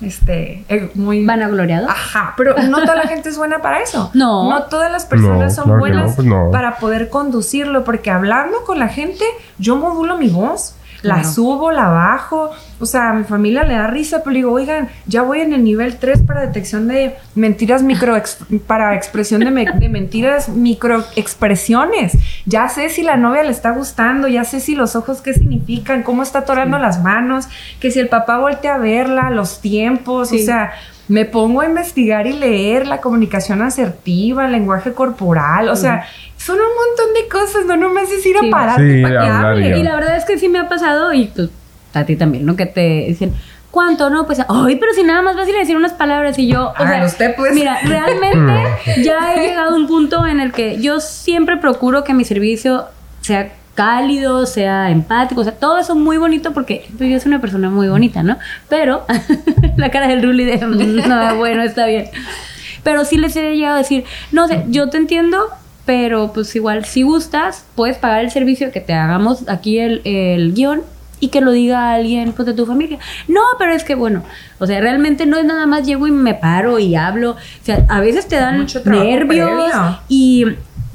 este, 0.00 0.64
eh, 0.68 0.90
muy 0.94 1.24
vanagloriado. 1.24 1.88
Ajá, 1.88 2.34
pero 2.36 2.54
no 2.68 2.80
toda 2.80 2.96
la 2.96 3.06
gente 3.08 3.28
es 3.28 3.38
buena 3.38 3.60
para 3.60 3.80
eso. 3.80 4.10
No. 4.16 4.48
No 4.48 4.64
todas 4.64 4.90
las 4.90 5.04
personas 5.04 5.54
son 5.54 5.78
buenas 5.78 6.16
pues 6.16 6.28
para 6.50 6.76
poder 6.76 7.10
conducirlo, 7.10 7.84
porque 7.84 8.10
hablando 8.10 8.64
con 8.64 8.78
la 8.78 8.88
gente, 8.88 9.24
yo 9.58 9.76
modulo 9.76 10.16
mi 10.16 10.28
voz. 10.28 10.75
La 11.02 11.24
subo, 11.24 11.70
la 11.70 11.88
bajo. 11.88 12.50
O 12.80 12.86
sea, 12.86 13.10
a 13.10 13.12
mi 13.14 13.24
familia 13.24 13.64
le 13.64 13.74
da 13.74 13.86
risa, 13.86 14.22
pero 14.22 14.34
digo, 14.34 14.52
oigan, 14.52 14.88
ya 15.06 15.22
voy 15.22 15.40
en 15.40 15.52
el 15.52 15.64
nivel 15.64 15.96
3 15.96 16.22
para 16.26 16.42
detección 16.42 16.88
de 16.88 17.16
mentiras 17.34 17.82
micro, 17.82 18.14
para 18.66 18.94
expresión 18.94 19.40
de, 19.40 19.72
de 19.78 19.88
mentiras 19.88 20.48
microexpresiones. 20.48 22.18
Ya 22.44 22.68
sé 22.68 22.88
si 22.88 23.02
la 23.02 23.16
novia 23.16 23.42
le 23.42 23.50
está 23.50 23.70
gustando, 23.70 24.28
ya 24.28 24.44
sé 24.44 24.60
si 24.60 24.74
los 24.74 24.96
ojos 24.96 25.22
qué 25.22 25.32
significan, 25.32 26.02
cómo 26.02 26.22
está 26.22 26.40
atorando 26.40 26.78
las 26.78 27.02
manos, 27.02 27.46
que 27.80 27.90
si 27.90 27.98
el 27.98 28.08
papá 28.08 28.38
voltea 28.38 28.74
a 28.74 28.78
verla, 28.78 29.30
los 29.30 29.60
tiempos, 29.60 30.32
o 30.32 30.38
sea 30.38 30.72
me 31.08 31.24
pongo 31.24 31.60
a 31.60 31.66
investigar 31.66 32.26
y 32.26 32.32
leer 32.32 32.86
la 32.86 33.00
comunicación 33.00 33.62
asertiva, 33.62 34.46
el 34.46 34.52
lenguaje 34.52 34.92
corporal, 34.92 35.68
o 35.68 35.76
sea, 35.76 36.06
son 36.36 36.56
un 36.56 36.62
montón 36.62 37.14
de 37.14 37.28
cosas, 37.28 37.66
no 37.66 37.76
nomás 37.76 38.10
es 38.10 38.24
ir 38.26 38.36
a 38.36 38.50
parar 38.50 38.76
para 38.76 39.58
Y 39.58 39.82
la 39.82 39.94
verdad 39.94 40.16
es 40.16 40.24
que 40.24 40.38
sí 40.38 40.48
me 40.48 40.58
ha 40.58 40.68
pasado, 40.68 41.12
y 41.12 41.26
pues 41.26 41.50
a 41.94 42.04
ti 42.04 42.16
también, 42.16 42.44
¿no? 42.44 42.56
Que 42.56 42.66
te 42.66 43.06
dicen, 43.08 43.32
¿cuánto? 43.70 44.10
No, 44.10 44.26
pues, 44.26 44.40
ay, 44.48 44.76
pero 44.76 44.92
si 44.94 45.02
nada 45.02 45.22
más 45.22 45.36
vas 45.36 45.48
a 45.48 45.52
decir 45.52 45.76
unas 45.76 45.92
palabras 45.92 46.38
y 46.38 46.46
yo, 46.46 46.72
o 46.78 46.86
sea, 46.86 47.04
usted 47.04 47.34
pues. 47.36 47.54
Mira, 47.54 47.78
realmente 47.84 49.02
ya 49.02 49.34
he 49.34 49.48
llegado 49.48 49.74
a 49.74 49.76
un 49.76 49.86
punto 49.86 50.26
en 50.26 50.40
el 50.40 50.52
que 50.52 50.80
yo 50.80 51.00
siempre 51.00 51.56
procuro 51.56 52.04
que 52.04 52.14
mi 52.14 52.24
servicio 52.24 52.86
sea 53.20 53.52
cálido, 53.76 54.46
sea 54.46 54.90
empático, 54.90 55.42
o 55.42 55.44
sea, 55.44 55.52
todo 55.52 55.78
eso 55.78 55.94
muy 55.94 56.16
bonito 56.16 56.52
porque 56.52 56.88
pues, 56.98 57.10
yo 57.10 57.20
soy 57.20 57.28
una 57.28 57.40
persona 57.40 57.70
muy 57.70 57.88
bonita, 57.88 58.24
¿no? 58.24 58.38
Pero 58.68 59.04
la 59.76 59.90
cara 59.90 60.08
del 60.08 60.22
Ruli 60.22 60.44
de, 60.44 60.58
no, 61.08 61.36
bueno, 61.36 61.62
está 61.62 61.86
bien. 61.86 62.06
Pero 62.82 63.04
sí 63.04 63.18
les 63.18 63.36
he 63.36 63.54
llegado 63.54 63.76
a 63.76 63.78
decir, 63.78 64.04
no 64.32 64.48
sé, 64.48 64.64
yo 64.68 64.88
te 64.88 64.96
entiendo, 64.96 65.46
pero 65.84 66.32
pues 66.32 66.56
igual, 66.56 66.84
si 66.84 67.02
gustas, 67.02 67.66
puedes 67.76 67.98
pagar 67.98 68.24
el 68.24 68.30
servicio 68.30 68.72
que 68.72 68.80
te 68.80 68.94
hagamos 68.94 69.48
aquí 69.48 69.78
el, 69.78 70.00
el 70.04 70.54
guion 70.54 70.82
y 71.20 71.28
que 71.28 71.40
lo 71.40 71.52
diga 71.52 71.92
alguien 71.92 72.32
pues, 72.32 72.46
de 72.46 72.54
tu 72.54 72.66
familia. 72.66 72.98
No, 73.28 73.42
pero 73.58 73.72
es 73.72 73.84
que 73.84 73.94
bueno, 73.94 74.22
o 74.58 74.66
sea, 74.66 74.80
realmente 74.80 75.26
no 75.26 75.36
es 75.36 75.44
nada 75.44 75.66
más 75.66 75.86
llego 75.86 76.06
y 76.06 76.10
me 76.10 76.34
paro 76.34 76.78
y 76.78 76.94
hablo. 76.94 77.32
O 77.32 77.64
sea, 77.64 77.84
a 77.88 78.00
veces 78.00 78.26
te 78.26 78.36
dan 78.36 78.66
nervios 78.84 79.72
y 80.08 80.46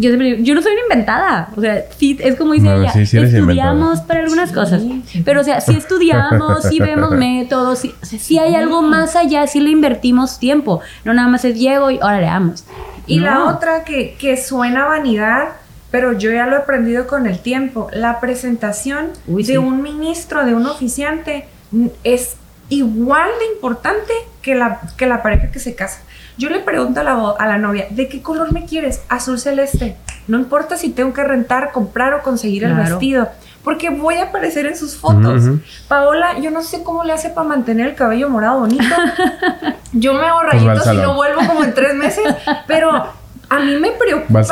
yo, 0.02 0.18
yo 0.18 0.56
no 0.56 0.62
soy 0.62 0.74
una 0.74 0.82
inventada. 0.82 1.50
O 1.56 1.62
sea, 1.62 1.86
sí, 1.98 2.18
es 2.20 2.36
como 2.36 2.54
dice 2.54 2.76
ella, 2.76 2.92
estudiamos 2.92 4.02
para 4.02 4.22
algunas 4.22 4.52
cosas. 4.52 4.82
Pero, 5.24 5.42
o 5.42 5.44
sea, 5.44 5.62
si 5.62 5.76
estudiamos, 5.76 6.64
si 6.64 6.80
vemos 6.82 7.12
métodos, 7.12 7.80
si, 7.80 7.94
o 8.02 8.06
sea, 8.06 8.20
si 8.20 8.40
hay 8.40 8.56
algo 8.56 8.82
más 8.82 9.16
allá, 9.16 9.48
si 9.48 9.60
le 9.60 9.70
invertimos 9.70 10.40
tiempo. 10.40 10.82
No 11.06 11.14
nada 11.14 11.28
más 11.28 11.46
es 11.46 11.58
llego 11.58 11.92
y 11.92 12.00
ahora 12.02 12.20
le 12.20 12.26
damos. 12.26 12.66
Y 13.08 13.20
la 13.20 13.46
otra 13.46 13.84
que, 13.84 14.16
que 14.20 14.38
suena 14.38 14.86
vanidad, 14.86 15.50
pero 15.92 16.14
yo 16.14 16.32
ya 16.32 16.48
lo 16.48 16.56
he 16.56 16.60
aprendido 16.60 17.08
con 17.08 17.28
el 17.28 17.40
tiempo, 17.40 17.90
la 17.94 18.20
presentación 18.20 19.10
de 19.28 19.58
un 19.58 19.82
ministro, 19.82 20.46
de 20.46 20.56
un 20.56 20.66
oficiante, 20.66 21.46
es 22.04 22.36
igual 22.70 23.30
de 23.40 23.54
importante 23.54 24.14
que 24.42 24.56
la, 24.56 24.82
que 24.98 25.06
la 25.06 25.22
pareja 25.22 25.52
que 25.52 25.60
se 25.60 25.76
casa. 25.76 26.02
Yo 26.38 26.50
le 26.50 26.60
pregunto 26.60 27.02
a 27.02 27.04
la, 27.04 27.36
a 27.38 27.48
la 27.48 27.58
novia, 27.58 27.88
¿de 27.90 28.08
qué 28.08 28.22
color 28.22 28.52
me 28.52 28.66
quieres? 28.66 29.02
Azul 29.10 29.40
celeste. 29.40 29.98
No 30.28 30.38
importa 30.38 30.78
si 30.78 30.90
tengo 30.90 31.14
que 31.14 31.24
rentar, 31.24 31.72
comprar 31.72 32.14
o 32.14 32.22
conseguir 32.22 32.64
el 32.64 32.74
vestido, 32.76 33.30
porque 33.64 33.90
voy 33.90 34.16
a 34.16 34.26
aparecer 34.26 34.66
en 34.66 34.78
sus 34.78 34.96
fotos. 34.96 35.44
Paola, 35.88 36.40
yo 36.40 36.52
no 36.52 36.64
sé 36.64 36.84
cómo 36.84 37.04
le 37.04 37.14
hace 37.14 37.30
para 37.30 37.48
mantener 37.48 37.90
el 37.90 37.96
cabello 37.96 38.30
morado 38.30 38.60
bonito. 38.60 38.84
yo 39.94 40.14
me 40.14 40.26
hago 40.26 40.42
pues 40.50 40.64
rayitos 40.64 40.94
y 40.94 40.98
no 40.98 41.16
vuelvo 41.16 41.42
como 41.46 41.64
en 41.64 41.74
tres 41.74 41.96
meses, 41.96 42.24
pero 42.68 43.08
a 43.52 43.60
mí 43.60 43.76
me 43.76 43.92
preocupa. 43.92 44.44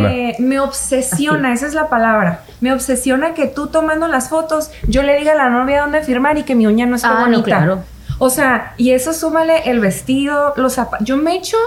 me, 0.00 0.34
Me 0.38 0.58
obsesiona, 0.58 1.52
esa 1.52 1.66
es 1.66 1.74
la 1.74 1.90
palabra. 1.90 2.40
Me 2.62 2.72
obsesiona 2.72 3.34
que 3.34 3.46
tú 3.46 3.66
tomando 3.66 4.08
las 4.08 4.30
fotos, 4.30 4.70
yo 4.88 5.02
le 5.02 5.18
diga 5.18 5.32
a 5.32 5.34
la 5.34 5.50
novia 5.50 5.82
dónde 5.82 6.02
firmar 6.02 6.38
y 6.38 6.44
que 6.44 6.54
mi 6.54 6.66
uña 6.66 6.86
no 6.86 6.96
esté 6.96 7.08
ah, 7.08 7.20
bonita. 7.20 7.44
claro. 7.44 7.82
O 8.18 8.30
sea, 8.30 8.72
y 8.78 8.92
eso 8.92 9.12
súmale 9.12 9.68
el 9.70 9.78
vestido, 9.78 10.54
los 10.56 10.72
zapatos. 10.72 11.06
Yo 11.06 11.18
me 11.18 11.36
echo 11.36 11.58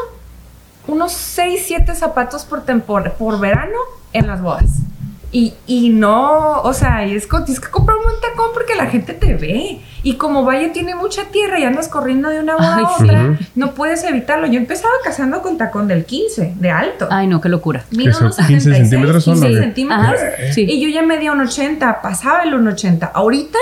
unos 0.87 1.11
6, 1.11 1.61
7 1.63 1.93
zapatos 1.93 2.43
por 2.45 2.63
temporada, 2.63 3.13
por 3.15 3.39
verano 3.39 3.77
en 4.13 4.25
las 4.25 4.41
bodas. 4.41 4.79
Y, 5.31 5.53
y 5.65 5.89
no, 5.89 6.61
o 6.61 6.73
sea, 6.73 7.05
y 7.05 7.15
es, 7.15 7.27
tienes 7.27 7.59
que 7.59 7.69
comprar 7.69 7.97
un 7.97 8.03
buen 8.05 8.15
tacón 8.21 8.51
porque 8.53 8.75
la 8.75 8.85
gente 8.85 9.13
te 9.13 9.35
ve. 9.35 9.81
Y 10.03 10.15
como 10.15 10.45
Valle 10.45 10.69
tiene 10.69 10.95
mucha 10.95 11.25
tierra 11.25 11.59
y 11.59 11.63
andas 11.63 11.89
corriendo 11.89 12.29
de 12.29 12.39
una 12.39 12.55
boda 12.55 12.77
a 12.77 12.95
otra, 12.95 13.37
no 13.55 13.73
puedes 13.73 14.03
evitarlo. 14.05 14.47
Yo 14.47 14.57
empezaba 14.57 14.93
casando 15.03 15.41
con 15.41 15.57
tacón 15.57 15.87
del 15.87 16.05
15, 16.05 16.53
de 16.57 16.71
alto. 16.71 17.07
Ay, 17.11 17.27
no, 17.27 17.41
qué 17.41 17.49
locura. 17.49 17.83
Mido 17.91 18.17
15 18.17 18.73
centímetros 18.73 19.25
son 19.25 19.41
15 19.41 19.59
centímetros. 19.59 20.21
Y 20.55 20.81
yo 20.81 20.87
ya 20.89 21.01
medía 21.01 21.33
un 21.33 21.41
80, 21.41 22.01
pasaba 22.01 22.43
el 22.43 22.53
1,80. 22.53 23.11
Ahorita 23.13 23.59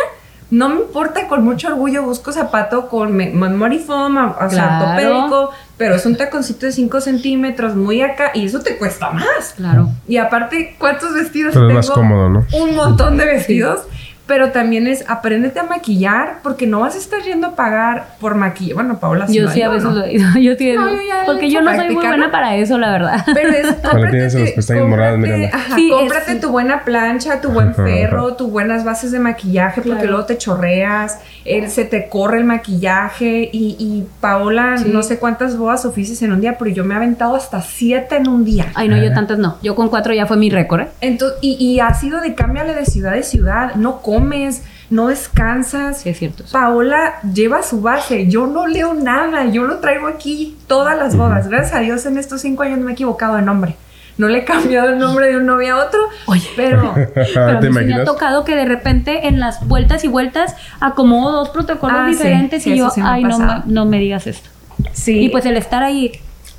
no 0.51 0.69
me 0.69 0.81
importa, 0.81 1.27
con 1.27 1.43
mucho 1.43 1.69
orgullo 1.69 2.03
busco 2.03 2.31
zapato 2.31 2.87
con 2.87 3.13
memory 3.13 3.79
foam, 3.79 4.17
o 4.17 4.49
sea, 4.49 4.79
ortopédico, 4.79 5.51
pero 5.77 5.95
es 5.95 6.05
un 6.05 6.15
taconcito 6.15 6.65
de 6.65 6.71
5 6.71 7.01
centímetros, 7.01 7.75
muy 7.75 8.01
acá, 8.01 8.31
y 8.33 8.45
eso 8.45 8.61
te 8.61 8.77
cuesta 8.77 9.11
más. 9.11 9.53
Claro. 9.57 9.89
Y 10.07 10.17
aparte, 10.17 10.75
¿cuántos 10.79 11.13
vestidos 11.13 11.53
pero 11.53 11.67
tengo? 11.67 11.79
Es 11.79 11.87
más 11.87 11.95
cómodo, 11.95 12.29
¿no? 12.29 12.45
Un 12.53 12.75
montón 12.75 13.17
de 13.17 13.25
vestidos 13.25 13.81
pero 14.27 14.51
también 14.51 14.87
es 14.87 15.05
apréndete 15.07 15.59
a 15.59 15.63
maquillar 15.63 16.39
porque 16.41 16.65
no 16.65 16.79
vas 16.79 16.95
a 16.95 16.97
estar 16.97 17.21
yendo 17.21 17.47
a 17.47 17.55
pagar 17.55 18.15
por 18.19 18.35
maquillaje. 18.35 18.73
Bueno, 18.73 18.99
Paola 18.99 19.27
sí 19.27 19.35
Yo 19.35 19.49
sí 19.49 19.61
a 19.61 19.69
veces 19.69 19.91
lo 19.91 20.03
digo. 20.03 20.23
Yo 20.39 20.55
sí, 20.55 20.73
no, 20.73 20.87
porque 21.25 21.49
yo 21.49 21.61
no 21.61 21.75
soy 21.75 21.93
muy 21.93 22.05
buena 22.05 22.31
para 22.31 22.55
eso, 22.55 22.77
la 22.77 22.91
verdad. 22.91 23.23
Pero 23.33 23.49
es 23.49 23.67
cómprate, 23.67 24.79
cómprate, 24.79 25.49
ajá, 25.53 25.75
sí, 25.75 25.89
cómprate 25.89 26.35
tu 26.35 26.49
buena 26.49 26.83
plancha, 26.83 27.41
tu 27.41 27.49
buen 27.49 27.73
ferro, 27.75 28.35
tus 28.35 28.49
buenas 28.49 28.83
bases 28.83 29.11
de 29.11 29.19
maquillaje 29.19 29.81
porque 29.81 30.05
luego 30.05 30.25
te 30.25 30.37
chorreas, 30.37 31.19
él, 31.43 31.69
se 31.69 31.85
te 31.85 32.09
corre 32.09 32.39
el 32.39 32.45
maquillaje 32.45 33.49
y, 33.51 33.75
y 33.79 34.07
Paola 34.21 34.75
no 34.85 35.03
sé 35.03 35.19
cuántas 35.19 35.57
bodas 35.57 35.85
oficios 35.85 36.21
en 36.21 36.31
un 36.31 36.41
día, 36.41 36.57
pero 36.57 36.71
yo 36.71 36.83
me 36.83 36.93
he 36.93 36.97
aventado 36.97 37.35
hasta 37.35 37.61
siete 37.61 38.17
en 38.17 38.27
un 38.27 38.45
día. 38.45 38.67
Ay, 38.75 38.89
no, 38.89 38.97
yo 38.97 39.13
tantas 39.13 39.37
no. 39.37 39.57
Yo 39.61 39.75
con 39.75 39.89
cuatro 39.89 40.13
ya 40.13 40.25
fue 40.25 40.37
mi 40.37 40.49
récord. 40.49 40.81
¿eh? 40.81 40.87
Entonces, 41.01 41.37
y, 41.41 41.57
y 41.59 41.79
ha 41.79 41.93
sido 41.93 42.21
de 42.21 42.35
cámbiale 42.35 42.73
de 42.73 42.85
ciudad 42.85 43.13
a 43.13 43.23
ciudad, 43.23 43.75
no 43.75 44.01
comes, 44.15 44.63
no 44.89 45.07
descansas. 45.07 46.01
Sí, 46.01 46.09
es 46.09 46.19
cierto. 46.19 46.43
Paola 46.51 47.15
lleva 47.33 47.63
su 47.63 47.81
base. 47.81 48.27
Yo 48.27 48.47
no 48.47 48.67
leo 48.67 48.93
nada. 48.93 49.45
Yo 49.45 49.63
lo 49.63 49.79
traigo 49.79 50.07
aquí 50.07 50.57
todas 50.67 50.97
las 50.97 51.15
bodas. 51.15 51.47
Gracias 51.47 51.73
a 51.73 51.79
Dios 51.79 52.05
en 52.05 52.17
estos 52.17 52.41
cinco 52.41 52.63
años 52.63 52.79
no 52.79 52.85
me 52.85 52.91
he 52.91 52.93
equivocado 52.93 53.35
de 53.35 53.41
nombre. 53.41 53.75
No 54.17 54.29
le 54.29 54.39
he 54.39 54.45
cambiado 54.45 54.89
el 54.89 54.97
nombre 54.97 55.27
de 55.27 55.37
un 55.37 55.45
novio 55.45 55.75
a 55.75 55.85
otro. 55.85 55.99
Oye, 56.27 56.47
pero, 56.55 56.93
pero 57.13 57.71
me 57.71 57.93
ha 57.93 58.05
tocado 58.05 58.45
que 58.45 58.55
de 58.55 58.65
repente 58.65 59.27
en 59.27 59.39
las 59.39 59.67
vueltas 59.67 60.03
y 60.05 60.07
vueltas 60.07 60.55
acomodo 60.79 61.33
dos 61.33 61.49
protocolos 61.49 61.99
ah, 61.99 62.07
diferentes 62.07 62.65
y 62.65 62.77
yo, 62.77 62.89
ay, 63.03 63.23
no, 63.25 63.63
no 63.65 63.85
me 63.85 63.99
digas 63.99 64.25
esto. 64.27 64.49
Sí. 64.93 65.19
Y 65.19 65.29
pues 65.29 65.45
el 65.45 65.57
estar 65.57 65.83
ahí, 65.83 66.13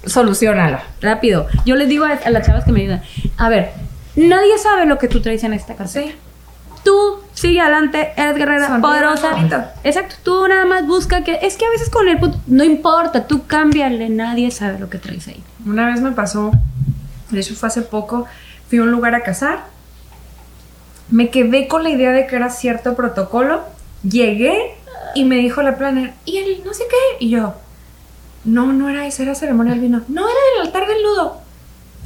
solucionalo. 0.05 0.79
Rápido. 1.01 1.47
Yo 1.65 1.77
les 1.77 1.89
digo 1.89 2.05
a, 2.05 2.29
las 2.29 2.47
chavas 2.47 2.65
que 2.65 2.73
me 2.73 2.83
ayudan, 2.83 3.03
a 3.39 3.49
ver, 3.49 3.71
nadie 4.17 4.59
sabe 4.59 4.85
lo 4.85 4.99
que 4.99 5.09
tú 5.09 5.23
traes 5.23 5.43
en 5.43 5.55
esta 5.55 5.75
casa. 5.77 6.03
Sí 6.03 6.15
tú 6.87 7.19
sigue 7.35 7.61
adelante, 7.61 8.13
eres 8.17 8.37
guerrera 8.37 8.81
poderosa. 8.81 9.33
Exacto, 9.83 10.15
tú 10.23 10.47
nada 10.47 10.65
más 10.67 10.87
busca 10.87 11.25
que. 11.25 11.41
Es 11.43 11.57
que 11.57 11.67
a 11.67 11.71
veces 11.71 11.91
con 11.91 12.09
el 12.09 12.19
no 12.47 12.63
importa, 12.63 13.27
tú 13.27 13.45
cámbiale, 13.49 14.09
nadie 14.09 14.53
sabe 14.53 14.79
lo 14.79 14.89
que 14.89 14.99
traes 14.99 15.27
ahí. 15.27 15.43
Una 15.67 15.87
vez 15.87 16.01
me 16.01 16.13
pasó, 16.13 16.53
de 17.31 17.41
hecho 17.41 17.57
fue 17.57 17.67
hace 17.67 17.83
poco, 17.83 18.27
fui 18.69 18.79
a 18.79 18.85
un 18.85 18.93
lugar 18.93 19.17
a 19.17 19.23
cazar, 19.23 19.65
me 21.11 21.31
quedé 21.31 21.67
con 21.67 21.83
la 21.83 21.91
idea 21.91 22.13
de 22.13 22.29
que 22.29 22.37
era 22.37 22.51
cierto 22.51 22.95
protocolo, 22.95 23.63
llegué 24.09 24.77
y 25.17 25.25
me 25.25 25.35
dijo 25.37 25.63
la 25.63 25.77
planner, 25.77 26.15
y 26.25 26.37
él 26.37 26.63
no 26.65 26.73
sé 26.73 26.85
qué, 26.89 27.25
y 27.25 27.31
yo, 27.31 27.55
no, 28.45 28.73
no 28.73 28.89
era 28.89 29.09
eso, 29.09 29.25
era 29.25 29.35
ceremonia 29.35 29.73
del 29.73 29.83
vino, 29.83 30.03
no, 30.07 30.23
era 30.29 30.39
el 30.55 30.67
altar 30.69 30.87
del 30.87 31.03
nudo. 31.03 31.41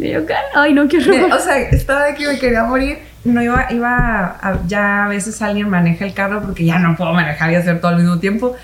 Y 0.01 0.11
yo, 0.11 0.21
ay, 0.55 0.75
no 0.75 0.89
quiero. 0.89 1.35
O 1.35 1.39
sea, 1.39 1.59
estaba 1.59 2.07
de 2.07 2.15
que 2.15 2.27
me 2.27 2.39
quería 2.39 2.65
morir 2.65 3.11
no 3.25 3.43
iba, 3.43 3.67
iba 3.71 4.61
ya 4.67 5.05
a 5.05 5.09
veces 5.09 5.41
alguien 5.43 5.69
maneja 5.69 6.05
el 6.05 6.15
carro 6.15 6.41
porque 6.43 6.65
ya 6.65 6.79
no 6.79 6.97
puedo 6.97 7.13
manejar 7.13 7.51
y 7.53 7.57
hacer 7.57 7.81
todo 7.81 7.93
al 7.93 7.99
mismo 7.99 8.19
tiempo. 8.19 8.57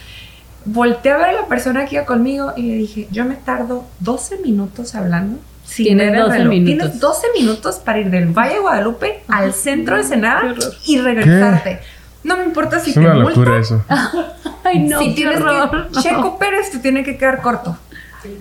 Volteé 0.64 1.12
a 1.12 1.16
ver 1.18 1.26
a 1.26 1.32
la 1.32 1.46
persona 1.46 1.86
que 1.86 1.96
iba 1.96 2.04
conmigo 2.04 2.52
y 2.56 2.62
le 2.62 2.74
dije, 2.74 3.08
yo 3.10 3.24
me 3.24 3.36
tardo 3.36 3.84
12 4.00 4.38
minutos 4.38 4.94
hablando. 4.94 5.38
Tienes 5.74 6.16
12 6.16 6.44
minutos. 6.44 6.90
Tienes 6.90 7.00
12 7.00 7.26
minutos 7.38 7.76
para 7.76 8.00
ir 8.00 8.10
del 8.10 8.26
Valle 8.28 8.54
de 8.54 8.60
Guadalupe 8.60 9.22
al 9.28 9.52
centro 9.52 9.96
de 9.96 10.04
Senada 10.04 10.54
y 10.86 10.98
regresarte. 10.98 11.80
No 12.24 12.36
me 12.36 12.44
importa 12.44 12.80
si 12.80 12.90
es 12.90 12.96
una 12.96 13.14
locura 13.14 13.58
eso. 13.58 13.84
Ay, 14.64 14.80
no, 14.80 14.98
si 14.98 15.14
tienes 15.14 15.38
que, 15.38 16.00
Checo 16.00 16.38
Pérez 16.38 16.70
te 16.72 16.78
tiene 16.78 17.04
que 17.04 17.16
quedar 17.16 17.40
corto. 17.40 17.78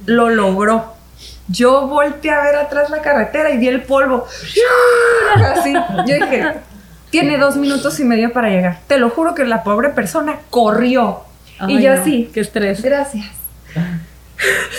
Lo 0.08 0.30
logró 0.30 0.95
yo 1.48 1.88
volteé 1.88 2.32
a 2.32 2.42
ver 2.42 2.56
atrás 2.56 2.90
la 2.90 3.02
carretera 3.02 3.52
y 3.52 3.58
vi 3.58 3.68
el 3.68 3.84
polvo. 3.84 4.26
Así. 5.56 5.74
Yo 5.74 6.16
dije, 6.16 6.54
tiene 7.10 7.38
dos 7.38 7.56
minutos 7.56 8.00
y 8.00 8.04
medio 8.04 8.34
para 8.34 8.50
llegar. 8.50 8.80
Te 8.88 8.98
lo 8.98 9.10
juro 9.10 9.36
que 9.36 9.46
la 9.46 9.64
pobre 9.64 9.90
persona 9.90 10.38
corrió. 10.50 11.22
y 11.68 11.82
yo 11.82 11.94
así. 11.94 12.30
Qué 12.34 12.42
estrés. 12.42 12.82
Gracias. 12.82 13.28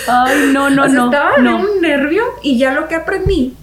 Ay, 0.07 0.51
no, 0.53 0.69
no, 0.69 0.87
no. 0.87 1.05
Estaba 1.05 1.35
en 1.37 1.47
un 1.47 1.81
nervio 1.81 2.23
y 2.43 2.57
ya 2.57 2.73
lo 2.73 2.87
que 2.87 2.95
aprendí 2.95 3.55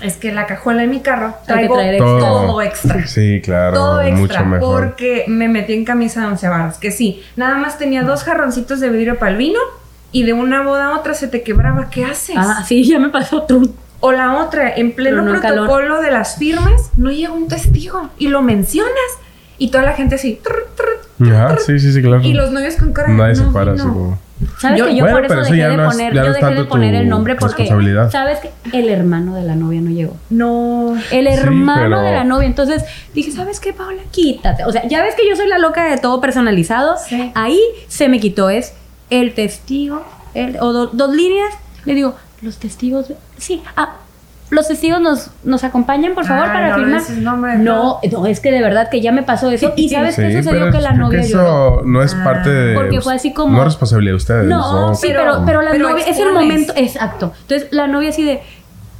es 0.00 0.16
que 0.16 0.32
la 0.32 0.46
cajuela 0.46 0.82
de 0.82 0.86
mi 0.86 1.00
carro 1.00 1.34
traigo 1.46 1.76
todo. 1.98 2.62
extra. 2.62 3.06
Sí, 3.06 3.40
claro. 3.42 3.74
Todo 3.74 4.02
extra. 4.02 4.58
Porque 4.60 5.24
me 5.28 5.48
metí 5.48 5.72
en 5.72 5.84
camisa 5.84 6.20
de 6.20 6.26
once 6.26 6.48
varas. 6.48 6.78
Que 6.78 6.90
sí, 6.90 7.24
nada 7.36 7.56
más 7.56 7.78
tenía 7.78 8.02
dos 8.02 8.22
jarroncitos 8.22 8.80
de 8.80 8.90
vidrio 8.90 9.18
para 9.18 9.32
el 9.32 9.38
vino 9.38 9.58
y 10.14 10.22
de 10.22 10.32
una 10.32 10.62
boda 10.62 10.86
a 10.86 10.98
otra 10.98 11.12
se 11.12 11.26
te 11.26 11.42
quebraba, 11.42 11.90
¿qué 11.90 12.04
haces? 12.04 12.36
Ah, 12.38 12.64
sí, 12.66 12.84
ya 12.84 13.00
me 13.00 13.08
pasó 13.08 13.38
otro. 13.38 13.62
O 13.98 14.12
la 14.12 14.38
otra, 14.38 14.72
en 14.72 14.92
pleno 14.92 15.24
protocolo 15.24 16.00
de 16.00 16.12
las 16.12 16.36
firmas, 16.36 16.92
no 16.96 17.10
llega 17.10 17.32
un 17.32 17.48
testigo 17.48 18.10
y 18.16 18.28
lo 18.28 18.40
mencionas 18.40 18.94
y 19.58 19.72
toda 19.72 19.82
la 19.82 19.94
gente 19.94 20.14
así. 20.14 20.40
Ajá, 21.20 21.56
sí, 21.58 21.80
sí, 21.80 21.92
sí, 21.92 22.00
claro. 22.00 22.22
Y 22.22 22.32
los 22.32 22.52
novios 22.52 22.76
con 22.76 22.92
cara 22.92 23.08
Nadie 23.08 23.34
se 23.34 23.44
para 23.46 23.72
así 23.72 23.82
como. 23.82 24.18
¿Sabes 24.60 24.82
que 24.82 24.94
yo 24.94 25.06
por 25.08 25.24
eso 25.24 25.34
dejé 25.34 25.68
de 25.68 25.76
poner, 25.78 26.14
yo 26.14 26.32
dejé 26.32 26.54
de 26.54 26.64
poner 26.64 26.94
el 26.94 27.08
nombre 27.08 27.34
porque 27.34 27.66
sabes 28.10 28.38
que 28.38 28.52
el 28.72 28.88
hermano 28.88 29.34
de 29.34 29.42
la 29.42 29.56
novia 29.56 29.80
no 29.80 29.90
llegó. 29.90 30.16
No. 30.30 30.96
El 31.10 31.26
hermano 31.26 32.02
de 32.02 32.12
la 32.12 32.22
novia. 32.22 32.46
Entonces 32.46 32.84
dije, 33.14 33.32
¿sabes 33.32 33.58
qué, 33.58 33.72
Paola? 33.72 34.02
Quítate. 34.12 34.64
O 34.64 34.70
sea, 34.70 34.86
ya 34.86 35.02
ves 35.02 35.16
que 35.16 35.28
yo 35.28 35.34
soy 35.34 35.48
la 35.48 35.58
loca 35.58 35.90
de 35.90 35.98
todo 35.98 36.20
personalizado. 36.20 36.94
Ahí 37.34 37.58
se 37.88 38.08
me 38.08 38.20
quitó 38.20 38.48
es 38.48 38.74
el 39.10 39.34
testigo, 39.34 40.02
o 40.60 40.72
dos 40.72 41.14
líneas, 41.14 41.54
le 41.84 41.94
digo, 41.94 42.14
los 42.42 42.56
testigos, 42.58 43.12
sí, 43.38 43.62
ah, 43.76 43.96
los 44.50 44.68
testigos 44.68 45.00
nos, 45.00 45.30
nos 45.42 45.64
acompañan, 45.64 46.14
por 46.14 46.24
favor, 46.26 46.46
para 46.46 46.74
firmar. 46.76 47.02
no, 47.58 48.00
no, 48.02 48.26
es 48.26 48.40
que 48.40 48.50
de 48.50 48.60
verdad 48.60 48.88
que 48.90 49.00
ya 49.00 49.10
me 49.10 49.22
pasó 49.22 49.50
eso. 49.50 49.72
Y 49.76 49.88
sabes 49.88 50.16
qué 50.16 50.42
sucedió 50.42 50.70
que 50.70 50.80
la 50.80 50.92
novia 50.92 51.20
eso 51.20 51.82
no 51.84 52.02
es 52.02 52.14
parte 52.14 52.50
de. 52.50 52.74
Porque 52.74 53.00
fue 53.00 53.14
así 53.14 53.32
como. 53.32 53.56
No 53.56 53.58
es 53.60 53.64
responsabilidad 53.64 54.12
de 54.12 54.16
ustedes. 54.16 54.46
No, 54.46 54.94
sí, 54.94 55.08
pero, 55.08 55.42
pero, 55.44 55.62
la 55.62 55.74
novia. 55.76 56.04
Es 56.06 56.18
el 56.18 56.32
momento. 56.32 56.72
Exacto. 56.76 57.32
Entonces 57.42 57.68
la 57.72 57.86
novia 57.86 58.10
así 58.10 58.24
de. 58.24 58.42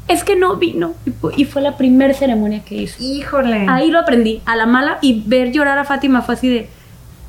Es 0.06 0.22
que 0.22 0.36
no 0.36 0.56
vino. 0.56 0.92
Y 1.36 1.46
fue 1.46 1.62
la 1.62 1.78
primera 1.78 2.12
ceremonia 2.12 2.62
que 2.62 2.74
hizo. 2.74 3.02
Híjole. 3.02 3.66
Ahí 3.68 3.90
lo 3.90 4.00
aprendí. 4.00 4.42
A 4.44 4.56
la 4.56 4.66
mala. 4.66 4.98
Y 5.00 5.22
ver 5.26 5.50
llorar 5.50 5.78
a 5.78 5.84
Fátima 5.84 6.20
fue 6.20 6.34
así 6.34 6.48
de 6.48 6.68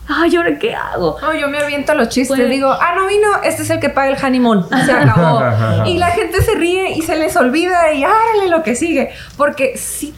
ay, 0.07 0.35
¿ahora 0.35 0.57
qué 0.59 0.75
hago? 0.75 1.17
No, 1.21 1.33
yo 1.33 1.47
me 1.47 1.59
aviento 1.59 1.93
los 1.93 2.09
chistes. 2.09 2.37
Pues, 2.37 2.49
Digo, 2.49 2.71
ah, 2.71 2.93
no 2.95 3.07
vino, 3.07 3.27
este 3.43 3.63
es 3.63 3.69
el 3.69 3.79
que 3.79 3.89
paga 3.89 4.09
el 4.09 4.23
honeymoon. 4.23 4.67
Se 4.85 4.91
acabó. 4.91 5.41
y 5.85 5.97
la 5.97 6.07
gente 6.07 6.41
se 6.41 6.55
ríe 6.55 6.91
y 6.91 7.01
se 7.01 7.15
les 7.15 7.35
olvida 7.35 7.91
y 7.93 8.03
árale 8.03 8.49
lo 8.49 8.63
que 8.63 8.75
sigue. 8.75 9.11
Porque 9.37 9.77
sí. 9.77 10.13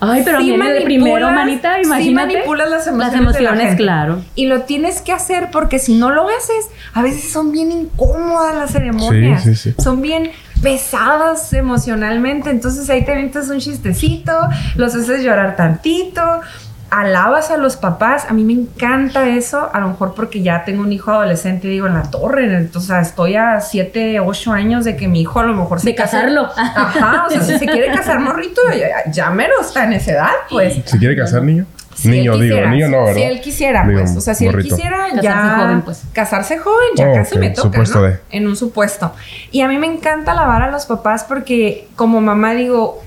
Ay, 0.00 0.22
pero 0.24 0.38
sí 0.40 0.56
de 0.56 0.80
primero, 0.82 1.28
manita, 1.32 1.82
imagínate. 1.82 2.30
Sí 2.30 2.36
manipulas 2.36 2.70
las 2.70 2.86
emociones, 2.86 3.12
las 3.12 3.20
emociones 3.20 3.76
claro. 3.76 4.22
Y 4.36 4.46
lo 4.46 4.62
tienes 4.62 5.00
que 5.00 5.10
hacer 5.10 5.48
porque 5.50 5.80
si 5.80 5.94
no 5.94 6.10
lo 6.10 6.28
haces, 6.28 6.70
a 6.94 7.02
veces 7.02 7.32
son 7.32 7.50
bien 7.50 7.72
incómodas 7.72 8.54
las 8.54 8.70
ceremonias. 8.70 9.42
Sí, 9.42 9.56
sí, 9.56 9.72
sí. 9.72 9.82
Son 9.82 10.00
bien 10.00 10.30
pesadas 10.62 11.52
emocionalmente. 11.52 12.50
Entonces 12.50 12.88
ahí 12.90 13.04
te 13.04 13.10
avientas 13.10 13.48
un 13.48 13.58
chistecito, 13.58 14.32
los 14.76 14.94
haces 14.94 15.24
llorar 15.24 15.56
tantito 15.56 16.42
alabas 16.90 17.50
a 17.50 17.56
los 17.56 17.76
papás. 17.76 18.26
A 18.28 18.32
mí 18.32 18.44
me 18.44 18.52
encanta 18.52 19.28
eso, 19.28 19.68
a 19.72 19.80
lo 19.80 19.88
mejor 19.88 20.14
porque 20.14 20.42
ya 20.42 20.64
tengo 20.64 20.82
un 20.82 20.92
hijo 20.92 21.10
adolescente, 21.10 21.68
digo, 21.68 21.86
en 21.86 21.94
la 21.94 22.10
torre. 22.10 22.44
Entonces, 22.56 23.08
estoy 23.08 23.36
a 23.36 23.60
7, 23.60 24.20
8 24.20 24.52
años 24.52 24.84
de 24.84 24.96
que 24.96 25.08
mi 25.08 25.20
hijo 25.20 25.40
a 25.40 25.44
lo 25.44 25.54
mejor 25.54 25.80
se 25.80 25.88
De 25.88 25.94
casarlo. 25.94 26.48
Ajá, 26.56 27.24
o 27.26 27.30
sea, 27.30 27.42
si 27.42 27.58
se 27.58 27.66
quiere 27.66 27.92
casar 27.92 28.20
morrito, 28.20 28.60
ya, 28.72 29.10
ya 29.10 29.30
mero 29.30 29.54
está 29.60 29.84
en 29.84 29.94
esa 29.94 30.12
edad, 30.12 30.32
pues. 30.50 30.82
¿Se 30.84 30.98
quiere 30.98 31.16
casar 31.16 31.42
niño? 31.42 31.66
niño, 32.04 32.38
digo, 32.38 32.60
niño 32.66 32.88
no, 32.88 33.04
¿verdad? 33.04 33.14
Si 33.14 33.22
él 33.22 33.40
quisiera, 33.40 33.84
pues. 33.84 34.16
O 34.16 34.20
sea, 34.20 34.34
si 34.34 34.46
él 34.46 34.56
quisiera 34.62 35.08
ya. 35.20 35.32
Casarse 35.32 35.56
joven, 35.56 35.82
pues. 35.82 36.02
Casarse 36.12 36.58
joven, 36.58 36.88
ya 36.96 37.12
casi 37.12 37.38
me 37.38 37.50
toca. 37.50 37.82
¿no? 37.82 38.12
En 38.30 38.46
un 38.46 38.56
supuesto. 38.56 39.12
Y 39.50 39.62
a 39.62 39.68
mí 39.68 39.78
me 39.78 39.86
encanta 39.86 40.32
alabar 40.32 40.62
a 40.62 40.70
los 40.70 40.86
papás 40.86 41.24
porque, 41.24 41.88
como 41.96 42.20
mamá, 42.20 42.54
digo, 42.54 43.02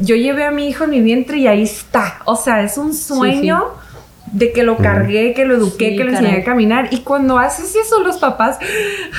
yo 0.00 0.16
llevé 0.16 0.44
a 0.44 0.50
mi 0.50 0.68
hijo 0.68 0.84
en 0.84 0.90
mi 0.90 1.00
vientre 1.00 1.38
y 1.38 1.46
ahí 1.46 1.62
está. 1.62 2.20
O 2.24 2.36
sea, 2.36 2.62
es 2.62 2.78
un 2.78 2.94
sueño. 2.94 3.64
de 4.32 4.50
que 4.52 4.64
lo 4.64 4.76
cargué, 4.78 5.32
que 5.32 5.44
lo 5.44 5.54
eduqué, 5.54 5.94
que 5.94 6.02
lo 6.02 6.10
enseñé 6.10 6.38
a 6.38 6.44
caminar. 6.44 6.88
Y 6.90 7.00
cuando 7.00 7.38
haces 7.38 7.76
eso 7.76 8.02
los 8.02 8.16
papás, 8.16 8.58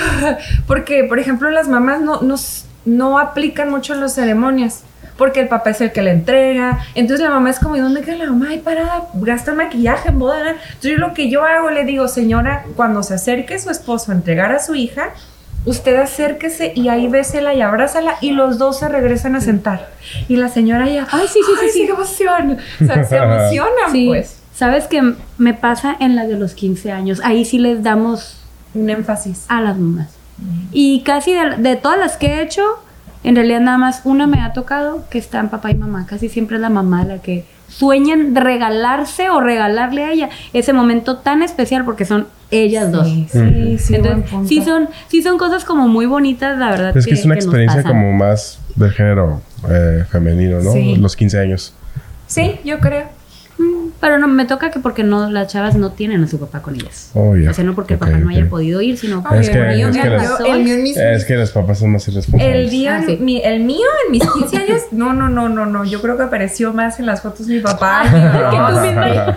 porque 0.67 1.05
por 1.05 1.19
ejemplo 1.19 1.49
las 1.51 1.69
mamás 1.69 2.01
no, 2.01 2.21
no, 2.21 2.35
no 2.83 3.17
aplican 3.17 3.69
mucho 3.69 3.93
en 3.93 4.01
las 4.01 4.13
ceremonias, 4.13 4.83
porque 5.17 5.39
el 5.39 5.47
papá 5.47 5.69
es 5.69 5.79
el 5.79 5.93
que 5.93 6.01
le 6.01 6.11
entrega. 6.11 6.79
Entonces 6.95 7.23
la 7.23 7.29
mamá 7.29 7.49
es 7.49 7.59
como, 7.59 7.77
¿y 7.77 7.79
dónde 7.79 8.01
queda 8.01 8.17
la 8.17 8.25
mamá? 8.25 8.47
Ay, 8.49 8.59
parada, 8.59 9.07
gasta 9.13 9.53
maquillaje 9.53 10.09
en 10.09 10.19
boda. 10.19 10.49
Entonces 10.49 10.99
lo 10.99 11.13
que 11.13 11.29
yo 11.29 11.45
hago, 11.45 11.69
le 11.69 11.85
digo, 11.85 12.09
señora, 12.09 12.65
cuando 12.75 13.01
se 13.01 13.13
acerque 13.13 13.57
su 13.59 13.69
esposo 13.69 14.11
a 14.11 14.15
entregar 14.15 14.51
a 14.51 14.59
su 14.59 14.75
hija, 14.75 15.11
usted 15.65 15.95
acérquese 15.95 16.71
y 16.75 16.89
ahí 16.89 17.07
bésela 17.07 17.53
y 17.53 17.61
abrázala 17.61 18.15
y 18.21 18.31
los 18.31 18.57
dos 18.57 18.79
se 18.79 18.87
regresan 18.87 19.35
a 19.35 19.41
sentar. 19.41 19.89
Y 20.27 20.37
la 20.37 20.49
señora 20.49 20.87
ya, 20.87 21.07
ay, 21.11 21.27
sí, 21.27 21.39
sí, 21.45 21.51
sí, 21.59 21.69
sí, 21.71 21.85
qué 21.85 21.91
emoción. 21.91 22.57
O 22.81 22.85
sea, 22.85 23.03
se 23.03 23.17
emocionan, 23.17 23.91
pues. 24.07 24.41
¿Sabes 24.53 24.85
qué 24.87 25.15
me 25.37 25.53
pasa 25.53 25.97
en 25.99 26.15
la 26.15 26.25
de 26.25 26.37
los 26.37 26.53
15 26.53 26.91
años? 26.91 27.19
Ahí 27.23 27.43
sí 27.43 27.57
les 27.57 27.83
damos 27.83 28.37
un 28.73 28.89
énfasis 28.89 29.45
a 29.49 29.61
las 29.61 29.77
mamás. 29.77 30.15
Y 30.71 31.01
casi 31.01 31.33
de, 31.33 31.75
todas 31.75 31.97
las 31.97 32.17
que 32.17 32.27
he 32.27 32.41
hecho, 32.41 32.63
en 33.23 33.35
realidad 33.35 33.61
nada 33.61 33.77
más 33.77 34.01
una 34.03 34.27
me 34.27 34.41
ha 34.41 34.53
tocado 34.53 35.05
que 35.09 35.17
están 35.17 35.49
papá 35.49 35.71
y 35.71 35.75
mamá. 35.75 36.05
Casi 36.05 36.29
siempre 36.29 36.57
es 36.57 36.61
la 36.61 36.69
mamá 36.69 37.03
la 37.03 37.21
que 37.21 37.45
sueñan 37.67 38.35
regalarse 38.35 39.29
o 39.29 39.41
regalarle 39.41 40.03
a 40.03 40.11
ella 40.11 40.29
ese 40.53 40.71
momento 40.71 41.17
tan 41.17 41.41
especial 41.41 41.83
porque 41.83 42.05
son 42.05 42.27
ellas 42.51 42.91
dos. 42.91 43.07
Sí, 43.07 43.27
sí, 43.31 43.77
sí. 43.77 43.97
sí 44.47 44.61
son, 44.61 44.89
sí 45.07 45.21
son 45.21 45.37
cosas 45.37 45.65
como 45.65 45.87
muy 45.87 46.05
bonitas, 46.05 46.57
la 46.57 46.69
verdad. 46.69 46.95
Es 46.95 47.05
que, 47.05 47.13
es 47.13 47.25
una 47.25 47.35
experiencia 47.35 47.83
como 47.83 48.11
más 48.13 48.59
del 48.75 48.91
género 48.91 49.41
eh, 49.69 50.03
femenino, 50.09 50.61
¿no? 50.61 50.73
Los 50.97 51.15
15 51.15 51.39
años. 51.39 51.73
Sí, 52.27 52.59
yo 52.63 52.79
creo. 52.79 53.05
Mm, 53.57 53.91
pero 54.01 54.19
no, 54.19 54.27
me 54.27 54.45
toca 54.45 54.69
que 54.69 54.79
porque 54.79 55.03
no, 55.03 55.29
las 55.29 55.47
chavas 55.47 55.75
no 55.75 55.91
tienen 55.91 56.23
a 56.23 56.27
su 56.27 56.39
papá 56.39 56.61
con 56.61 56.75
ellas. 56.75 57.11
Oh, 57.13 57.33
O 57.49 57.53
sea, 57.53 57.63
no 57.63 57.73
porque 57.73 57.93
el 57.93 57.99
papá 57.99 58.17
no 58.17 58.29
haya 58.29 58.49
podido 58.49 58.81
ir, 58.81 58.97
sino 58.97 59.23
porque 59.23 59.39
es 59.39 59.49
que, 59.49 59.57
el 59.57 59.77
mío, 59.77 59.87
es, 60.95 61.25
que 61.25 61.35
los 61.35 61.51
papás 61.51 61.79
son 61.79 61.91
más 61.91 62.05
irresponsables. 62.07 62.65
El, 62.65 62.69
día, 62.69 63.01
ah, 63.07 63.11
mi, 63.19 63.41
el 63.41 63.61
mío 63.61 63.87
en 64.05 64.11
mis 64.11 64.29
15 64.29 64.57
años, 64.57 64.81
no, 64.91 65.13
no, 65.13 65.29
no, 65.29 65.47
no, 65.47 65.65
no. 65.65 65.85
Yo 65.85 66.01
creo 66.01 66.17
que 66.17 66.23
apareció 66.23 66.73
más 66.73 66.99
en 66.99 67.05
las 67.05 67.21
fotos 67.21 67.47
mi 67.47 67.59
papá 67.59 68.03
que 68.51 68.73
tú 68.73 68.81
misma. 68.81 69.35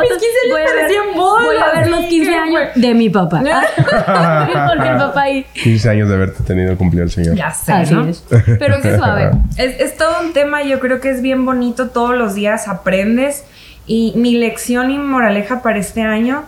Mis 0.00 0.10
15 0.10 0.26
años 0.44 0.70
parecían 0.74 1.14
bolas. 1.14 1.46
Voy 1.46 1.56
a 1.56 1.80
ver 1.80 1.90
los 1.90 2.04
15 2.06 2.34
años 2.34 2.62
de 2.74 2.94
mi 2.94 3.10
papá. 3.10 3.40
porque 4.68 4.88
el 4.88 4.96
papá 4.96 5.22
ahí. 5.22 5.46
15 5.54 5.90
años 5.90 6.08
de 6.08 6.14
haberte 6.14 6.42
tenido 6.44 6.70
el 6.70 6.76
cumpleaños 6.76 7.16
el 7.16 7.24
señor. 7.24 7.36
Ya 7.36 7.50
sé, 7.52 7.92
¿no? 7.92 8.10
Pero 8.58 8.80
qué 8.80 8.96
suave. 8.96 9.30
Es, 9.56 9.80
es 9.80 9.96
todo 9.96 10.22
un 10.22 10.32
tema, 10.32 10.62
yo 10.62 10.80
creo 10.80 11.00
que 11.00 11.10
es 11.10 11.20
bien 11.20 11.44
bonito 11.44 11.90
todos 11.90 12.16
los 12.16 12.34
días 12.34 12.68
aprendes. 12.68 13.44
Y 13.86 14.12
mi 14.16 14.34
lección 14.36 14.90
y 14.90 14.98
moraleja 14.98 15.60
para 15.62 15.78
este 15.78 16.02
año, 16.02 16.44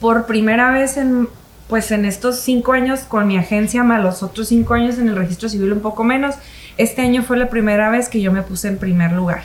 por 0.00 0.26
primera 0.26 0.70
vez 0.70 0.96
en, 0.96 1.28
pues 1.68 1.90
en 1.90 2.04
estos 2.04 2.40
cinco 2.40 2.72
años 2.72 3.00
con 3.00 3.26
mi 3.26 3.36
agencia, 3.36 3.82
más 3.82 4.02
los 4.02 4.22
otros 4.22 4.48
cinco 4.48 4.74
años 4.74 4.98
en 4.98 5.08
el 5.08 5.16
registro 5.16 5.48
civil 5.48 5.72
un 5.72 5.80
poco 5.80 6.04
menos, 6.04 6.36
este 6.78 7.02
año 7.02 7.22
fue 7.22 7.36
la 7.36 7.48
primera 7.48 7.90
vez 7.90 8.08
que 8.08 8.20
yo 8.20 8.32
me 8.32 8.42
puse 8.42 8.68
en 8.68 8.78
primer 8.78 9.12
lugar. 9.12 9.44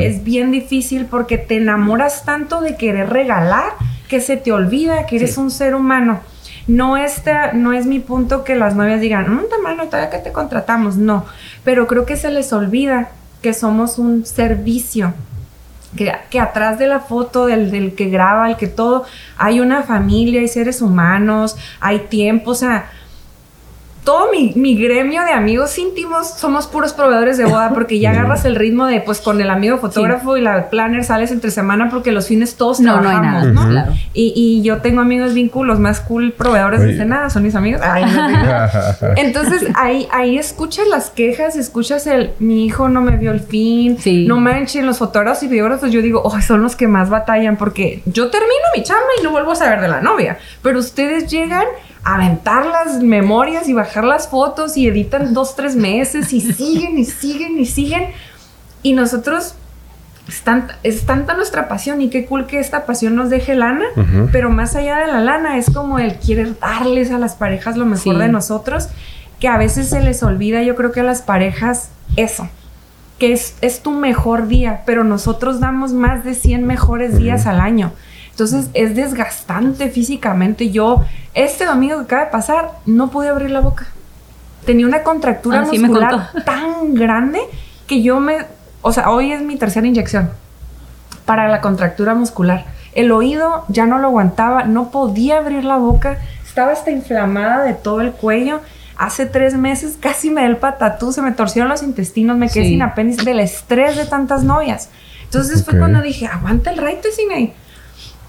Es 0.00 0.24
bien 0.24 0.50
difícil 0.50 1.06
porque 1.06 1.38
te 1.38 1.56
enamoras 1.56 2.24
tanto 2.24 2.60
de 2.60 2.76
querer 2.76 3.10
regalar 3.10 3.72
que 4.08 4.20
se 4.20 4.36
te 4.36 4.52
olvida 4.52 5.06
que 5.06 5.16
eres 5.16 5.38
un 5.38 5.50
ser 5.50 5.74
humano. 5.74 6.20
No, 6.66 6.96
está, 6.96 7.52
no 7.52 7.72
es 7.72 7.86
mi 7.86 8.00
punto 8.00 8.44
que 8.44 8.54
las 8.54 8.74
novias 8.74 9.00
digan, 9.00 9.30
un 9.30 9.48
tamaño, 9.48 9.84
todavía 9.86 10.10
que 10.10 10.18
te 10.18 10.32
contratamos. 10.32 10.96
No, 10.96 11.24
pero 11.64 11.86
creo 11.86 12.06
que 12.06 12.16
se 12.16 12.30
les 12.30 12.52
olvida 12.52 13.10
que 13.42 13.54
somos 13.54 13.98
un 13.98 14.26
servicio, 14.26 15.14
que, 15.96 16.12
que 16.28 16.38
atrás 16.38 16.78
de 16.78 16.86
la 16.86 17.00
foto 17.00 17.46
del, 17.46 17.70
del, 17.70 17.94
que 17.94 18.08
graba, 18.08 18.50
el 18.50 18.56
que 18.56 18.66
todo, 18.66 19.04
hay 19.36 19.60
una 19.60 19.82
familia, 19.82 20.40
hay 20.40 20.48
seres 20.48 20.82
humanos, 20.82 21.56
hay 21.80 22.00
tiempo, 22.00 22.50
o 22.52 22.54
sea, 22.54 22.90
todo 24.04 24.28
mi, 24.30 24.76
gremio 24.76 25.22
de 25.22 25.32
amigos 25.32 25.76
íntimos 25.78 26.28
somos 26.28 26.66
puros 26.66 26.92
proveedores 26.92 27.36
de 27.36 27.44
boda 27.44 27.70
porque 27.74 27.98
ya 27.98 28.10
agarras 28.12 28.44
el 28.44 28.56
ritmo 28.56 28.86
de 28.86 29.00
pues 29.00 29.20
con 29.20 29.40
el 29.40 29.50
amigo 29.50 29.78
fotógrafo 29.78 30.36
y 30.36 30.40
la 30.40 30.70
planner 30.70 31.04
sales 31.04 31.30
entre 31.30 31.50
semana 31.50 31.90
porque 31.90 32.12
los 32.12 32.26
fines 32.26 32.56
todos 32.56 32.80
no, 32.80 32.98
trabajamos, 33.00 33.48
no, 33.48 33.60
hay 33.60 33.68
nada, 33.68 33.94
Y, 34.14 34.32
y, 34.34 34.62
yo 34.62 34.78
tengo 34.78 35.00
amigos 35.00 35.34
bien 35.34 35.48
cool, 35.48 35.66
los 35.66 35.78
más 35.78 36.00
cool 36.00 36.32
proveedores 36.32 36.80
de 36.82 36.96
cena 36.96 37.30
son 37.30 37.42
mis 37.42 37.54
amigos. 37.54 37.80
Entonces 39.16 39.66
ahí, 39.74 40.08
ahí 40.12 40.38
escuchas 40.38 40.86
las 40.88 41.10
quejas, 41.10 41.56
escuchas 41.56 42.06
el 42.06 42.30
mi 42.38 42.64
hijo 42.64 42.88
no 42.88 43.00
me 43.00 43.16
vio 43.16 43.32
el 43.32 43.40
fin, 43.40 43.98
no 44.26 44.38
manchen 44.38 44.86
los 44.86 44.98
fotógrafos 44.98 45.42
y 45.42 45.48
videógrafos, 45.48 45.90
yo 45.90 46.02
digo, 46.02 46.22
oh, 46.24 46.40
son 46.40 46.62
los 46.62 46.76
que 46.76 46.88
más 46.88 47.10
batallan 47.10 47.56
porque 47.56 48.02
yo 48.06 48.30
termino 48.30 48.54
mi 48.74 48.82
chamba 48.82 49.06
y 49.18 49.22
no 49.22 49.30
vuelvo 49.30 49.52
a 49.52 49.56
saber 49.56 49.80
de 49.80 49.88
la 49.88 50.00
novia, 50.00 50.38
pero 50.62 50.78
ustedes 50.78 51.30
llegan 51.30 51.66
aventar 52.04 52.66
las 52.66 53.02
memorias 53.02 53.68
y 53.68 53.72
bajar 53.72 54.04
las 54.04 54.28
fotos 54.28 54.76
y 54.76 54.86
editan 54.86 55.34
dos, 55.34 55.56
tres 55.56 55.76
meses 55.76 56.32
y 56.32 56.40
siguen 56.40 56.98
y 56.98 57.04
siguen 57.04 57.58
y 57.58 57.66
siguen. 57.66 58.08
Y 58.82 58.94
nosotros 58.94 59.54
es, 60.82 61.04
tanta 61.04 61.34
nuestra 61.34 61.68
pasión 61.68 62.00
y 62.00 62.08
qué 62.08 62.26
cool 62.26 62.46
que 62.46 62.60
esta 62.60 62.86
pasión 62.86 63.16
nos 63.16 63.30
deje 63.30 63.54
lana, 63.54 63.84
pero 64.32 64.50
más 64.50 64.76
allá 64.76 64.98
de 64.98 65.08
la 65.08 65.20
lana 65.20 65.58
es 65.58 65.70
como 65.70 65.98
el 65.98 66.18
querer 66.18 66.58
darles 66.58 67.10
a 67.10 67.18
las 67.18 67.34
parejas 67.34 67.76
lo 67.76 67.84
mejor 67.84 68.18
de 68.18 68.28
nosotros, 68.28 68.88
que 69.40 69.48
a 69.48 69.58
veces 69.58 69.88
se 69.88 70.00
les 70.00 70.22
olvida, 70.22 70.62
yo 70.62 70.76
creo 70.76 70.92
que 70.92 71.00
a 71.00 71.04
las 71.04 71.22
parejas 71.22 71.90
eso, 72.16 72.48
que 73.18 73.32
es, 73.32 73.56
es 73.60 73.82
tu 73.82 73.90
mejor 73.90 74.46
día, 74.46 74.82
pero 74.86 75.04
nosotros 75.04 75.60
damos 75.60 75.92
más 75.92 76.24
de 76.24 76.34
100 76.34 76.66
mejores 76.66 77.18
días 77.18 77.46
al 77.46 77.60
año. 77.60 77.92
Entonces 78.40 78.70
es 78.72 78.96
desgastante 78.96 79.90
físicamente. 79.90 80.70
Yo, 80.70 81.04
este 81.34 81.66
domingo 81.66 81.98
que 81.98 82.04
acaba 82.04 82.24
de 82.24 82.30
pasar, 82.30 82.70
no 82.86 83.10
pude 83.10 83.28
abrir 83.28 83.50
la 83.50 83.60
boca. 83.60 83.86
Tenía 84.64 84.86
una 84.86 85.02
contractura 85.02 85.60
muscular 85.60 86.30
tan 86.46 86.94
grande 86.94 87.38
que 87.86 88.00
yo 88.00 88.18
me... 88.18 88.38
O 88.80 88.92
sea, 88.92 89.10
hoy 89.10 89.32
es 89.32 89.42
mi 89.42 89.56
tercera 89.56 89.86
inyección 89.86 90.30
para 91.26 91.48
la 91.48 91.60
contractura 91.60 92.14
muscular. 92.14 92.64
El 92.94 93.12
oído 93.12 93.66
ya 93.68 93.84
no 93.84 93.98
lo 93.98 94.06
aguantaba, 94.06 94.64
no 94.64 94.90
podía 94.90 95.36
abrir 95.36 95.64
la 95.64 95.76
boca, 95.76 96.16
estaba 96.42 96.72
hasta 96.72 96.90
inflamada 96.90 97.62
de 97.64 97.74
todo 97.74 98.00
el 98.00 98.12
cuello. 98.12 98.62
Hace 98.96 99.26
tres 99.26 99.54
meses 99.54 99.98
casi 100.00 100.30
me 100.30 100.40
da 100.40 100.46
el 100.46 100.56
patatú, 100.56 101.12
se 101.12 101.20
me 101.20 101.32
torcieron 101.32 101.68
los 101.68 101.82
intestinos, 101.82 102.38
me 102.38 102.48
quedé 102.48 102.68
sin 102.68 102.80
apéndice 102.80 103.22
del 103.22 103.40
estrés 103.40 103.98
de 103.98 104.06
tantas 104.06 104.44
novias. 104.44 104.88
Entonces 105.24 105.62
fue 105.62 105.78
cuando 105.78 106.00
dije, 106.00 106.26
aguanta 106.26 106.70
el 106.70 106.78
raite, 106.78 107.12
Cine. 107.12 107.54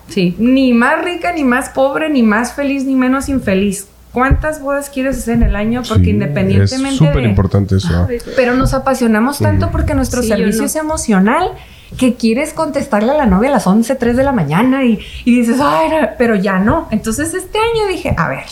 Sí. 0.10 0.36
Ni 0.38 0.74
más 0.74 1.04
rica, 1.04 1.32
ni 1.34 1.44
más 1.44 1.70
pobre, 1.70 2.10
ni 2.10 2.24
más 2.24 2.54
feliz, 2.54 2.86
ni 2.86 2.96
menos 2.96 3.30
infeliz. 3.30 3.88
¿Cuántas 4.12 4.62
bodas 4.62 4.90
quieres 4.90 5.18
hacer 5.18 5.36
en 5.36 5.44
el 5.44 5.56
año? 5.56 5.84
Porque 5.88 6.10
independientemente. 6.10 6.90
Es 6.90 6.98
súper 6.98 7.24
importante 7.24 7.78
eso. 7.78 8.08
Pero 8.36 8.56
nos 8.56 8.74
apasionamos 8.74 9.40
tanto 9.40 9.72
porque 9.72 9.94
nuestro 9.94 10.22
servicio 10.22 10.66
es 10.66 10.76
emocional 10.76 11.52
que 11.98 12.16
quieres 12.16 12.54
contestarle 12.54 13.12
a 13.12 13.16
la 13.16 13.26
novia 13.26 13.50
a 13.50 13.54
las 13.54 13.68
11, 13.68 13.96
3 13.96 14.18
de 14.18 14.24
la 14.24 14.32
mañana 14.32 14.86
y, 14.86 15.00
dices, 15.26 15.60
ay, 15.62 15.90
pero 16.18 16.36
ya 16.36 16.60
no. 16.60 16.88
Entonces 16.92 17.34
este 17.34 17.58
año 17.58 17.88
dije, 17.90 18.14
a 18.18 18.28
ver, 18.28 18.46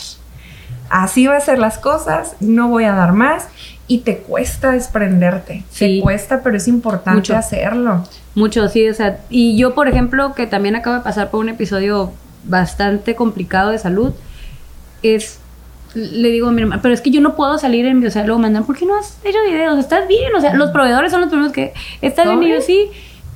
así 0.88 1.26
va 1.26 1.36
a 1.36 1.40
ser 1.40 1.58
las 1.58 1.78
cosas, 1.78 2.36
no 2.40 2.68
voy 2.68 2.84
a 2.84 2.92
dar 2.92 3.12
más 3.12 3.48
y 3.90 3.98
te 3.98 4.18
cuesta 4.18 4.70
desprenderte. 4.70 5.64
Te 5.76 5.98
cuesta, 6.00 6.44
pero 6.44 6.56
es 6.56 6.68
importante 6.68 7.34
hacerlo. 7.34 8.04
Mucho, 8.36 8.68
sí, 8.68 8.88
o 8.88 8.94
sea, 8.94 9.18
y 9.30 9.56
yo, 9.56 9.74
por 9.74 9.88
ejemplo, 9.88 10.32
que 10.32 10.46
también 10.46 10.76
acabo 10.76 10.94
de 10.94 11.02
pasar 11.02 11.28
por 11.32 11.40
un 11.40 11.48
episodio 11.48 12.12
bastante 12.44 13.16
complicado 13.16 13.72
de 13.72 13.78
salud, 13.78 14.12
es, 15.02 15.40
le 15.94 16.28
digo 16.28 16.46
a 16.46 16.52
mi 16.52 16.62
hermana, 16.62 16.80
pero 16.80 16.94
es 16.94 17.00
que 17.00 17.10
yo 17.10 17.20
no 17.20 17.34
puedo 17.34 17.58
salir 17.58 17.84
en, 17.84 18.06
o 18.06 18.10
sea, 18.12 18.24
luego 18.24 18.38
mandan, 18.38 18.64
¿por 18.64 18.78
qué 18.78 18.86
no 18.86 18.96
has 18.96 19.18
hecho 19.24 19.38
videos? 19.44 19.76
¿Estás 19.76 20.06
bien? 20.06 20.32
O 20.36 20.40
sea, 20.40 20.54
los 20.54 20.70
proveedores 20.70 21.10
son 21.10 21.22
los 21.22 21.28
primeros 21.28 21.52
que, 21.52 21.74
¿estás 22.00 22.28
bien? 22.28 22.44
Y 22.44 22.48
yo 22.48 22.60
sí, 22.60 22.90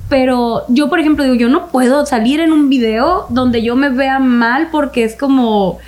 pero 0.07 0.63
yo, 0.69 0.87
por 0.87 1.01
ejemplo, 1.01 1.25
digo, 1.25 1.35
yo 1.35 1.49
no 1.49 1.67
puedo 1.67 2.05
salir 2.05 2.39
en 2.39 2.53
un 2.53 2.69
video 2.69 3.25
donde 3.27 3.61
yo 3.61 3.75
me 3.75 3.89
vea 3.89 4.19
mal 4.19 4.69
porque 4.71 5.03
es 5.03 5.17
como, 5.17 5.79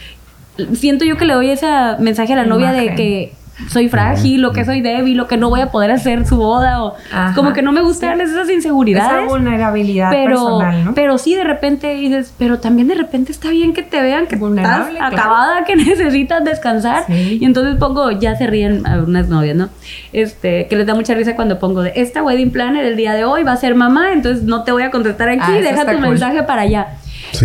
siento 0.73 1.05
yo 1.05 1.15
que 1.15 1.23
le 1.23 1.35
doy 1.35 1.51
ese 1.51 1.67
mensaje 1.99 2.33
a 2.33 2.35
la 2.35 2.45
novia 2.45 2.73
de 2.73 2.95
que 2.95 3.36
soy 3.69 3.89
frágil 3.89 4.45
o 4.45 4.51
que 4.51 4.63
soy 4.63 4.81
débil 4.81 5.19
o 5.19 5.27
que 5.27 5.35
no 5.37 5.49
voy 5.49 5.61
a 5.61 5.71
poder 5.71 5.91
hacer 5.91 6.25
su 6.27 6.37
boda 6.37 6.83
o 6.83 6.95
como 7.35 7.53
que 7.53 7.61
no 7.61 7.71
me 7.71 7.81
gustan 7.81 8.21
esas 8.21 8.49
inseguridades. 8.49 9.23
Esa 9.23 9.27
vulnerabilidad 9.27 10.11
pero, 10.11 10.35
personal, 10.35 10.85
¿no? 10.85 10.93
Pero 10.93 11.17
sí 11.17 11.35
de 11.35 11.43
repente 11.43 11.93
dices, 11.95 12.33
pero 12.37 12.59
también 12.59 12.87
de 12.87 12.95
repente 12.95 13.31
está 13.31 13.49
bien 13.49 13.73
que 13.73 13.81
te 13.81 14.01
vean 14.01 14.27
que 14.27 14.35
estás 14.35 14.87
acabada, 15.01 15.65
que 15.65 15.75
necesitas 15.75 16.43
descansar. 16.43 17.05
Y 17.09 17.43
entonces 17.45 17.75
pongo, 17.77 18.11
ya 18.11 18.35
se 18.35 18.47
ríen 18.47 18.85
algunas 18.85 19.27
novias, 19.27 19.55
¿no? 19.55 19.69
Este, 20.13 20.67
que 20.67 20.75
les 20.75 20.85
da 20.85 20.93
mucha 20.93 21.13
risa 21.15 21.35
cuando 21.35 21.59
pongo 21.59 21.81
de 21.81 21.93
esta 21.95 22.23
wedding 22.23 22.51
planner 22.51 22.85
el 22.85 22.95
día 22.95 23.13
de 23.13 23.25
hoy 23.25 23.43
va 23.43 23.53
a 23.53 23.57
ser 23.57 23.75
mamá, 23.75 24.13
entonces 24.13 24.43
no 24.43 24.63
te 24.63 24.71
voy 24.71 24.83
a 24.83 24.91
contestar 24.91 25.29
aquí, 25.29 25.41
ah, 25.43 25.61
deja 25.61 25.85
tu 25.85 25.99
mensaje 25.99 26.43
para 26.43 26.61
allá. 26.61 26.87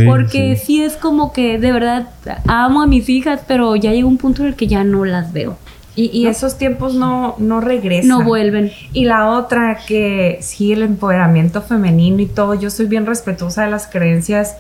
porque 0.07 0.57
sí. 0.57 0.83
es 0.83 0.97
como 0.97 1.33
que 1.33 1.59
de 1.59 1.73
verdad 1.73 2.09
amo 2.47 2.83
a 2.83 2.87
mis 2.87 3.09
hijas, 3.09 3.41
pero 3.47 3.75
ya 3.77 3.93
llega 3.93 4.07
un 4.07 4.19
punto 4.19 4.43
en 4.43 4.49
el 4.49 4.57
que 4.57 4.67
ya 4.67 4.85
no 4.85 5.05
las 5.05 5.33
veo. 5.33 5.57
Y, 5.95 6.27
esos 6.27 6.57
tiempos 6.57 6.95
no, 6.95 7.35
no 7.39 7.61
regresan. 7.61 8.09
No 8.09 8.25
vuelven. 8.25 8.73
Y 8.95 9.05
la 9.05 9.29
otra, 9.29 9.79
que 9.87 10.39
sí, 10.41 10.73
el 10.73 10.83
empoderamiento 10.83 11.61
femenino 11.61 12.23
y 12.23 12.27
todo, 12.27 12.55
yo 12.55 12.71
soy 12.71 12.87
bien 12.87 13.05
respetuosa 13.05 13.65
de 13.65 13.71
las 13.71 13.87
creencias 13.89 14.57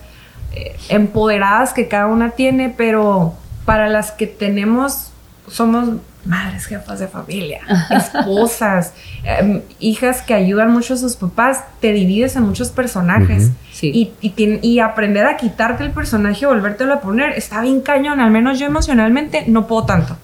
eh, 0.54 0.76
empoderadas 0.90 1.72
que 1.72 1.88
cada 1.88 2.06
una 2.08 2.32
tiene, 2.32 2.74
pero 2.76 3.32
para 3.64 3.88
las 3.88 4.10
que 4.10 4.26
tenemos, 4.26 5.12
somos 5.48 5.88
madres, 6.26 6.66
jefas 6.66 7.00
de 7.00 7.08
familia, 7.08 7.62
esposas, 7.90 8.92
em, 9.24 9.62
hijas 9.80 10.20
que 10.20 10.34
ayudan 10.34 10.70
mucho 10.70 10.94
a 10.94 10.96
sus 10.98 11.16
papás, 11.16 11.64
te 11.80 11.92
divides 11.92 12.36
en 12.36 12.42
muchos 12.42 12.70
personajes. 12.70 13.50
y, 13.80 14.12
y, 14.20 14.34
y, 14.62 14.78
aprender 14.80 15.26
a 15.26 15.36
quitarte 15.36 15.82
el 15.82 15.90
personaje 15.90 16.44
y 16.44 16.46
volvértelo 16.46 16.92
a 16.92 17.00
poner, 17.00 17.32
está 17.32 17.62
bien 17.62 17.80
cañón, 17.80 18.20
al 18.20 18.30
menos 18.30 18.58
yo 18.58 18.66
emocionalmente 18.66 19.44
no 19.48 19.66
puedo 19.66 19.86
tanto. 19.86 20.16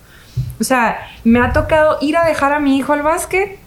O 0.61 0.65
sea, 0.65 0.99
me 1.25 1.41
ha 1.41 1.53
tocado 1.53 1.99
ir 2.01 2.17
a 2.17 2.25
dejar 2.25 2.53
a 2.53 2.61
mi 2.61 2.77
hijo 2.77 2.93
al 2.93 3.03
básquet, 3.03 3.59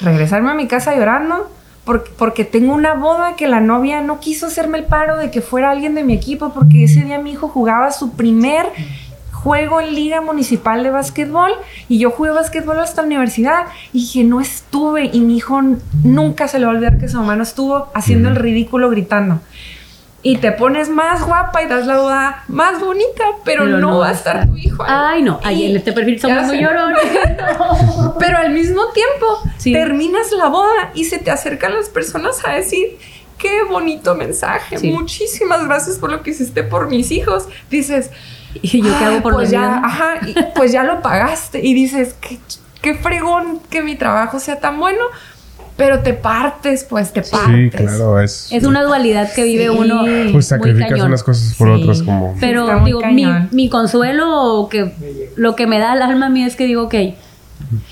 regresarme 0.00 0.50
a 0.50 0.54
mi 0.54 0.66
casa 0.66 0.94
llorando, 0.94 1.50
porque, 1.84 2.10
porque 2.16 2.44
tengo 2.44 2.74
una 2.74 2.94
boda 2.94 3.36
que 3.36 3.48
la 3.48 3.60
novia 3.60 4.00
no 4.00 4.20
quiso 4.20 4.46
hacerme 4.46 4.78
el 4.78 4.84
paro 4.84 5.16
de 5.16 5.30
que 5.30 5.40
fuera 5.40 5.70
alguien 5.70 5.94
de 5.94 6.04
mi 6.04 6.14
equipo 6.14 6.52
porque 6.52 6.84
ese 6.84 7.02
día 7.02 7.18
mi 7.18 7.32
hijo 7.32 7.48
jugaba 7.48 7.90
su 7.90 8.12
primer 8.12 8.66
juego 9.42 9.80
en 9.80 9.94
liga 9.94 10.20
municipal 10.20 10.82
de 10.82 10.90
básquetbol 10.90 11.50
y 11.88 11.98
yo 11.98 12.10
jugué 12.10 12.30
básquetbol 12.30 12.78
hasta 12.78 13.02
la 13.02 13.06
universidad 13.06 13.66
y 13.92 14.00
dije, 14.00 14.24
no 14.24 14.40
estuve 14.40 15.10
y 15.12 15.20
mi 15.20 15.36
hijo 15.36 15.60
nunca 16.04 16.46
se 16.46 16.58
le 16.58 16.66
va 16.66 16.72
a 16.72 16.74
olvidar 16.74 16.98
que 16.98 17.08
su 17.08 17.16
mamá 17.16 17.36
no 17.36 17.42
estuvo 17.42 17.88
haciendo 17.94 18.28
el 18.28 18.36
ridículo 18.36 18.90
gritando. 18.90 19.40
Y 20.22 20.36
te 20.36 20.52
pones 20.52 20.90
más 20.90 21.24
guapa 21.24 21.62
y 21.62 21.66
das 21.66 21.86
la 21.86 21.98
boda 21.98 22.44
más 22.48 22.78
bonita, 22.78 23.24
pero, 23.44 23.66
no, 23.66 23.98
va 24.00 24.10
a 24.10 24.12
estar 24.12 24.46
tu 24.46 24.56
hijo 24.56 24.82
ahí. 24.82 24.90
Ay, 24.92 25.22
no, 25.22 25.40
ahí 25.42 25.70
en 25.70 25.76
este 25.76 25.92
perfil 25.92 26.20
somos 26.20 26.44
muy 26.44 26.60
llorones. 26.60 27.00
Pero 28.18 28.36
al 28.36 28.50
mismo 28.50 28.82
tiempo, 28.88 29.42
terminas 29.62 30.30
la 30.32 30.48
boda 30.48 30.90
y 30.94 31.04
se 31.04 31.18
te 31.18 31.30
acercan 31.30 31.74
las 31.74 31.88
personas 31.88 32.44
a 32.44 32.52
decir, 32.52 32.98
qué 33.38 33.62
bonito 33.62 34.14
mensaje, 34.14 34.78
muchísimas 34.90 35.64
gracias 35.66 35.96
por 35.96 36.10
lo 36.10 36.22
que 36.22 36.30
hiciste 36.30 36.64
por 36.64 36.88
mis 36.88 37.10
hijos. 37.10 37.48
Dices, 37.70 38.10
¿Y 38.54 38.82
yo 38.82 38.98
qué 38.98 39.04
hago 39.04 39.22
por 39.22 39.34
pues 39.34 39.50
ya, 39.50 39.80
Ajá, 39.82 40.20
pues 40.54 40.72
ya 40.72 40.84
lo 40.84 41.00
pagaste. 41.02 41.60
Y 41.64 41.74
dices, 41.74 42.14
qué, 42.20 42.38
qué 42.82 42.94
fregón 42.94 43.60
que 43.70 43.82
mi 43.82 43.96
trabajo 43.96 44.40
sea 44.40 44.60
tan 44.60 44.78
bueno 44.78 45.02
pero 45.80 46.00
te 46.00 46.12
partes, 46.12 46.84
pues 46.84 47.10
te 47.10 47.22
partes. 47.22 47.72
Sí, 47.72 47.84
claro, 47.84 48.20
es. 48.20 48.52
Es 48.52 48.64
una 48.64 48.82
dualidad 48.82 49.32
que 49.32 49.44
vive 49.44 49.70
uno. 49.70 50.04
Pues 50.30 50.48
sacrificas 50.48 51.00
unas 51.00 51.22
cosas 51.22 51.54
por 51.54 51.70
otras, 51.70 52.02
como. 52.02 52.36
Pero 52.38 52.84
digo, 52.84 53.00
mi, 53.10 53.24
mi, 53.50 53.70
consuelo, 53.70 54.68
que 54.70 54.92
lo 55.36 55.56
que 55.56 55.66
me 55.66 55.78
da 55.78 55.94
el 55.94 56.02
alma 56.02 56.26
a 56.26 56.28
mí 56.28 56.44
es 56.44 56.54
que 56.54 56.66
digo, 56.66 56.82
ok, 56.82 56.94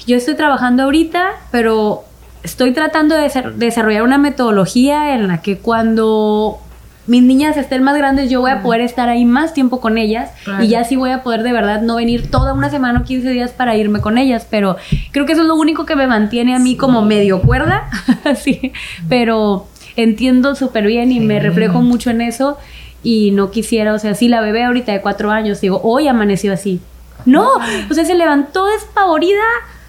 yo 0.06 0.16
estoy 0.16 0.34
trabajando 0.34 0.82
ahorita, 0.82 1.30
pero 1.50 2.04
estoy 2.42 2.72
tratando 2.72 3.14
de 3.14 3.30
desarrollar 3.56 4.02
una 4.02 4.18
metodología 4.18 5.14
en 5.14 5.26
la 5.26 5.40
que 5.40 5.56
cuando 5.56 6.60
mis 7.08 7.22
niñas 7.22 7.56
estén 7.56 7.82
más 7.82 7.96
grandes, 7.96 8.30
yo 8.30 8.40
voy 8.40 8.50
a 8.50 8.62
poder 8.62 8.82
estar 8.82 9.08
ahí 9.08 9.24
más 9.24 9.54
tiempo 9.54 9.80
con 9.80 9.96
ellas 9.96 10.30
y 10.60 10.68
ya 10.68 10.84
sí 10.84 10.94
voy 10.94 11.10
a 11.10 11.22
poder 11.22 11.42
de 11.42 11.52
verdad 11.52 11.80
no 11.80 11.96
venir 11.96 12.30
toda 12.30 12.52
una 12.52 12.68
semana 12.68 13.00
o 13.00 13.04
15 13.04 13.30
días 13.30 13.50
para 13.50 13.74
irme 13.76 14.00
con 14.00 14.18
ellas, 14.18 14.46
pero 14.48 14.76
creo 15.10 15.24
que 15.24 15.32
eso 15.32 15.40
es 15.42 15.48
lo 15.48 15.56
único 15.56 15.86
que 15.86 15.96
me 15.96 16.06
mantiene 16.06 16.54
a 16.54 16.58
mí 16.58 16.76
como 16.76 17.02
medio 17.02 17.40
cuerda, 17.40 17.88
sí, 18.36 18.72
pero 19.08 19.66
entiendo 19.96 20.54
súper 20.54 20.86
bien 20.86 21.10
y 21.10 21.20
me 21.20 21.40
reflejo 21.40 21.80
mucho 21.80 22.10
en 22.10 22.20
eso 22.20 22.58
y 23.02 23.30
no 23.30 23.50
quisiera, 23.50 23.94
o 23.94 23.98
sea, 23.98 24.14
si 24.14 24.28
la 24.28 24.40
bebé 24.42 24.64
ahorita 24.64 24.92
de 24.92 25.00
cuatro 25.00 25.30
años, 25.30 25.60
digo, 25.60 25.80
hoy 25.82 26.08
amaneció 26.08 26.52
así. 26.52 26.80
No, 27.24 27.48
o 27.90 27.94
sea, 27.94 28.04
se 28.04 28.14
levantó 28.14 28.66
despavorida 28.66 29.42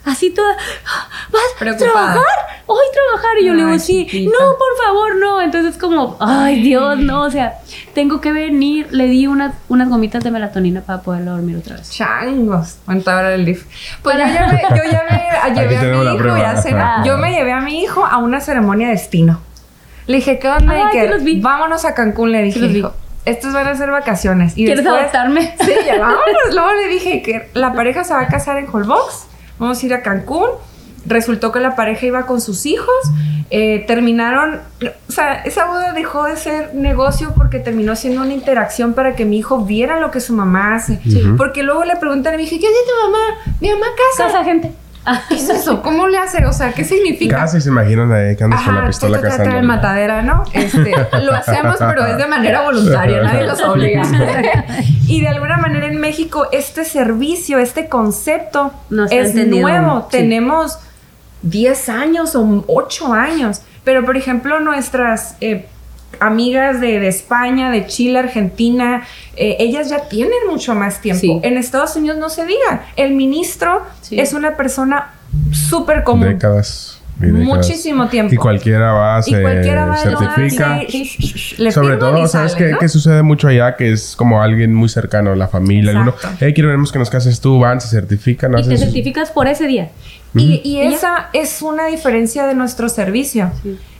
así 0.06 0.32
toda, 0.32 0.56
¿vas 1.32 1.74
a 1.74 1.78
trabajar? 1.78 2.24
Hoy 2.66 2.86
trabajar. 2.94 3.38
Y 3.42 3.46
yo 3.46 3.54
le 3.54 3.66
digo, 3.66 3.80
sí, 3.80 4.06
no, 4.26 4.58
por 4.58 4.86
favor, 4.86 5.16
no. 5.18 5.42
Entonces 5.42 5.78
como, 5.78 6.18
ay, 6.20 6.62
Dios, 6.62 6.98
no, 7.00 7.24
o 7.24 7.32
sea, 7.32 7.60
tengo 7.94 8.22
que 8.22 8.32
venir. 8.32 8.88
Le 8.92 9.08
di 9.08 9.28
unas, 9.28 9.56
unas 9.68 9.90
gomitas 9.90 10.24
de 10.24 10.32
melatonina 10.32 10.82
para 10.82 11.02
poder 11.02 11.26
dormir 11.26 11.58
otra 11.58 11.78
vez. 11.78 11.90
Changos. 11.92 12.78
¿Cuánto 12.86 13.12
ahora 13.12 13.34
el 13.34 13.46
DIF? 13.46 13.66
Pues 14.04 14.18
yo 14.18 14.26
ya 14.26 14.48
me, 14.48 14.62
yo 14.78 14.92
ya 14.92 15.04
me 15.10 15.56
llevé 15.56 15.78
a 15.78 16.02
mi 16.02 16.16
hijo 16.16 16.38
y 16.38 16.42
a 16.42 17.04
Yo 17.04 17.18
me 17.18 17.32
llevé 17.32 17.52
a 17.52 17.62
mi 17.62 17.82
hijo 17.82 18.06
a 18.06 18.18
una 18.18 18.40
ceremonia 18.40 18.88
de 18.88 18.94
destino. 18.94 19.42
Le 20.06 20.18
dije, 20.18 20.40
¿qué 20.40 20.50
onda? 20.50 20.90
que 20.92 21.40
vámonos 21.42 21.86
a 21.86 21.94
Cancún, 21.94 22.32
le 22.32 22.42
dije. 22.44 22.84
estos 23.26 23.54
van 23.54 23.68
a 23.68 23.76
ser 23.76 23.92
vacaciones. 23.92 24.58
Y 24.58 24.66
¿Quieres 24.66 24.86
adoptarme? 24.86 25.56
Sí, 25.60 25.72
ya 25.86 25.94
vámonos. 26.00 26.54
Luego 26.54 26.72
le 26.74 26.88
dije 26.88 27.22
que 27.22 27.50
la 27.54 27.74
pareja 27.74 28.04
se 28.04 28.14
va 28.14 28.22
a 28.22 28.28
casar 28.28 28.58
en 28.58 28.68
Holbox 28.72 29.29
vamos 29.60 29.82
a 29.82 29.86
ir 29.86 29.94
a 29.94 30.02
Cancún. 30.02 30.50
Resultó 31.06 31.52
que 31.52 31.60
la 31.60 31.76
pareja 31.76 32.06
iba 32.06 32.26
con 32.26 32.42
sus 32.42 32.66
hijos, 32.66 32.94
eh, 33.52 33.86
terminaron, 33.88 34.60
o 35.08 35.12
sea, 35.12 35.42
esa 35.44 35.66
boda 35.66 35.94
dejó 35.94 36.26
de 36.26 36.36
ser 36.36 36.76
negocio 36.76 37.34
porque 37.36 37.60
terminó 37.60 37.96
siendo 37.96 38.22
una 38.22 38.34
interacción 38.34 38.94
para 38.94 39.16
que 39.16 39.24
mi 39.26 39.38
hijo 39.38 39.64
viera 39.64 40.00
lo 40.00 40.12
que 40.12 40.20
su 40.20 40.34
mamá 40.34 40.76
hace. 40.76 41.00
Porque 41.38 41.64
luego 41.64 41.86
le 41.86 41.96
preguntan 41.96 42.34
a 42.34 42.38
mi 42.38 42.44
hija, 42.44 42.58
¿qué 42.60 42.68
hace 42.68 42.76
tu 42.86 43.08
mamá? 43.08 43.56
Mi 43.62 43.70
mamá 43.70 43.86
casa. 43.96 44.32
Casa 44.32 44.44
gente. 44.44 44.74
¿Qué 45.28 45.36
es 45.36 45.50
eso? 45.50 45.82
¿Cómo 45.82 46.08
le 46.08 46.18
hace? 46.18 46.46
O 46.46 46.54
sea, 46.54 46.74
¿qué 46.74 46.84
significa? 46.84 47.38
Casi 47.38 47.62
se 47.62 47.70
imaginan 47.70 48.12
ahí 48.12 48.36
que 48.36 48.44
andas 48.44 48.62
con 48.64 48.76
la 48.76 48.88
pistola 48.88 49.22
cazando. 49.22 49.58
el 49.58 49.64
matadera, 49.64 50.22
¿no? 50.22 50.44
Este, 50.54 50.94
lo 51.22 51.34
hacemos, 51.34 51.78
pero 51.80 52.06
es 52.06 52.18
de 52.18 52.28
manera 52.28 52.62
voluntaria, 52.62 53.22
nadie 53.24 53.48
los 53.48 53.62
obliga. 53.62 54.04
y 55.08 55.22
de 55.22 55.28
alguna 55.28 55.58
manera 55.58 55.88
en 55.88 56.00
México 56.00 56.48
este 56.52 56.86
servicio, 56.86 57.60
este 57.60 57.88
concepto 57.88 58.72
es 59.10 59.36
nuevo. 59.36 60.08
Tenemos 60.12 60.80
10 61.42 61.90
años 61.90 62.36
o 62.36 62.64
8 62.68 63.14
años, 63.14 63.62
pero 63.84 64.06
por 64.06 64.18
ejemplo 64.18 64.60
nuestras... 64.60 65.36
Eh, 65.42 65.68
amigas 66.20 66.82
de, 66.82 67.08
España, 67.08 67.70
de 67.70 67.86
Chile, 67.88 68.20
Argentina, 68.20 69.04
eh, 69.36 69.58
ellas 69.60 69.90
ya 69.90 70.08
tienen 70.10 70.48
mucho 70.50 70.76
más 70.76 71.02
tiempo. 71.02 71.40
En 71.44 71.58
Estados 71.58 71.96
Unidos 71.96 72.18
no 72.18 72.30
se 72.30 72.46
diga. 72.46 72.86
El 72.96 73.14
ministro 73.16 73.84
es 74.12 74.34
una 74.34 74.56
persona 74.58 75.14
súper 75.52 76.04
común. 76.04 76.28
Décadas. 76.28 77.00
Muchísimo 77.20 78.08
tiempo. 78.08 78.34
Y 78.34 78.38
cualquiera 78.38 78.94
va, 78.94 79.22
se 79.22 79.32
certifica. 79.32 80.82
Sobre 81.72 81.98
todo, 81.98 82.28
¿sabes 82.28 82.56
qué, 82.56 82.90
sucede 82.90 83.24
mucho 83.24 83.48
allá? 83.48 83.76
Que 83.76 83.92
es 83.92 84.16
como 84.16 84.42
alguien 84.42 84.74
muy 84.74 84.90
cercano, 84.90 85.36
la 85.36 85.48
familia. 85.48 86.00
Uno, 86.00 86.14
hey, 86.40 86.54
queremos 86.54 86.92
que 86.92 87.00
nos 87.00 87.10
cases 87.10 87.42
tú, 87.42 87.60
van, 87.60 87.82
se 87.82 87.90
certifican. 87.90 88.58
Y 88.58 88.64
te 88.64 88.78
certificas 88.78 89.32
por 89.32 89.48
ese 89.48 89.68
día. 89.68 89.90
Y, 90.34 90.80
esa 90.80 91.30
es 91.34 91.62
una 91.62 91.88
diferencia 91.88 92.48
de 92.48 92.56
nuestro 92.56 92.88
servicio. 92.88 93.52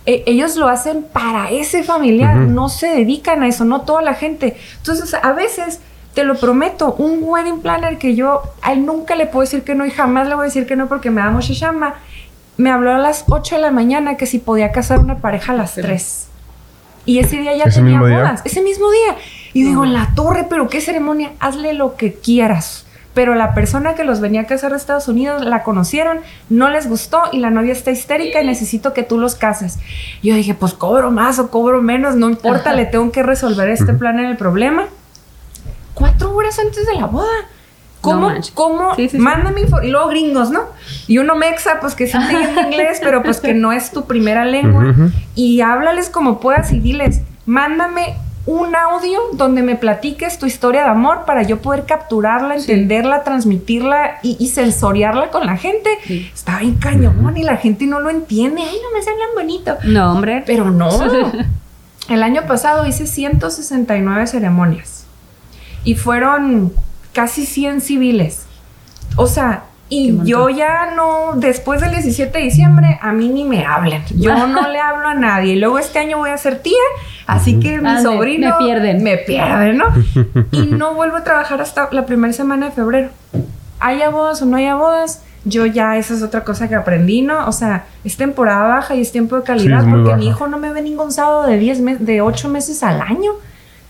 E, 0.10 0.24
ellos 0.26 0.56
lo 0.56 0.68
hacen 0.68 1.04
para 1.04 1.52
ese 1.52 1.84
familiar, 1.84 2.36
no 2.36 2.68
se 2.68 2.88
dedican 2.88 3.44
a 3.44 3.48
eso, 3.48 3.64
no 3.64 3.82
toda 3.82 4.02
la 4.02 4.16
gente. 4.16 4.58
Entonces, 4.78 5.14
a 5.14 5.34
veces, 5.34 5.82
te 6.16 6.24
lo 6.24 6.34
prometo, 6.34 6.96
un 6.96 7.20
wedding 7.22 7.60
planner 7.60 8.00
que 8.00 8.16
yo 8.16 8.42
a 8.64 8.74
él 8.74 8.88
nunca 8.88 9.16
le 9.16 9.28
puedo 9.28 9.42
decir 9.42 9.64
que 9.64 9.76
no 9.76 9.86
y 9.86 9.92
jamás 9.92 10.28
le 10.28 10.34
voy 10.34 10.46
a 10.46 10.46
decir 10.46 10.66
que 10.66 10.76
no 10.76 10.88
porque 10.88 11.12
me 11.12 11.22
da 11.22 11.30
mucha 11.30 11.54
chamba, 11.54 12.00
me 12.58 12.72
habló 12.72 12.96
a 12.96 12.98
las 12.98 13.26
8 13.28 13.58
de 13.58 13.62
la 13.62 13.70
mañana 13.70 14.18
que 14.18 14.26
si 14.26 14.40
podía 14.40 14.72
casar 14.72 14.98
una 14.98 15.20
pareja 15.20 15.54
a 15.54 15.56
las 15.56 15.76
3. 15.76 16.28
Y 17.06 17.20
ese 17.20 17.38
día 17.38 17.56
ya 17.56 17.66
tenía 17.70 18.00
bodas, 18.00 18.42
ese 18.46 18.64
mismo 18.64 18.90
día. 18.90 19.16
Y 19.54 19.62
digo, 19.62 19.84
en 19.84 19.94
la 19.94 20.10
torre, 20.16 20.48
pero 20.50 20.70
qué 20.70 20.82
ceremonia, 20.82 21.34
hazle 21.40 21.74
lo 21.74 21.98
que 21.98 22.16
quieras 22.16 22.88
pero 23.20 23.36
la 23.36 23.54
persona 23.54 23.96
que 23.96 24.06
los 24.06 24.22
venía 24.22 24.40
a 24.40 24.46
casar 24.46 24.72
de 24.72 24.78
Estados 24.78 25.10
Unidos 25.10 25.44
la 25.44 25.62
conocieron, 25.64 26.20
no 26.48 26.70
les 26.70 26.88
gustó 26.88 27.24
y 27.34 27.40
la 27.40 27.50
novia 27.50 27.74
está 27.74 27.92
histérica 27.92 28.42
y 28.42 28.48
necesito 28.48 28.94
que 28.94 29.04
tú 29.04 29.18
los 29.18 29.36
cases. 29.36 29.78
Yo 30.24 30.36
dije, 30.36 30.54
pues 30.54 30.74
cobro 30.74 31.12
más 31.12 31.38
o 31.38 31.52
cobro 31.52 31.82
menos, 31.82 32.16
no 32.16 32.30
importa, 32.30 32.72
le 32.72 32.86
tengo 32.86 33.12
que 33.12 33.22
resolver 33.22 33.68
este 33.68 33.94
plan 33.94 34.20
en 34.20 34.28
el 34.28 34.38
problema. 34.38 34.86
Cuatro 35.96 36.34
horas 36.34 36.60
antes 36.60 36.88
de 36.88 36.96
la 36.96 37.08
boda. 37.08 37.28
¿Cómo? 38.00 38.32
¿Cómo? 38.54 38.96
Mándame 39.18 39.66
Y 39.84 39.88
luego 39.90 40.08
gringos, 40.08 40.50
¿no? 40.50 40.62
Y 41.08 41.18
uno 41.18 41.36
mexa, 41.36 41.82
pues 41.82 41.96
que 41.96 42.08
sí 42.08 42.16
entiende 42.22 42.62
inglés, 42.62 43.02
pero 43.04 43.22
pues 43.22 43.42
que 43.42 43.54
no 43.54 43.74
es 43.74 43.92
tu 43.92 44.06
primera 44.06 44.46
lengua. 44.46 44.96
Y 45.36 45.60
háblales 45.60 46.10
como 46.10 46.40
puedas 46.40 46.72
y 46.72 46.80
diles, 46.80 47.20
mándame 47.46 48.16
un 48.46 48.76
audio 48.76 49.20
donde 49.34 49.62
me 49.62 49.76
platiques 49.76 50.40
tu 50.40 50.46
historia 50.46 50.84
de 50.84 50.90
amor 50.90 51.26
para 51.26 51.44
yo 51.44 51.62
poder 51.62 51.86
capturarla, 51.86 52.56
entenderla, 52.56 53.24
transmitirla 53.24 54.20
y, 54.24 54.48
sensoriarla 54.48 55.30
con 55.30 55.46
la 55.46 55.58
gente. 55.58 55.90
Está 56.08 56.60
bien 56.60 56.76
cañón 56.76 57.38
y 57.38 57.44
la 57.44 57.58
gente 57.58 57.86
no 57.86 58.00
lo 58.00 58.10
entiende. 58.10 58.62
Ay, 58.62 58.78
no 58.82 58.92
me 58.92 59.00
hablan 59.00 59.36
bonito. 59.36 59.78
No, 59.84 60.14
hombre. 60.14 60.44
Pero 60.46 60.72
no. 60.72 60.90
El 62.10 62.24
año 62.24 62.48
pasado 62.48 62.88
hice 62.88 63.06
169 63.06 64.26
ceremonias 64.26 65.06
y 65.84 65.94
fueron 65.96 66.74
casi 67.14 67.46
100 67.46 67.82
civiles. 67.82 68.46
O 69.16 69.28
sea, 69.28 69.66
y 69.92 70.20
yo 70.24 70.50
ya 70.50 70.94
no, 70.96 71.34
después 71.36 71.82
del 71.82 71.92
17 71.92 72.38
de 72.38 72.44
diciembre, 72.44 73.00
a 73.02 73.12
mí 73.12 73.28
ni 73.28 73.44
me 73.44 73.66
hablen. 73.66 74.04
Yo 74.16 74.48
no 74.48 74.70
le 74.70 74.80
hablo 74.80 75.08
a 75.08 75.16
nadie. 75.16 75.56
Luego 75.56 75.80
este 75.80 75.98
año 75.98 76.20
voy 76.20 76.30
a 76.30 76.38
ser 76.38 76.60
tía, 76.60 76.78
así 77.26 77.60
que 77.60 77.82
mi 77.82 78.00
sobrino... 78.02 78.52
Me 78.60 78.66
pierden. 78.66 79.04
Me 79.04 79.18
pierden, 79.18 79.78
¿no? 79.78 79.86
y 80.52 80.68
no 80.68 80.94
vuelvo 80.94 81.18
a 81.18 81.24
trabajar 81.24 81.60
hasta 81.60 81.90
la 81.92 82.06
primera 82.06 82.32
semana 82.34 82.68
de 82.68 82.72
febrero. 82.72 83.10
Haya 83.80 84.10
bodas 84.10 84.42
o 84.44 84.46
no 84.46 84.58
haya 84.58 84.76
bodas, 84.76 85.24
yo 85.44 85.66
ya 85.66 85.98
esa 85.98 86.14
es 86.14 86.22
otra 86.22 86.44
cosa 86.44 86.68
que 86.68 86.76
aprendí, 86.76 87.24
¿no? 87.24 87.48
O 87.48 87.52
sea, 87.52 87.86
es 88.04 88.16
temporada 88.16 88.68
baja 88.68 88.94
y 88.94 89.02
es 89.02 89.12
tiempo 89.12 89.38
de 89.38 89.44
calidad 89.44 89.86
porque 89.90 90.16
mi 90.18 90.28
hijo 90.28 90.48
no 90.48 90.60
me 90.60 90.72
ve 90.72 90.84
ningún 90.84 91.12
sábado 91.12 91.48
de 91.48 91.58
10 91.58 91.82
meses, 91.82 92.06
de 92.06 92.22
8 92.22 92.48
meses 92.50 92.84
al 92.84 93.02
año. 93.02 93.32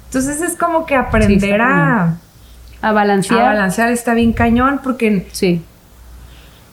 Entonces 0.05 0.41
es 0.41 0.55
como 0.55 0.85
que 0.85 0.95
aprender 0.95 1.61
a... 1.61 2.15
A 2.81 2.93
balancear. 2.93 3.41
A 3.41 3.43
balancear 3.47 3.91
está 3.91 4.13
bien 4.13 4.31
cañón 4.31 4.79
porque... 4.81 5.27
Sí 5.33 5.61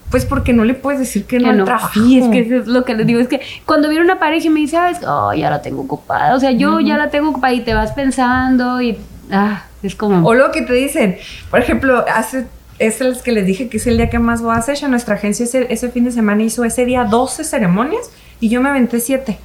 pues 0.09 0.25
porque 0.25 0.53
no 0.53 0.63
le 0.63 0.73
puedes 0.73 0.99
decir 0.99 1.25
que, 1.25 1.39
no, 1.39 1.65
Sí, 1.93 2.19
es 2.19 2.27
que 2.29 2.39
es 2.39 2.67
lo 2.67 2.85
que 2.85 2.95
les 2.95 3.05
digo. 3.05 3.19
Es 3.19 3.27
que 3.27 3.41
cuando 3.65 3.89
viene 3.89 4.05
una 4.05 4.19
pareja 4.19 4.47
y 4.47 4.49
me 4.49 4.61
dice, 4.61 4.77
¿sabes? 4.77 4.99
Oh, 5.05 5.33
ya 5.33 5.49
la 5.49 5.61
tengo 5.61 5.81
ocupada. 5.81 6.35
O 6.35 6.39
sea, 6.39 6.51
yo 6.51 6.79
ya 6.79 6.97
la 6.97 7.09
tengo 7.09 7.29
ocupada 7.29 7.53
y 7.53 7.61
te 7.61 7.73
vas 7.73 7.91
pensando 7.91 8.81
y... 8.81 8.97
Ah, 9.31 9.63
es 9.83 9.95
como... 9.95 10.25
O 10.27 10.33
lo 10.33 10.51
que 10.51 10.61
te 10.61 10.73
dicen, 10.73 11.17
por 11.49 11.59
ejemplo, 11.59 12.05
hace... 12.13 12.45
Es 12.79 13.01
el 13.01 13.19
que 13.21 13.31
les 13.31 13.45
dije 13.47 13.69
que 13.69 13.77
es 13.77 13.87
el 13.87 13.97
día 13.97 14.07
que 14.09 14.19
más 14.19 14.43
voy 14.43 14.53
a 14.53 14.59
hacer. 14.59 14.77
Nuestra 14.87 15.15
agencia 15.15 15.45
ese, 15.45 15.65
ese 15.73 15.89
fin 15.89 16.05
de 16.05 16.11
semana 16.11 16.43
hizo 16.43 16.63
ese 16.63 16.85
día 16.85 17.05
12 17.05 17.43
ceremonias 17.43 18.11
y 18.39 18.49
yo 18.49 18.61
me 18.61 18.69
aventé 18.69 18.99
siete. 18.99 19.39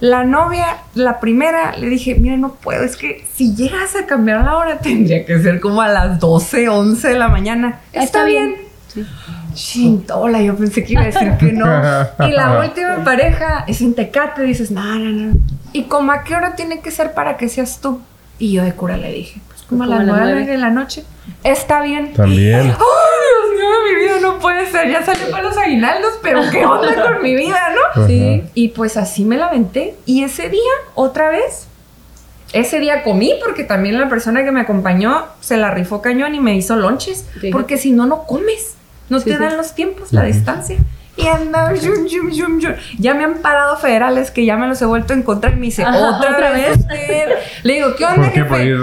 La 0.00 0.22
novia, 0.22 0.76
la 0.94 1.18
primera, 1.18 1.74
le 1.76 1.88
dije, 1.88 2.14
mira, 2.14 2.36
no 2.36 2.54
puedo, 2.54 2.84
es 2.84 2.96
que 2.96 3.24
si 3.34 3.56
llegas 3.56 3.96
a 3.96 4.06
cambiar 4.06 4.44
la 4.44 4.56
hora 4.56 4.78
tendría 4.78 5.24
que 5.24 5.40
ser 5.40 5.58
como 5.58 5.82
a 5.82 5.88
las 5.88 6.20
12, 6.20 6.68
11 6.68 7.08
de 7.08 7.18
la 7.18 7.28
mañana. 7.28 7.80
Está, 7.92 8.24
bien. 8.24 8.67
Sí. 8.88 9.06
Chintola, 9.54 10.40
yo 10.40 10.56
pensé 10.56 10.84
que 10.84 10.94
iba 10.94 11.02
a 11.02 11.06
decir 11.06 11.32
que 11.38 11.52
no. 11.52 11.66
Y 12.26 12.30
la 12.32 12.60
última 12.60 13.04
pareja 13.04 13.64
es 13.66 13.80
en 13.80 13.94
Tecate, 13.94 14.42
dices, 14.42 14.70
no, 14.70 14.82
no, 14.82 15.10
no. 15.10 15.38
¿Y 15.72 15.84
como 15.84 16.12
a 16.12 16.24
qué 16.24 16.34
hora 16.34 16.56
tiene 16.56 16.80
que 16.80 16.90
ser 16.90 17.12
para 17.12 17.36
que 17.36 17.48
seas 17.48 17.80
tú? 17.80 18.00
Y 18.38 18.52
yo 18.52 18.64
de 18.64 18.72
cura 18.72 18.96
le 18.96 19.12
dije, 19.12 19.40
pues 19.48 19.62
como, 19.62 19.82
a 19.82 19.86
las 19.86 20.06
nueve 20.06 20.46
de 20.46 20.56
la 20.56 20.70
noche. 20.70 21.04
Está 21.44 21.82
bien. 21.82 22.14
También. 22.14 22.60
¡Ay, 22.60 22.70
Dios 22.70 23.56
mío, 23.56 23.68
mi 23.88 24.00
vida 24.00 24.20
no 24.20 24.38
puede 24.38 24.70
ser! 24.70 24.90
Ya 24.90 25.04
salió 25.04 25.30
para 25.30 25.42
los 25.42 25.58
aguinaldos, 25.58 26.18
pero 26.22 26.40
¿qué 26.50 26.64
onda 26.64 27.02
con 27.02 27.22
mi 27.22 27.34
vida, 27.34 27.60
no? 27.94 28.06
Sí. 28.06 28.44
Y 28.54 28.68
pues 28.68 28.96
así 28.96 29.24
me 29.24 29.36
la 29.36 29.50
venté. 29.50 29.96
Y 30.06 30.22
ese 30.22 30.48
día, 30.48 30.72
otra 30.94 31.28
vez, 31.28 31.66
ese 32.52 32.80
día 32.80 33.02
comí 33.02 33.34
porque 33.44 33.64
también 33.64 33.98
la 33.98 34.08
persona 34.08 34.44
que 34.44 34.52
me 34.52 34.60
acompañó 34.60 35.26
se 35.40 35.56
la 35.56 35.70
rifó 35.70 36.00
cañón 36.00 36.34
y 36.34 36.40
me 36.40 36.54
hizo 36.54 36.76
lonches. 36.76 37.26
Porque 37.52 37.76
si 37.76 37.90
no, 37.90 38.06
no 38.06 38.24
comes. 38.24 38.77
No 39.08 39.20
te 39.20 39.38
dan 39.38 39.56
los 39.56 39.74
tiempos, 39.74 40.12
la 40.12 40.24
distancia 40.24 40.78
y 41.18 41.26
anda, 41.26 41.72
ya 42.98 43.14
me 43.14 43.24
han 43.24 43.38
parado 43.38 43.76
federales 43.76 44.30
que 44.30 44.44
ya 44.44 44.56
me 44.56 44.68
los 44.68 44.80
he 44.80 44.86
vuelto 44.86 45.12
a 45.12 45.16
encontrar 45.16 45.54
y 45.54 45.56
me 45.56 45.66
dice, 45.66 45.84
¿otra, 45.84 46.52
vez? 46.52 46.78
Le 47.64 47.74
digo, 47.74 47.94
¿qué 47.96 48.04
onda? 48.04 48.22
¿Por 48.22 48.32
qué? 48.32 48.44
¿Para 48.44 48.64
ir 48.64 48.78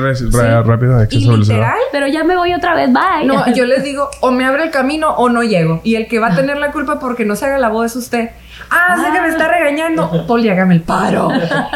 rápido? 0.66 1.08
y 1.10 1.30
literal, 1.30 1.78
pero 1.92 2.08
ya 2.08 2.24
me 2.24 2.36
voy 2.36 2.54
otra 2.54 2.76
vez, 2.76 2.92
bye. 2.92 3.26
No, 3.26 3.54
yo 3.54 3.66
les 3.66 3.84
digo, 3.84 4.10
o 4.20 4.32
me 4.32 4.46
abre 4.46 4.64
el 4.64 4.72
camino 4.72 5.12
o 5.12 5.30
no 5.30 5.44
llego. 5.44 5.80
Y 5.84 5.96
el 5.96 6.08
que 6.08 6.20
va 6.20 6.28
a 6.28 6.36
tener 6.36 6.58
la 6.58 6.72
culpa 6.72 7.00
porque 7.00 7.24
no 7.24 7.36
se 7.36 7.46
haga 7.46 7.58
la 7.58 7.70
voz 7.70 7.92
es 7.92 7.96
usted. 7.96 8.32
Ah, 8.70 8.98
sé 9.00 9.12
que 9.12 9.22
me 9.22 9.30
está 9.30 9.48
regañando. 9.48 10.26
Poli, 10.28 10.50
hágame 10.50 10.76
el 10.76 10.82
paro. 10.82 11.30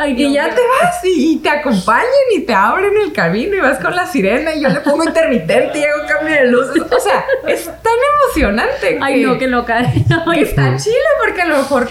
y 0.08 0.34
ya 0.34 0.50
te 0.50 0.62
vas 0.62 1.00
y, 1.04 1.38
te 1.38 1.50
acompañan 1.50 2.06
y 2.36 2.42
te 2.42 2.54
abren 2.54 2.94
el 3.04 3.14
camino 3.14 3.56
y 3.56 3.60
vas 3.60 3.80
con 3.80 3.96
la 3.96 4.06
sirena 4.06 4.54
y 4.54 4.62
yo 4.62 4.70
le 4.70 4.82
pongo 4.82 5.04
intermitente 5.04 5.80
y 5.80 5.84
hago 5.84 6.08
cambio 6.08 6.36
de 6.36 6.48
luces. 6.48 6.82
O 6.82 7.00
sea, 7.00 7.26
es 7.48 7.66
tan 7.66 7.94
emocionante. 8.26 9.00
Ay, 9.02 9.24
no, 9.24 9.38
que 9.38 9.48
loca. 9.48 9.82
que 10.34 10.42
está 10.42 10.76
chile 10.78 10.96
porque 11.24 11.42
a 11.42 11.46
lo 11.46 11.58
mejor 11.58 11.90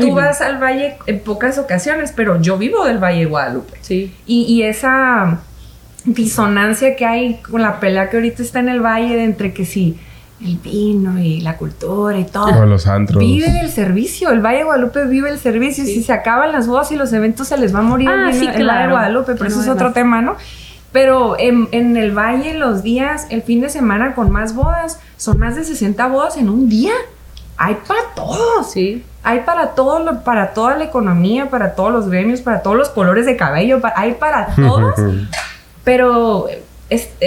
tú 0.00 0.14
vas 0.14 0.40
al 0.40 0.62
valle 0.62 0.96
en 1.06 1.20
pocas 1.20 1.58
ocasiones, 1.58 2.12
pero 2.14 2.40
yo 2.40 2.58
vivo 2.58 2.84
del 2.84 2.98
Valle 2.98 3.24
Guadalupe. 3.26 3.78
Sí. 3.80 4.14
Y, 4.26 4.42
y 4.42 4.62
esa 4.62 5.40
disonancia 6.04 6.96
que 6.96 7.06
hay 7.06 7.34
con 7.36 7.62
la 7.62 7.80
pelea 7.80 8.10
que 8.10 8.16
ahorita 8.16 8.42
está 8.42 8.60
en 8.60 8.68
el 8.68 8.80
valle 8.80 9.16
de 9.16 9.24
entre 9.24 9.54
que 9.54 9.64
sí 9.64 9.98
el 10.44 10.58
vino 10.58 11.18
y 11.18 11.40
la 11.40 11.56
cultura 11.56 12.18
y 12.18 12.24
todo. 12.24 12.66
los 12.66 12.86
antros. 12.86 13.18
Vive 13.18 13.50
del 13.50 13.70
servicio. 13.70 14.30
El 14.30 14.40
Valle 14.40 14.58
de 14.58 14.64
Guadalupe 14.64 15.06
vive 15.06 15.30
el 15.30 15.38
servicio. 15.38 15.84
Si 15.84 16.02
se 16.02 16.12
acaban 16.12 16.52
las 16.52 16.66
bodas 16.66 16.92
y 16.92 16.96
los 16.96 17.12
eventos, 17.12 17.48
se 17.48 17.56
les 17.56 17.74
va 17.74 17.78
a 17.78 17.82
morir 17.82 18.08
ah, 18.10 18.30
el, 18.30 18.66
Valle 18.66 18.82
de 18.82 18.88
Guadalupe. 18.90 19.34
Pero 19.34 19.46
eso 19.46 19.62
es 19.62 19.68
otro 19.68 19.92
tema, 19.92 20.20
¿no? 20.20 20.36
Pero 20.92 21.36
en, 21.38 21.68
en, 21.72 21.96
el 21.96 22.16
Valle, 22.16 22.54
los 22.54 22.82
días, 22.82 23.26
el 23.30 23.42
fin 23.42 23.60
de 23.60 23.68
semana 23.68 24.14
con 24.14 24.30
más 24.30 24.54
bodas, 24.54 25.00
son 25.16 25.38
más 25.38 25.56
de 25.56 25.64
60 25.64 26.06
bodas 26.08 26.36
en 26.36 26.48
un 26.48 26.68
día. 26.68 26.92
Hay 27.56 27.78
para 27.86 28.00
todos. 28.14 28.70
Sí. 28.70 29.02
Hay 29.22 29.40
para 29.40 29.68
todo, 29.68 30.22
para 30.22 30.52
toda 30.52 30.76
la 30.76 30.84
economía, 30.84 31.48
para 31.48 31.74
todos 31.74 31.90
los 31.90 32.10
gremios, 32.10 32.42
para 32.42 32.62
todos 32.62 32.76
los 32.76 32.90
colores 32.90 33.24
de 33.24 33.36
cabello, 33.36 33.80
hay 33.96 34.12
para 34.12 34.46
todos. 34.56 34.94
pero 35.82 36.46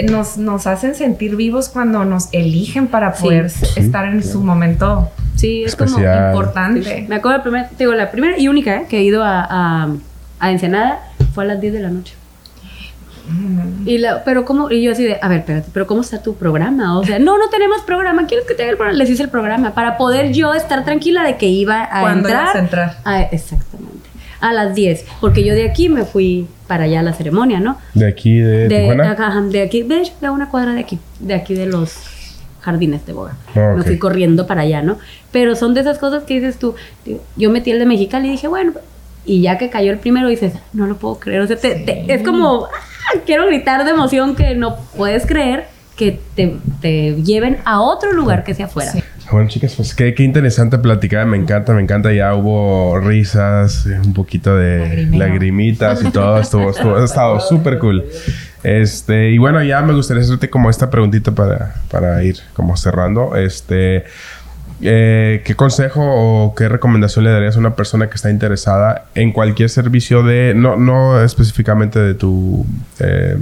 nos, 0.04 0.38
nos 0.38 0.66
hacen 0.66 0.94
sentir 0.94 1.36
vivos 1.36 1.68
cuando 1.68 2.04
nos 2.04 2.28
eligen 2.32 2.86
para 2.86 3.12
poder 3.12 3.46
estar 3.76 4.06
en 4.06 4.22
su 4.22 4.40
momento. 4.40 5.10
Sí, 5.36 5.64
es 5.64 5.76
como 5.76 5.98
importante. 5.98 7.06
Me 7.08 7.16
acuerdo 7.16 7.38
la 7.38 7.42
primera, 7.42 7.70
digo, 7.78 7.94
la 7.94 8.10
primera 8.10 8.38
y 8.38 8.48
única 8.48 8.76
eh, 8.76 8.86
que 8.88 8.98
he 8.98 9.02
ido 9.02 9.22
a, 9.22 9.88
a, 10.40 10.50
Ensenada 10.50 11.00
fue 11.34 11.44
a 11.44 11.48
las 11.48 11.60
10 11.60 11.72
de 11.74 11.80
la 11.80 11.90
noche. 11.90 12.14
Mm. 13.28 13.86
Y 13.86 13.98
la, 13.98 14.24
pero 14.24 14.44
cómo, 14.44 14.70
y 14.70 14.82
yo 14.82 14.92
así 14.92 15.04
de, 15.04 15.18
a 15.20 15.28
ver, 15.28 15.40
espérate, 15.40 15.68
pero 15.72 15.86
¿cómo 15.86 16.00
está 16.00 16.22
tu 16.22 16.34
programa? 16.34 16.98
O 16.98 17.04
sea, 17.04 17.18
no, 17.18 17.36
no 17.36 17.50
tenemos 17.50 17.82
programa, 17.82 18.26
¿quieres 18.26 18.46
que 18.46 18.54
te 18.54 18.62
haga 18.62 18.72
el 18.72 18.76
programa? 18.78 18.98
Les 18.98 19.10
hice 19.10 19.22
el 19.22 19.28
programa 19.28 19.74
para 19.74 19.96
poder 19.96 20.32
yo 20.32 20.54
estar 20.54 20.84
tranquila 20.84 21.22
de 21.22 21.36
que 21.36 21.46
iba 21.46 21.88
a 21.90 22.12
entrar. 22.12 22.56
a 22.56 22.58
entrar? 22.58 22.96
exactamente 23.30 23.97
a 24.40 24.52
las 24.52 24.74
10, 24.74 25.04
porque 25.20 25.44
yo 25.44 25.54
de 25.54 25.68
aquí 25.68 25.88
me 25.88 26.04
fui 26.04 26.46
para 26.66 26.84
allá 26.84 27.00
a 27.00 27.02
la 27.02 27.12
ceremonia, 27.12 27.60
¿no? 27.60 27.78
De 27.94 28.06
aquí, 28.06 28.38
de, 28.38 28.68
de 28.68 28.80
Tijuana? 28.80 29.42
de 29.50 29.62
aquí, 29.62 29.82
de 29.82 30.10
de 30.20 30.30
una 30.30 30.48
cuadra 30.48 30.74
de 30.74 30.80
aquí, 30.80 30.98
de 31.20 31.34
aquí 31.34 31.54
de 31.54 31.66
los 31.66 31.96
jardines 32.60 33.06
de 33.06 33.12
Boga. 33.12 33.36
Ah, 33.54 33.74
me 33.76 33.82
fui 33.82 33.98
corriendo 33.98 34.46
para 34.46 34.62
allá, 34.62 34.82
¿no? 34.82 34.98
Pero 35.32 35.56
son 35.56 35.74
de 35.74 35.80
esas 35.80 35.98
cosas 35.98 36.24
que 36.24 36.34
dices 36.34 36.58
tú, 36.58 36.74
yo 37.36 37.50
metí 37.50 37.70
el 37.70 37.78
de 37.78 37.86
Mexicali 37.86 38.28
y 38.28 38.32
dije, 38.32 38.48
bueno, 38.48 38.72
y 39.24 39.40
ya 39.42 39.58
que 39.58 39.70
cayó 39.70 39.92
el 39.92 39.98
primero 39.98 40.28
dices, 40.28 40.52
no 40.72 40.86
lo 40.86 40.96
puedo 40.96 41.18
creer, 41.18 41.40
o 41.40 41.46
sea, 41.46 41.56
es 41.56 42.22
como, 42.22 42.66
ah, 42.66 43.18
quiero 43.26 43.46
gritar 43.46 43.84
de 43.84 43.90
emoción 43.90 44.36
que 44.36 44.54
no 44.54 44.76
puedes 44.96 45.26
creer 45.26 45.66
que 45.96 46.20
te, 46.36 46.56
te 46.80 47.16
lleven 47.22 47.58
a 47.64 47.80
otro 47.80 48.12
lugar 48.12 48.44
que 48.44 48.54
sea 48.54 48.66
afuera. 48.66 48.92
Bueno, 49.30 49.48
chicas, 49.48 49.74
pues 49.74 49.94
qué, 49.94 50.14
qué, 50.14 50.22
interesante 50.22 50.78
platicar. 50.78 51.26
Me 51.26 51.36
encanta, 51.36 51.74
me 51.74 51.82
encanta. 51.82 52.12
Ya 52.12 52.34
hubo 52.34 52.98
risas, 52.98 53.86
un 53.86 54.14
poquito 54.14 54.56
de 54.56 55.06
lagrimitas 55.12 56.02
y 56.02 56.10
todo. 56.10 56.38
Estuvo, 56.38 56.70
estuvo, 56.70 56.96
ha 56.96 57.04
estado 57.04 57.38
súper 57.40 57.78
cool. 57.78 58.04
Este, 58.62 59.30
y 59.30 59.38
bueno, 59.38 59.62
ya 59.62 59.82
me 59.82 59.92
gustaría 59.92 60.22
hacerte 60.22 60.48
como 60.48 60.70
esta 60.70 60.90
preguntita 60.90 61.32
para, 61.32 61.74
para 61.90 62.22
ir 62.24 62.38
como 62.54 62.76
cerrando. 62.76 63.36
Este, 63.36 64.04
eh, 64.80 65.42
¿qué 65.44 65.54
consejo 65.56 66.00
o 66.02 66.54
qué 66.54 66.68
recomendación 66.68 67.24
le 67.24 67.30
darías 67.30 67.56
a 67.56 67.58
una 67.58 67.74
persona 67.74 68.08
que 68.08 68.14
está 68.14 68.30
interesada 68.30 69.06
en 69.14 69.32
cualquier 69.32 69.70
servicio 69.70 70.22
de, 70.22 70.54
no, 70.54 70.76
no 70.76 71.22
específicamente 71.22 71.98
de 71.98 72.14
tu 72.14 72.64
eh, 73.00 73.36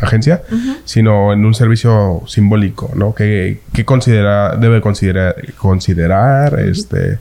agencia, 0.00 0.42
sino 0.84 1.32
en 1.32 1.44
un 1.44 1.54
servicio 1.54 2.22
simbólico, 2.26 2.90
¿no? 2.94 3.14
Que, 3.14 3.60
considera, 3.84 4.56
debe 4.56 4.80
considerar, 4.80 5.36
considerar 5.56 6.58
este, 6.60 7.18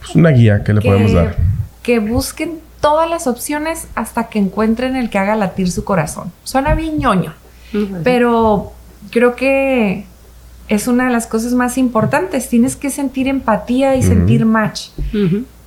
pues 0.00 0.14
una 0.14 0.30
guía 0.30 0.62
que 0.64 0.74
le 0.74 0.80
podemos 0.80 1.12
dar. 1.12 1.36
Que 1.82 1.98
busquen 1.98 2.60
todas 2.80 3.08
las 3.08 3.26
opciones 3.26 3.86
hasta 3.94 4.28
que 4.28 4.38
encuentren 4.38 4.96
el 4.96 5.10
que 5.10 5.18
haga 5.18 5.36
latir 5.36 5.70
su 5.70 5.84
corazón. 5.84 6.32
Suena 6.44 6.74
bien 6.74 6.98
ñoño, 6.98 7.32
pero 8.04 8.72
creo 9.10 9.36
que 9.36 10.04
es 10.68 10.88
una 10.88 11.06
de 11.06 11.12
las 11.12 11.26
cosas 11.26 11.52
más 11.52 11.78
importantes. 11.78 12.48
Tienes 12.48 12.76
que 12.76 12.90
sentir 12.90 13.28
empatía 13.28 13.94
y 13.96 14.02
sentir 14.02 14.44
match 14.44 14.88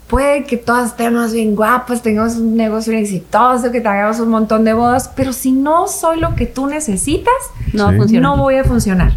puede 0.07 0.43
que 0.43 0.57
todas 0.57 0.91
estemos 0.91 1.33
bien 1.33 1.55
guapas, 1.55 2.01
tengamos 2.01 2.35
un 2.35 2.55
negocio 2.55 2.93
exitoso, 2.93 3.71
que 3.71 3.81
te 3.81 3.87
hagamos 3.87 4.19
un 4.19 4.29
montón 4.29 4.63
de 4.63 4.73
bodas, 4.73 5.11
pero 5.15 5.33
si 5.33 5.51
no 5.51 5.87
soy 5.87 6.19
lo 6.19 6.35
que 6.35 6.45
tú 6.45 6.67
necesitas, 6.67 7.33
no, 7.73 7.91
no 7.91 8.37
voy 8.37 8.55
a 8.55 8.63
funcionar. 8.63 9.13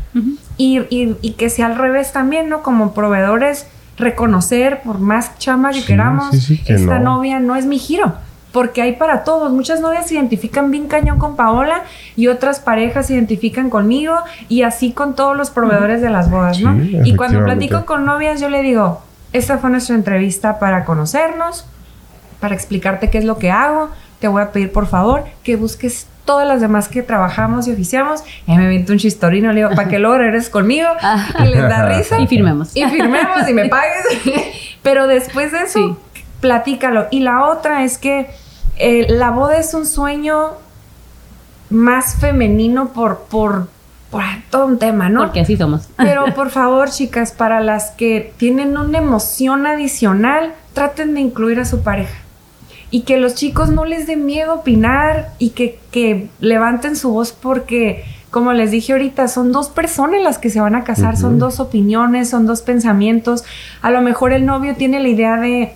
y, 0.57 0.81
y, 0.91 1.33
que 1.33 1.51
sea 1.51 1.67
al 1.67 1.77
revés 1.77 2.13
también, 2.13 2.49
¿no? 2.49 2.63
Como 2.63 2.95
proveedores, 2.95 3.67
reconocer, 3.97 4.81
por 4.83 4.99
más 4.99 5.39
chamba 5.39 5.71
que 5.71 5.85
queramos, 5.85 6.35
esta 6.67 6.99
novia 6.99 7.39
no 7.41 7.57
es 7.57 7.67
mi 7.67 7.79
giro. 7.79 8.15
Porque 8.51 8.81
hay 8.81 8.93
para 8.97 9.25
todos. 9.25 9.53
Muchas 9.53 9.81
novias 9.83 10.07
se 10.09 10.15
identifican 10.15 10.71
bien 10.71 10.89
cañón 10.89 11.19
con 11.19 11.37
Paola 11.37 11.83
y 12.17 12.29
otras 12.29 12.61
parejas 12.61 13.07
se 13.07 13.13
identifican 13.13 13.69
conmigo 13.69 14.17
y 14.49 14.63
así 14.63 14.93
con 14.93 15.15
todos 15.15 15.37
los 15.37 15.51
proveedores 15.51 16.01
de 16.01 16.09
las 16.09 16.31
bodas, 16.31 16.59
¿no? 16.59 16.75
y 16.83 17.15
cuando 17.15 17.45
platico 17.45 17.85
con 17.85 18.07
novias, 18.07 18.41
yo 18.41 18.49
le 18.49 18.63
digo, 18.63 19.03
esta 19.33 19.59
fue 19.59 19.71
nuestra 19.71 19.95
entrevista 19.95 20.59
para 20.59 20.85
conocernos, 20.85 21.67
para 22.41 22.55
explicarte 22.55 23.11
qué 23.11 23.19
es 23.19 23.25
lo 23.25 23.39
que 23.39 23.51
hago. 23.51 23.91
Te 24.21 24.29
voy 24.29 24.43
a 24.43 24.53
pedir 24.53 24.73
por 24.73 24.87
favor 24.87 25.25
que 25.43 25.57
busques 25.57 26.07
todas 26.25 26.47
las 26.47 26.61
demás 26.61 26.89
que 26.89 27.03
trabajamos 27.03 27.67
y 27.69 27.73
oficiamos. 27.73 28.23
Y 28.47 28.57
me 28.57 28.69
viento 28.69 28.93
un 28.93 28.99
chistorino, 28.99 29.53
le 29.53 29.61
digo, 29.61 29.71
para 29.75 29.89
que 29.89 29.99
luego 29.99 30.19
regreses 30.19 30.51
conmigo. 30.51 30.89
Y 31.39 31.47
les 31.47 31.63
da 31.63 31.89
risa. 31.89 32.21
Y 32.21 32.27
firmemos. 32.27 32.77
Y 32.77 32.85
firmemos 32.85 33.49
y 33.49 33.55
me 33.55 33.69
pagues. 33.71 34.05
Pero 34.83 35.07
después 35.07 35.53
de 35.53 35.63
eso, 35.63 35.99
platícalo. 36.41 37.07
Y 37.11 37.21
la 37.21 37.47
otra 37.47 37.85
es 37.85 37.99
que 37.99 38.29
eh, 38.77 39.07
la 39.09 39.31
boda 39.31 39.59
es 39.59 39.75
un 39.75 39.87
sueño 39.87 40.53
más 41.71 42.17
femenino 42.17 42.89
por, 42.93 43.21
por 43.31 43.69
por 44.11 44.23
todo 44.51 44.67
un 44.67 44.79
tema, 44.79 45.09
¿no? 45.09 45.23
Porque 45.23 45.41
así 45.41 45.57
somos. 45.57 45.89
Pero 45.97 46.35
por 46.35 46.51
favor, 46.51 46.91
chicas, 46.91 47.33
para 47.33 47.61
las 47.61 47.91
que 47.91 48.33
tienen 48.37 48.77
una 48.77 48.99
emoción 48.99 49.67
adicional, 49.67 50.55
traten 50.73 51.15
de 51.15 51.21
incluir 51.21 51.61
a 51.61 51.65
su 51.65 51.83
pareja. 51.83 52.15
Y 52.91 53.03
que 53.03 53.19
los 53.19 53.35
chicos 53.35 53.69
no 53.69 53.85
les 53.85 54.07
dé 54.07 54.17
miedo 54.17 54.55
opinar 54.55 55.33
y 55.39 55.51
que, 55.51 55.79
que 55.91 56.29
levanten 56.41 56.97
su 56.97 57.13
voz 57.13 57.33
porque, 57.33 58.05
como 58.31 58.55
les 58.55 58.71
dije 58.71 58.93
ahorita, 58.93 59.29
son 59.29 59.53
dos 59.53 59.69
personas 59.69 60.23
las 60.23 60.39
que 60.39 60.49
se 60.49 60.61
van 60.61 60.75
a 60.75 60.85
casar, 60.85 61.19
son 61.19 61.39
dos 61.39 61.61
opiniones, 61.61 62.31
son 62.31 62.47
dos 62.47 62.63
pensamientos. 62.63 63.45
A 63.83 63.91
lo 63.91 64.01
mejor 64.01 64.33
el 64.33 64.47
novio 64.47 64.75
tiene 64.75 65.01
la 65.01 65.09
idea 65.09 65.37
de 65.37 65.75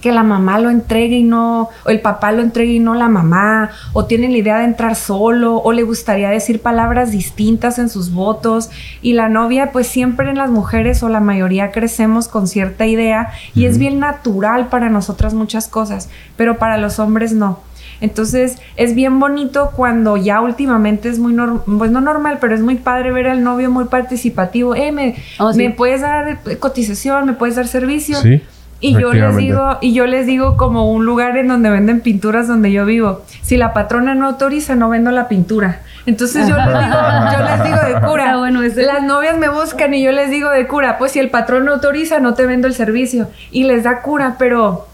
que 0.00 0.12
la 0.12 0.22
mamá 0.22 0.58
lo 0.58 0.70
entregue 0.70 1.16
y 1.16 1.22
no, 1.22 1.68
o 1.84 1.90
el 1.90 2.00
papá 2.00 2.32
lo 2.32 2.42
entregue 2.42 2.74
y 2.74 2.78
no 2.80 2.94
la 2.94 3.08
mamá, 3.08 3.70
o 3.92 4.04
tienen 4.04 4.32
la 4.32 4.38
idea 4.38 4.58
de 4.58 4.64
entrar 4.64 4.96
solo, 4.96 5.56
o 5.56 5.72
le 5.72 5.82
gustaría 5.82 6.30
decir 6.30 6.60
palabras 6.60 7.10
distintas 7.10 7.78
en 7.78 7.88
sus 7.88 8.12
votos, 8.12 8.70
y 9.02 9.12
la 9.14 9.28
novia, 9.28 9.72
pues 9.72 9.86
siempre 9.86 10.30
en 10.30 10.36
las 10.36 10.50
mujeres 10.50 11.02
o 11.02 11.08
la 11.08 11.20
mayoría 11.20 11.70
crecemos 11.70 12.28
con 12.28 12.46
cierta 12.46 12.86
idea 12.86 13.32
y 13.54 13.66
es 13.66 13.78
bien 13.78 13.98
natural 13.98 14.68
para 14.68 14.90
nosotras 14.90 15.34
muchas 15.34 15.68
cosas, 15.68 16.08
pero 16.36 16.58
para 16.58 16.78
los 16.78 16.98
hombres 16.98 17.32
no. 17.32 17.60
Entonces 18.00 18.58
es 18.76 18.94
bien 18.94 19.18
bonito 19.18 19.70
cuando 19.74 20.16
ya 20.16 20.40
últimamente 20.40 21.08
es 21.08 21.18
muy 21.18 21.32
normal, 21.32 21.62
pues 21.78 21.90
no 21.90 22.00
normal, 22.00 22.38
pero 22.40 22.54
es 22.54 22.60
muy 22.60 22.74
padre 22.76 23.12
ver 23.12 23.28
al 23.28 23.42
novio 23.42 23.70
muy 23.70 23.84
participativo. 23.86 24.74
Eh, 24.74 24.92
me, 24.92 25.16
oh, 25.38 25.52
me 25.54 25.70
puedes 25.70 26.00
dar 26.00 26.40
cotización, 26.58 27.26
me 27.26 27.32
puedes 27.34 27.56
dar 27.56 27.66
servicio. 27.66 28.20
Sí. 28.20 28.42
Y 28.80 28.92
yo 28.98 29.12
les 29.12 29.36
digo, 29.36 29.78
y 29.80 29.94
yo 29.94 30.06
les 30.06 30.26
digo 30.26 30.56
como 30.56 30.90
un 30.90 31.06
lugar 31.06 31.36
en 31.36 31.48
donde 31.48 31.70
venden 31.70 32.00
pinturas 32.00 32.48
donde 32.48 32.70
yo 32.70 32.84
vivo. 32.84 33.22
Si 33.42 33.56
la 33.56 33.72
patrona 33.72 34.14
no 34.14 34.26
autoriza, 34.26 34.74
no 34.74 34.90
vendo 34.90 35.10
la 35.10 35.28
pintura. 35.28 35.80
Entonces 36.06 36.46
yo 36.46 36.56
les 36.56 36.66
digo, 36.66 36.96
yo 37.32 37.44
les 37.44 37.64
digo 37.64 38.00
de 38.00 38.06
cura. 38.06 38.36
bueno, 38.36 38.60
Las 38.62 39.02
novias 39.02 39.38
me 39.38 39.48
buscan 39.48 39.94
y 39.94 40.02
yo 40.02 40.12
les 40.12 40.30
digo 40.30 40.50
de 40.50 40.66
cura, 40.66 40.98
pues 40.98 41.12
si 41.12 41.18
el 41.18 41.30
patrón 41.30 41.64
no 41.64 41.72
autoriza, 41.72 42.20
no 42.20 42.34
te 42.34 42.44
vendo 42.44 42.68
el 42.68 42.74
servicio. 42.74 43.28
Y 43.50 43.64
les 43.64 43.84
da 43.84 44.02
cura, 44.02 44.36
pero 44.38 44.86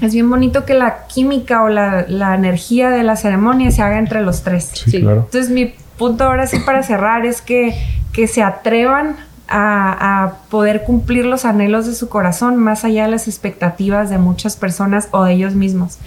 es 0.00 0.12
bien 0.12 0.28
bonito 0.28 0.64
que 0.64 0.74
la 0.74 1.06
química 1.06 1.62
o 1.62 1.68
la, 1.68 2.04
energía 2.34 2.90
de 2.90 3.02
la 3.02 3.16
ceremonia 3.16 3.70
se 3.70 3.82
haga 3.82 3.98
entre 3.98 4.20
los 4.22 4.42
tres. 4.42 4.70
Sí, 4.74 5.00
Claro. 5.00 5.22
Entonces 5.24 5.50
mi 5.50 5.74
punto 5.96 6.24
ahora 6.24 6.46
sí 6.46 6.58
para 6.60 6.82
cerrar 6.82 7.26
es 7.26 7.42
que, 7.42 7.74
que 8.12 8.26
se 8.26 8.42
atrevan 8.42 9.16
a, 9.50 10.34
poder 10.50 10.84
cumplir 10.84 11.26
los 11.26 11.44
anhelos 11.44 11.86
de 11.86 11.94
su 11.94 12.08
corazón 12.08 12.56
más 12.56 12.84
allá 12.84 13.04
de 13.04 13.10
las 13.10 13.28
expectativas 13.28 14.10
de 14.10 14.18
muchas 14.18 14.56
personas 14.56 15.08
o 15.10 15.24
de 15.24 15.34
ellos 15.34 15.54
mismos. 15.54 15.98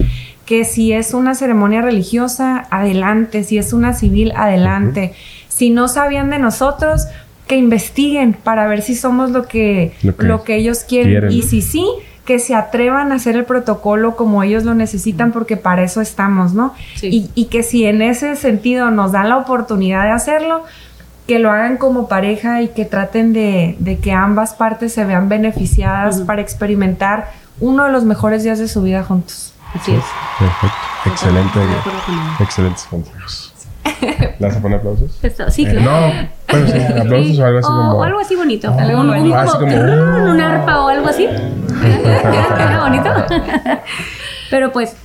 Que 0.46 0.66
si 0.66 0.91
es 0.94 1.14
una 1.14 1.36
ceremonia 1.36 1.82
religiosa, 1.82 2.68
adelante, 2.70 3.44
si 3.44 3.58
es 3.58 3.74
una 3.74 3.94
civil, 3.94 4.34
adelante. 4.36 5.14
Si 5.48 5.70
no 5.70 5.88
sabían 5.88 6.30
de 6.30 6.39
nosotros, 6.39 7.06
que 7.48 7.56
investiguen 7.58 8.34
para 8.34 8.68
ver 8.68 8.82
si 8.82 8.96
somos 8.96 9.32
lo 9.32 9.48
que, 9.48 9.94
lo 10.18 10.44
que, 10.44 10.56
ellos 10.56 10.80
quieren. 10.80 11.32
Y 11.32 11.44
si 11.44 11.62
sí, 11.62 11.86
que 12.26 12.39
se 12.39 12.56
atrevan 12.56 13.12
a 13.12 13.16
hacer 13.16 13.36
el 13.36 13.46
protocolo 13.46 14.16
como 14.16 14.44
ellos 14.44 14.64
lo 14.64 14.74
necesitan 14.74 15.32
porque 15.32 15.58
para 15.58 15.84
eso 15.84 16.00
estamos, 16.00 16.54
¿no? 16.54 16.74
Y, 17.02 17.30
y, 17.36 17.46
que 17.46 17.64
si 17.64 17.86
en 17.86 18.02
ese 18.02 18.36
sentido 18.36 18.91
nos 18.91 19.12
dan 19.12 19.30
la 19.30 19.38
oportunidad 19.38 20.04
de 20.04 20.12
hacerlo, 20.12 20.64
que 21.28 21.40
lo 21.40 21.52
hagan 21.52 21.78
como 21.78 22.08
pareja 22.08 22.62
y 22.62 22.70
que 22.70 22.86
traten 22.86 23.34
de, 23.34 24.00
que 24.02 24.12
ambas 24.12 24.54
partes 24.54 24.94
se 24.94 25.06
vean 25.06 25.30
beneficiadas 25.30 26.22
para 26.22 26.42
experimentar 26.42 27.32
uno 27.60 27.86
de 27.86 27.92
los 27.92 28.04
mejores 28.04 28.44
días 28.44 28.60
de 28.60 28.68
su 28.68 28.82
vida 28.82 29.04
juntos. 29.04 29.54
Así 29.74 29.94
es. 29.94 30.04
Perfecto. 30.40 30.78
Excelente. 31.06 31.60
Excelentes 32.40 32.84
consejos. 32.84 33.54
¿Le 34.02 34.36
vas 34.40 34.56
a 34.56 34.62
poner 34.62 34.80
aplausos? 34.80 35.20
Sí, 35.50 35.66
claro. 35.66 35.82
no, 35.82 36.30
pero 36.48 36.68
sí, 36.68 36.80
aplausos 36.80 37.40
o 37.40 37.46
algo 37.46 37.60
así 37.60 37.68
como. 37.68 37.92
O 37.94 38.04
algo 38.04 38.20
así 38.20 38.36
bonito. 38.36 38.72
un, 38.72 38.78
como, 38.78 40.32
un 40.32 40.42
arpa 40.42 40.82
o 40.82 40.88
algo 40.88 41.08
así. 41.08 41.28
bonito. 42.82 43.10
pero 44.50 44.72
pues, 44.72 44.96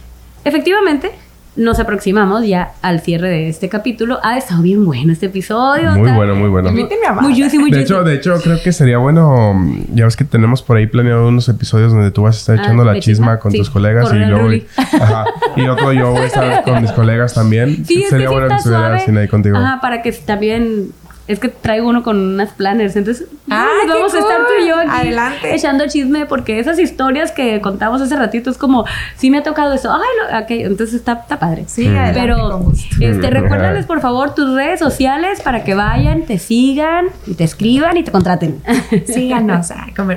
efectivamente, 0.45 1.12
nos 1.59 1.80
aproximamos 1.80 2.46
ya 2.46 2.72
al 2.82 3.00
cierre 3.00 3.28
de 3.28 3.48
este 3.48 3.68
capítulo. 3.68 4.20
Ha 4.22 4.38
estado 4.38 4.62
bien 4.62 4.84
bueno 4.84 5.12
este 5.12 5.26
episodio. 5.26 5.90
Muy 5.90 6.11
bueno, 6.12 6.36
muy 6.36 6.48
bueno. 6.48 6.70
Muy 6.70 7.34
juicy, 7.34 7.59
muy 7.59 7.70
de 7.70 7.82
hecho, 7.82 8.04
de 8.04 8.14
hecho, 8.14 8.40
creo 8.42 8.62
que 8.62 8.72
sería 8.72 8.98
bueno. 8.98 9.54
Ya 9.92 10.04
ves 10.04 10.16
que 10.16 10.24
tenemos 10.24 10.62
por 10.62 10.76
ahí 10.76 10.86
planeado 10.86 11.28
unos 11.28 11.48
episodios 11.48 11.92
donde 11.92 12.12
tú 12.12 12.22
vas 12.22 12.36
a 12.36 12.38
estar 12.38 12.59
ah, 12.59 12.62
echando 12.62 12.84
la 12.84 13.00
chisma 13.00 13.38
con 13.40 13.52
tus 13.52 13.70
colegas 13.70 14.12
y 14.12 14.16
luego. 14.16 14.48
Ajá, 14.76 15.24
y 15.56 15.66
otro 15.66 15.92
yo 15.92 16.12
voy 16.12 16.22
a 16.22 16.26
estar 16.26 16.62
con 16.62 16.80
mis 16.80 16.92
colegas 16.92 17.34
también. 17.34 17.84
Sí, 17.88 18.04
sería 18.09 18.28
bueno 18.28 18.48
que 18.48 18.54
estuviera 18.54 18.94
ahí 18.96 19.28
contigo. 19.28 19.56
Ajá, 19.56 19.80
para 19.80 20.02
que 20.02 20.12
también 20.12 20.90
es 21.29 21.39
que 21.39 21.49
traigo 21.49 21.89
uno 21.89 22.03
con 22.03 22.16
unas 22.16 22.53
planners. 22.53 22.97
Entonces, 22.97 23.29
ah, 23.51 23.68
vamos 23.87 24.14
a 24.14 24.18
estar 24.18 24.39
tú 24.47 24.64
y 24.64 24.66
yo 24.66 24.79
aquí 24.79 24.89
Adelante. 24.91 25.55
echando 25.55 25.87
chisme 25.87 26.24
porque 26.24 26.59
esas 26.59 26.79
historias 26.79 27.33
que 27.33 27.61
contamos 27.61 28.01
hace 28.01 28.16
ratito 28.16 28.51
es 28.51 28.57
como, 28.57 28.87
sí 29.16 29.31
me 29.31 29.39
ha 29.39 29.43
tocado 29.43 29.74
eso. 29.74 29.93
Ay, 29.93 30.47
lo, 30.49 30.55
entonces 30.70 30.95
está, 30.97 31.12
está 31.12 31.39
padre. 31.39 31.64
Sí, 31.66 31.87
adelante, 31.87 32.20
Pero, 32.20 32.72
este, 33.01 33.31
recuérdales 33.31 33.85
por 33.85 34.01
favor 34.01 34.35
tus 34.35 34.55
redes 34.55 34.81
sociales 34.81 35.43
para 35.43 35.64
que 35.64 35.74
vayan, 35.74 36.22
te 36.22 36.39
sigan, 36.39 37.09
y 37.26 37.35
te 37.35 37.45
escriban 37.45 37.97
y 37.99 38.05
te 38.05 38.11
contraten. 38.11 38.62
Síganos, 39.07 39.70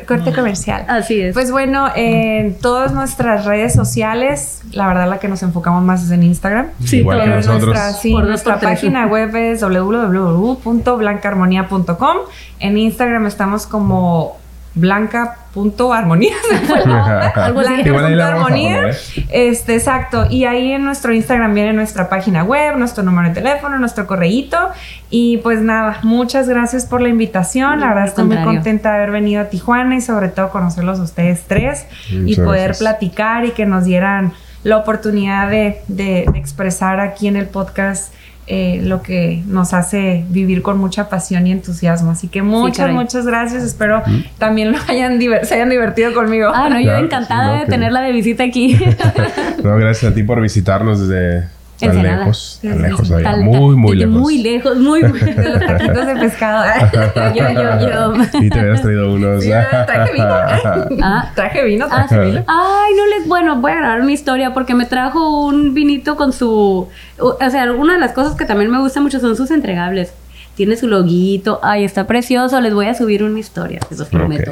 corte 0.08 0.32
comercial. 0.32 0.86
Así 0.88 1.20
es. 1.20 1.34
Pues 1.34 1.52
bueno, 1.52 1.90
en 1.94 2.58
todas 2.58 2.94
nuestras 2.94 3.46
redes 3.46 3.74
sociales, 3.74 4.61
la 4.72 4.88
verdad 4.88 5.10
la 5.10 5.20
que 5.20 5.28
nos 5.28 5.44
enfocamos 5.44 5.84
más 5.84 6.04
es 6.04 6.12
en 6.12 6.24
Instagram. 6.24 6.68
Sí, 6.84 6.98
Igual 6.98 7.22
que 7.22 7.28
nosotros. 7.28 7.66
Nuestra, 7.66 7.94
sí, 7.94 8.14
nuestra 8.14 8.60
página 8.60 9.08
web 9.08 9.36
es 9.36 9.62
www 9.62 10.98
blancaarmonía.com. 10.98 12.18
En 12.60 12.78
Instagram 12.78 13.28
estamos 13.28 13.66
como 13.66 14.40
blanca.armonía. 14.74 16.34
Blanca.armonía. 17.54 18.92
Este, 19.30 19.76
exacto. 19.76 20.28
Y 20.30 20.46
ahí 20.46 20.72
en 20.72 20.86
nuestro 20.86 21.14
Instagram 21.14 21.54
viene 21.54 21.74
nuestra 21.74 22.08
página 22.08 22.44
web, 22.44 22.78
nuestro 22.78 23.04
número 23.04 23.30
de 23.30 23.36
teléfono, 23.36 23.78
nuestro 23.78 24.08
correíto. 24.08 24.58
Y 25.10 25.38
pues 25.38 25.62
nada, 25.62 26.00
muchas 26.04 26.48
gracias 26.48 26.86
por 26.86 27.02
la 27.02 27.10
invitación. 27.10 27.82
La 27.82 27.90
verdad 27.90 28.06
estoy 28.06 28.26
muy 28.26 28.42
contenta 28.44 28.92
de 28.92 28.98
haber 28.98 29.12
venido 29.12 29.42
a 29.42 29.46
Tijuana 29.46 29.96
y 29.98 30.02
sobre 30.02 30.30
todo 30.30 30.52
conocerlos 30.52 31.00
a 31.00 31.04
ustedes 31.04 31.44
tres 31.48 31.86
y 32.10 32.36
poder 32.38 32.78
platicar 32.78 33.44
y 33.46 33.52
que 33.52 33.66
nos 33.66 33.84
dieran 33.84 34.32
la 34.64 34.78
oportunidad 34.78 35.50
de, 35.50 35.82
de 35.88 36.22
expresar 36.36 37.00
aquí 37.00 37.28
en 37.28 37.36
el 37.36 37.48
podcast 37.48 38.14
eh, 38.48 38.82
lo 38.84 39.02
que 39.02 39.44
nos 39.48 39.74
hace 39.74 40.26
vivir 40.28 40.62
con 40.62 40.78
mucha 40.78 41.08
pasión 41.08 41.48
y 41.48 41.52
entusiasmo. 41.52 42.12
Así 42.12 42.28
que 42.28 42.42
muchas, 42.42 42.92
muchas 42.92 43.26
gracias. 43.26 43.64
Espero 43.64 44.04
también 44.40 44.74
lo 44.74 44.78
hayan 44.90 45.22
se 45.46 45.54
hayan 45.54 45.70
divertido 45.70 46.14
conmigo. 46.14 46.52
Ah, 46.54 46.68
no, 46.68 46.78
yo 46.82 46.94
encantada 46.96 47.60
de 47.60 47.66
tenerla 47.68 48.02
de 48.02 48.12
visita 48.12 48.44
aquí. 48.44 48.78
no, 49.64 49.78
gracias 49.78 50.12
a 50.12 50.14
ti 50.14 50.24
por 50.24 50.42
visitarnos 50.42 51.08
desde 51.08 51.48
Tan 51.82 52.04
lejos, 52.04 52.60
tan 52.62 52.82
lejos 52.82 53.12
allá. 53.12 53.38
muy, 53.38 53.76
muy 53.76 53.96
lejos. 53.96 54.14
Muy 54.14 54.38
lejos, 54.38 54.78
muy, 54.78 55.04
muy 55.04 55.20
De 55.20 55.50
los 55.50 55.60
taquitos 55.60 56.08
de 56.08 56.16
pescado. 56.16 56.64
yo, 57.36 57.50
yo, 57.50 57.80
yo. 57.80 58.42
Y 58.42 58.50
te 58.50 58.60
hubieras 58.60 58.82
traído 58.82 59.14
unos. 59.14 59.44
Sí, 59.44 59.50
traje 59.50 60.14
vino. 60.14 60.26
Ah, 61.04 61.32
traje 61.36 61.64
vino, 61.64 61.88
ah, 61.90 62.06
traje 62.08 62.26
vino. 62.26 62.44
Ay, 62.48 62.94
no 62.96 63.06
les... 63.08 63.28
Bueno, 63.28 63.60
voy 63.60 63.72
a 63.72 63.76
grabar 63.76 64.02
una 64.02 64.12
historia 64.12 64.54
porque 64.54 64.76
me 64.76 64.86
trajo 64.86 65.46
un 65.46 65.74
vinito 65.74 66.16
con 66.16 66.34
su... 66.34 66.88
O 67.18 67.50
sea, 67.50 67.72
una 67.72 67.94
de 67.94 68.00
las 68.00 68.12
cosas 68.14 68.36
que 68.36 68.46
también 68.46 68.70
me 68.72 68.80
gusta 68.80 69.02
mucho 69.02 69.20
son 69.20 69.36
sus 69.36 69.52
entregables 69.52 70.14
tiene 70.62 70.78
su 70.78 70.88
loguito, 70.88 71.60
ay, 71.64 71.84
está 71.84 72.06
precioso, 72.06 72.62
les 72.62 72.72
voy 72.72 72.86
a 72.86 72.94
subir 72.94 73.24
una 73.24 73.40
historia, 73.40 73.80
se 73.90 73.96
los 73.96 74.10
prometo. 74.10 74.52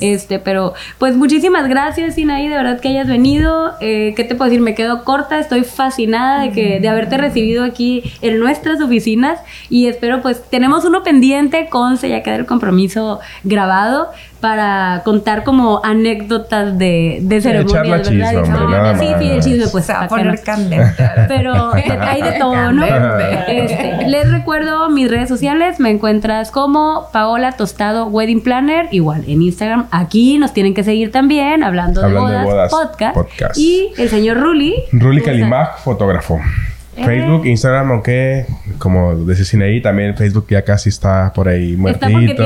Este, 0.00 0.38
pero 0.38 0.74
pues 0.98 1.16
muchísimas 1.16 1.68
gracias, 1.68 2.14
Sinaí, 2.14 2.46
de 2.46 2.54
verdad 2.54 2.78
que 2.78 2.86
hayas 2.86 3.08
venido. 3.08 3.72
Eh, 3.80 4.12
¿Qué 4.14 4.22
te 4.22 4.36
puedo 4.36 4.48
decir? 4.48 4.62
Me 4.62 4.76
quedo 4.76 5.02
corta, 5.02 5.40
estoy 5.40 5.64
fascinada 5.64 6.42
de 6.42 6.52
que 6.52 6.78
de 6.78 6.88
haberte 6.88 7.18
recibido 7.18 7.64
aquí 7.64 8.04
en 8.22 8.38
nuestras 8.38 8.80
oficinas 8.80 9.40
y 9.68 9.88
espero 9.88 10.22
pues 10.22 10.40
tenemos 10.48 10.84
uno 10.84 11.02
pendiente, 11.02 11.66
conce, 11.68 12.08
ya 12.08 12.22
queda 12.22 12.36
el 12.36 12.46
compromiso 12.46 13.18
grabado 13.42 14.06
para 14.40 15.02
contar 15.04 15.44
como 15.44 15.80
anécdotas 15.84 16.76
de, 16.78 17.18
de 17.20 17.40
ceremonias, 17.40 18.10
¿verdad? 18.10 18.98
sí, 18.98 19.06
sí, 19.18 19.30
el 19.30 19.42
chisme 19.42 19.66
pues 19.70 19.84
se 19.84 19.92
va 19.92 20.02
a 20.02 20.08
poner 20.08 20.42
candente. 20.42 21.10
Pero 21.28 21.74
hay 21.74 22.22
de 22.22 22.32
todo, 22.38 22.72
¿no? 22.72 22.84
Este, 22.84 24.08
les 24.08 24.30
recuerdo 24.30 24.88
mis 24.88 25.10
redes 25.10 25.28
sociales, 25.28 25.78
me 25.78 25.90
encuentras 25.90 26.50
como 26.50 27.08
Paola 27.12 27.52
Tostado 27.52 28.06
Wedding 28.06 28.42
Planner, 28.42 28.88
igual 28.90 29.24
en 29.26 29.42
Instagram. 29.42 29.88
Aquí 29.90 30.38
nos 30.38 30.52
tienen 30.52 30.74
que 30.74 30.84
seguir 30.84 31.12
también, 31.12 31.62
hablando, 31.62 32.00
de, 32.00 32.14
bodas, 32.14 32.70
podcast, 32.70 33.58
Y 33.58 33.92
el 33.98 34.08
señor 34.08 34.38
Ruli. 34.38 34.74
Ruli 34.92 35.22
Calimag, 35.22 35.78
fotógrafo. 35.78 36.40
Facebook, 37.04 37.46
Instagram, 37.46 37.90
aunque 37.90 38.46
como 38.78 39.14
decía 39.14 39.64
ahí, 39.64 39.80
también 39.80 40.16
Facebook 40.16 40.46
ya 40.48 40.62
casi 40.62 40.88
está 40.88 41.32
por 41.32 41.48
ahí 41.48 41.76
muertito. 41.76 42.42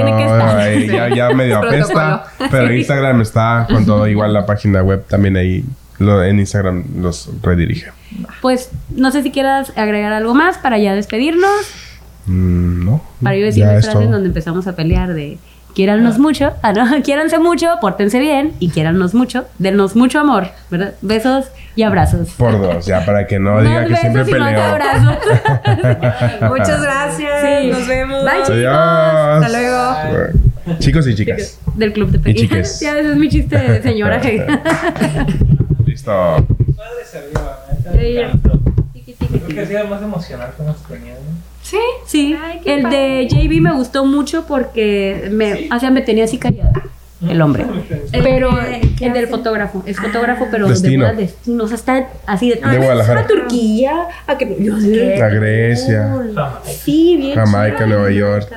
ya, 0.87 1.15
ya 1.15 1.29
medio 1.35 1.59
apesta. 1.59 2.25
pero 2.51 2.73
Instagram 2.73 3.21
está 3.21 3.67
con 3.71 3.87
todo. 3.87 4.07
Igual 4.15 4.33
la 4.33 4.47
página 4.47 4.83
web 4.83 5.05
también 5.07 5.37
ahí 5.37 5.65
en 6.01 6.41
Instagram 6.41 6.85
los 7.01 7.31
redirige. 7.43 7.93
Pues 8.43 8.71
no 8.91 9.11
sé 9.11 9.23
si 9.23 9.31
quieras 9.31 9.73
agregar 9.77 10.13
algo 10.13 10.35
más 10.35 10.59
para 10.59 10.79
ya 10.79 10.95
despedirnos. 10.95 11.51
Mm, 12.27 12.85
no. 12.85 13.03
Para 13.23 13.37
yo 13.37 13.45
decir 13.45 13.65
frases 13.65 14.11
donde 14.11 14.29
empezamos 14.29 14.67
a 14.67 14.75
pelear 14.75 15.15
de 15.15 15.39
Quiérannos 15.75 16.19
mucho, 16.21 16.53
ah, 16.63 16.73
no, 16.73 16.87
quiéranse 17.03 17.39
mucho, 17.39 17.79
pórtense 17.81 18.21
bien 18.21 18.53
y 18.61 18.71
quiérannos 18.71 19.13
mucho, 19.13 19.47
denos 19.59 19.97
mucho 19.97 20.21
amor, 20.21 20.49
¿verdad? 20.71 20.95
Besos 21.03 21.47
y 21.75 21.83
abrazos. 21.83 22.31
Por 22.39 22.61
dos, 22.61 22.87
ya 22.87 23.05
para 23.05 23.27
que 23.27 23.41
no 23.41 23.61
diga 23.61 23.85
que 23.87 23.97
siempre 23.97 24.25
peleo. 24.25 24.63
abrazos. 24.63 25.17
Muchas 26.49 26.81
gracias. 26.81 27.65
Nos 27.73 27.89
vemos. 27.89 28.23
Bye, 28.23 28.43
chicos. 28.45 28.67
Hasta 28.67 29.49
luego. 29.49 30.79
Chicos 30.79 31.09
y 31.09 31.15
chicas. 31.17 31.59
Del 31.75 31.93
club 31.93 32.11
de 32.11 32.31
Y 32.31 32.35
chiques. 32.35 32.81
Ya, 32.85 32.97
ese 32.99 33.11
es 33.11 33.17
mi 33.17 33.29
chiste 33.29 33.59
de 33.59 33.83
señora. 33.83 34.21
Stop. 35.89 36.47
Padre 36.77 37.05
se 37.05 37.21
vio, 37.31 38.31
Creo 39.29 39.49
que 39.49 39.61
ha 39.61 39.67
sido 39.67 39.87
más 39.87 40.03
emocional 40.03 40.53
con 40.57 40.67
los 40.67 40.77
tenido, 40.85 41.17
Sí, 42.07 42.35
sí. 42.35 42.37
el 42.65 42.91
de 42.91 43.29
JB 43.29 43.61
me 43.61 43.73
gustó 43.73 44.05
mucho 44.05 44.47
porque 44.47 45.29
me, 45.31 45.69
o 45.75 45.79
sea, 45.79 45.91
me 45.91 46.03
tenía 46.03 46.25
así 46.25 46.39
callada 46.39 46.73
el 47.29 47.41
hombre. 47.41 47.65
pero 48.13 48.51
el 49.01 49.13
del 49.13 49.29
fotógrafo, 49.29 49.83
es 49.87 49.99
fotógrafo, 49.99 50.47
pero 50.51 50.69
destino. 50.69 51.07
de 51.07 51.15
destino. 51.15 51.65
O 51.65 51.69
sea, 51.69 51.77
está 51.77 52.09
así 52.27 52.51
de, 52.51 52.57
de 52.57 52.77
Guadalajara. 52.77 53.21
a 53.21 53.27
Turquía, 53.27 54.09
a 54.27 54.39
que 54.39 54.45
a 55.23 55.29
Grecia, 55.29 56.15
sí, 56.65 57.17
bien 57.17 57.35
Jamaica, 57.35 57.87
Nueva 57.87 58.11
York. 58.11 58.49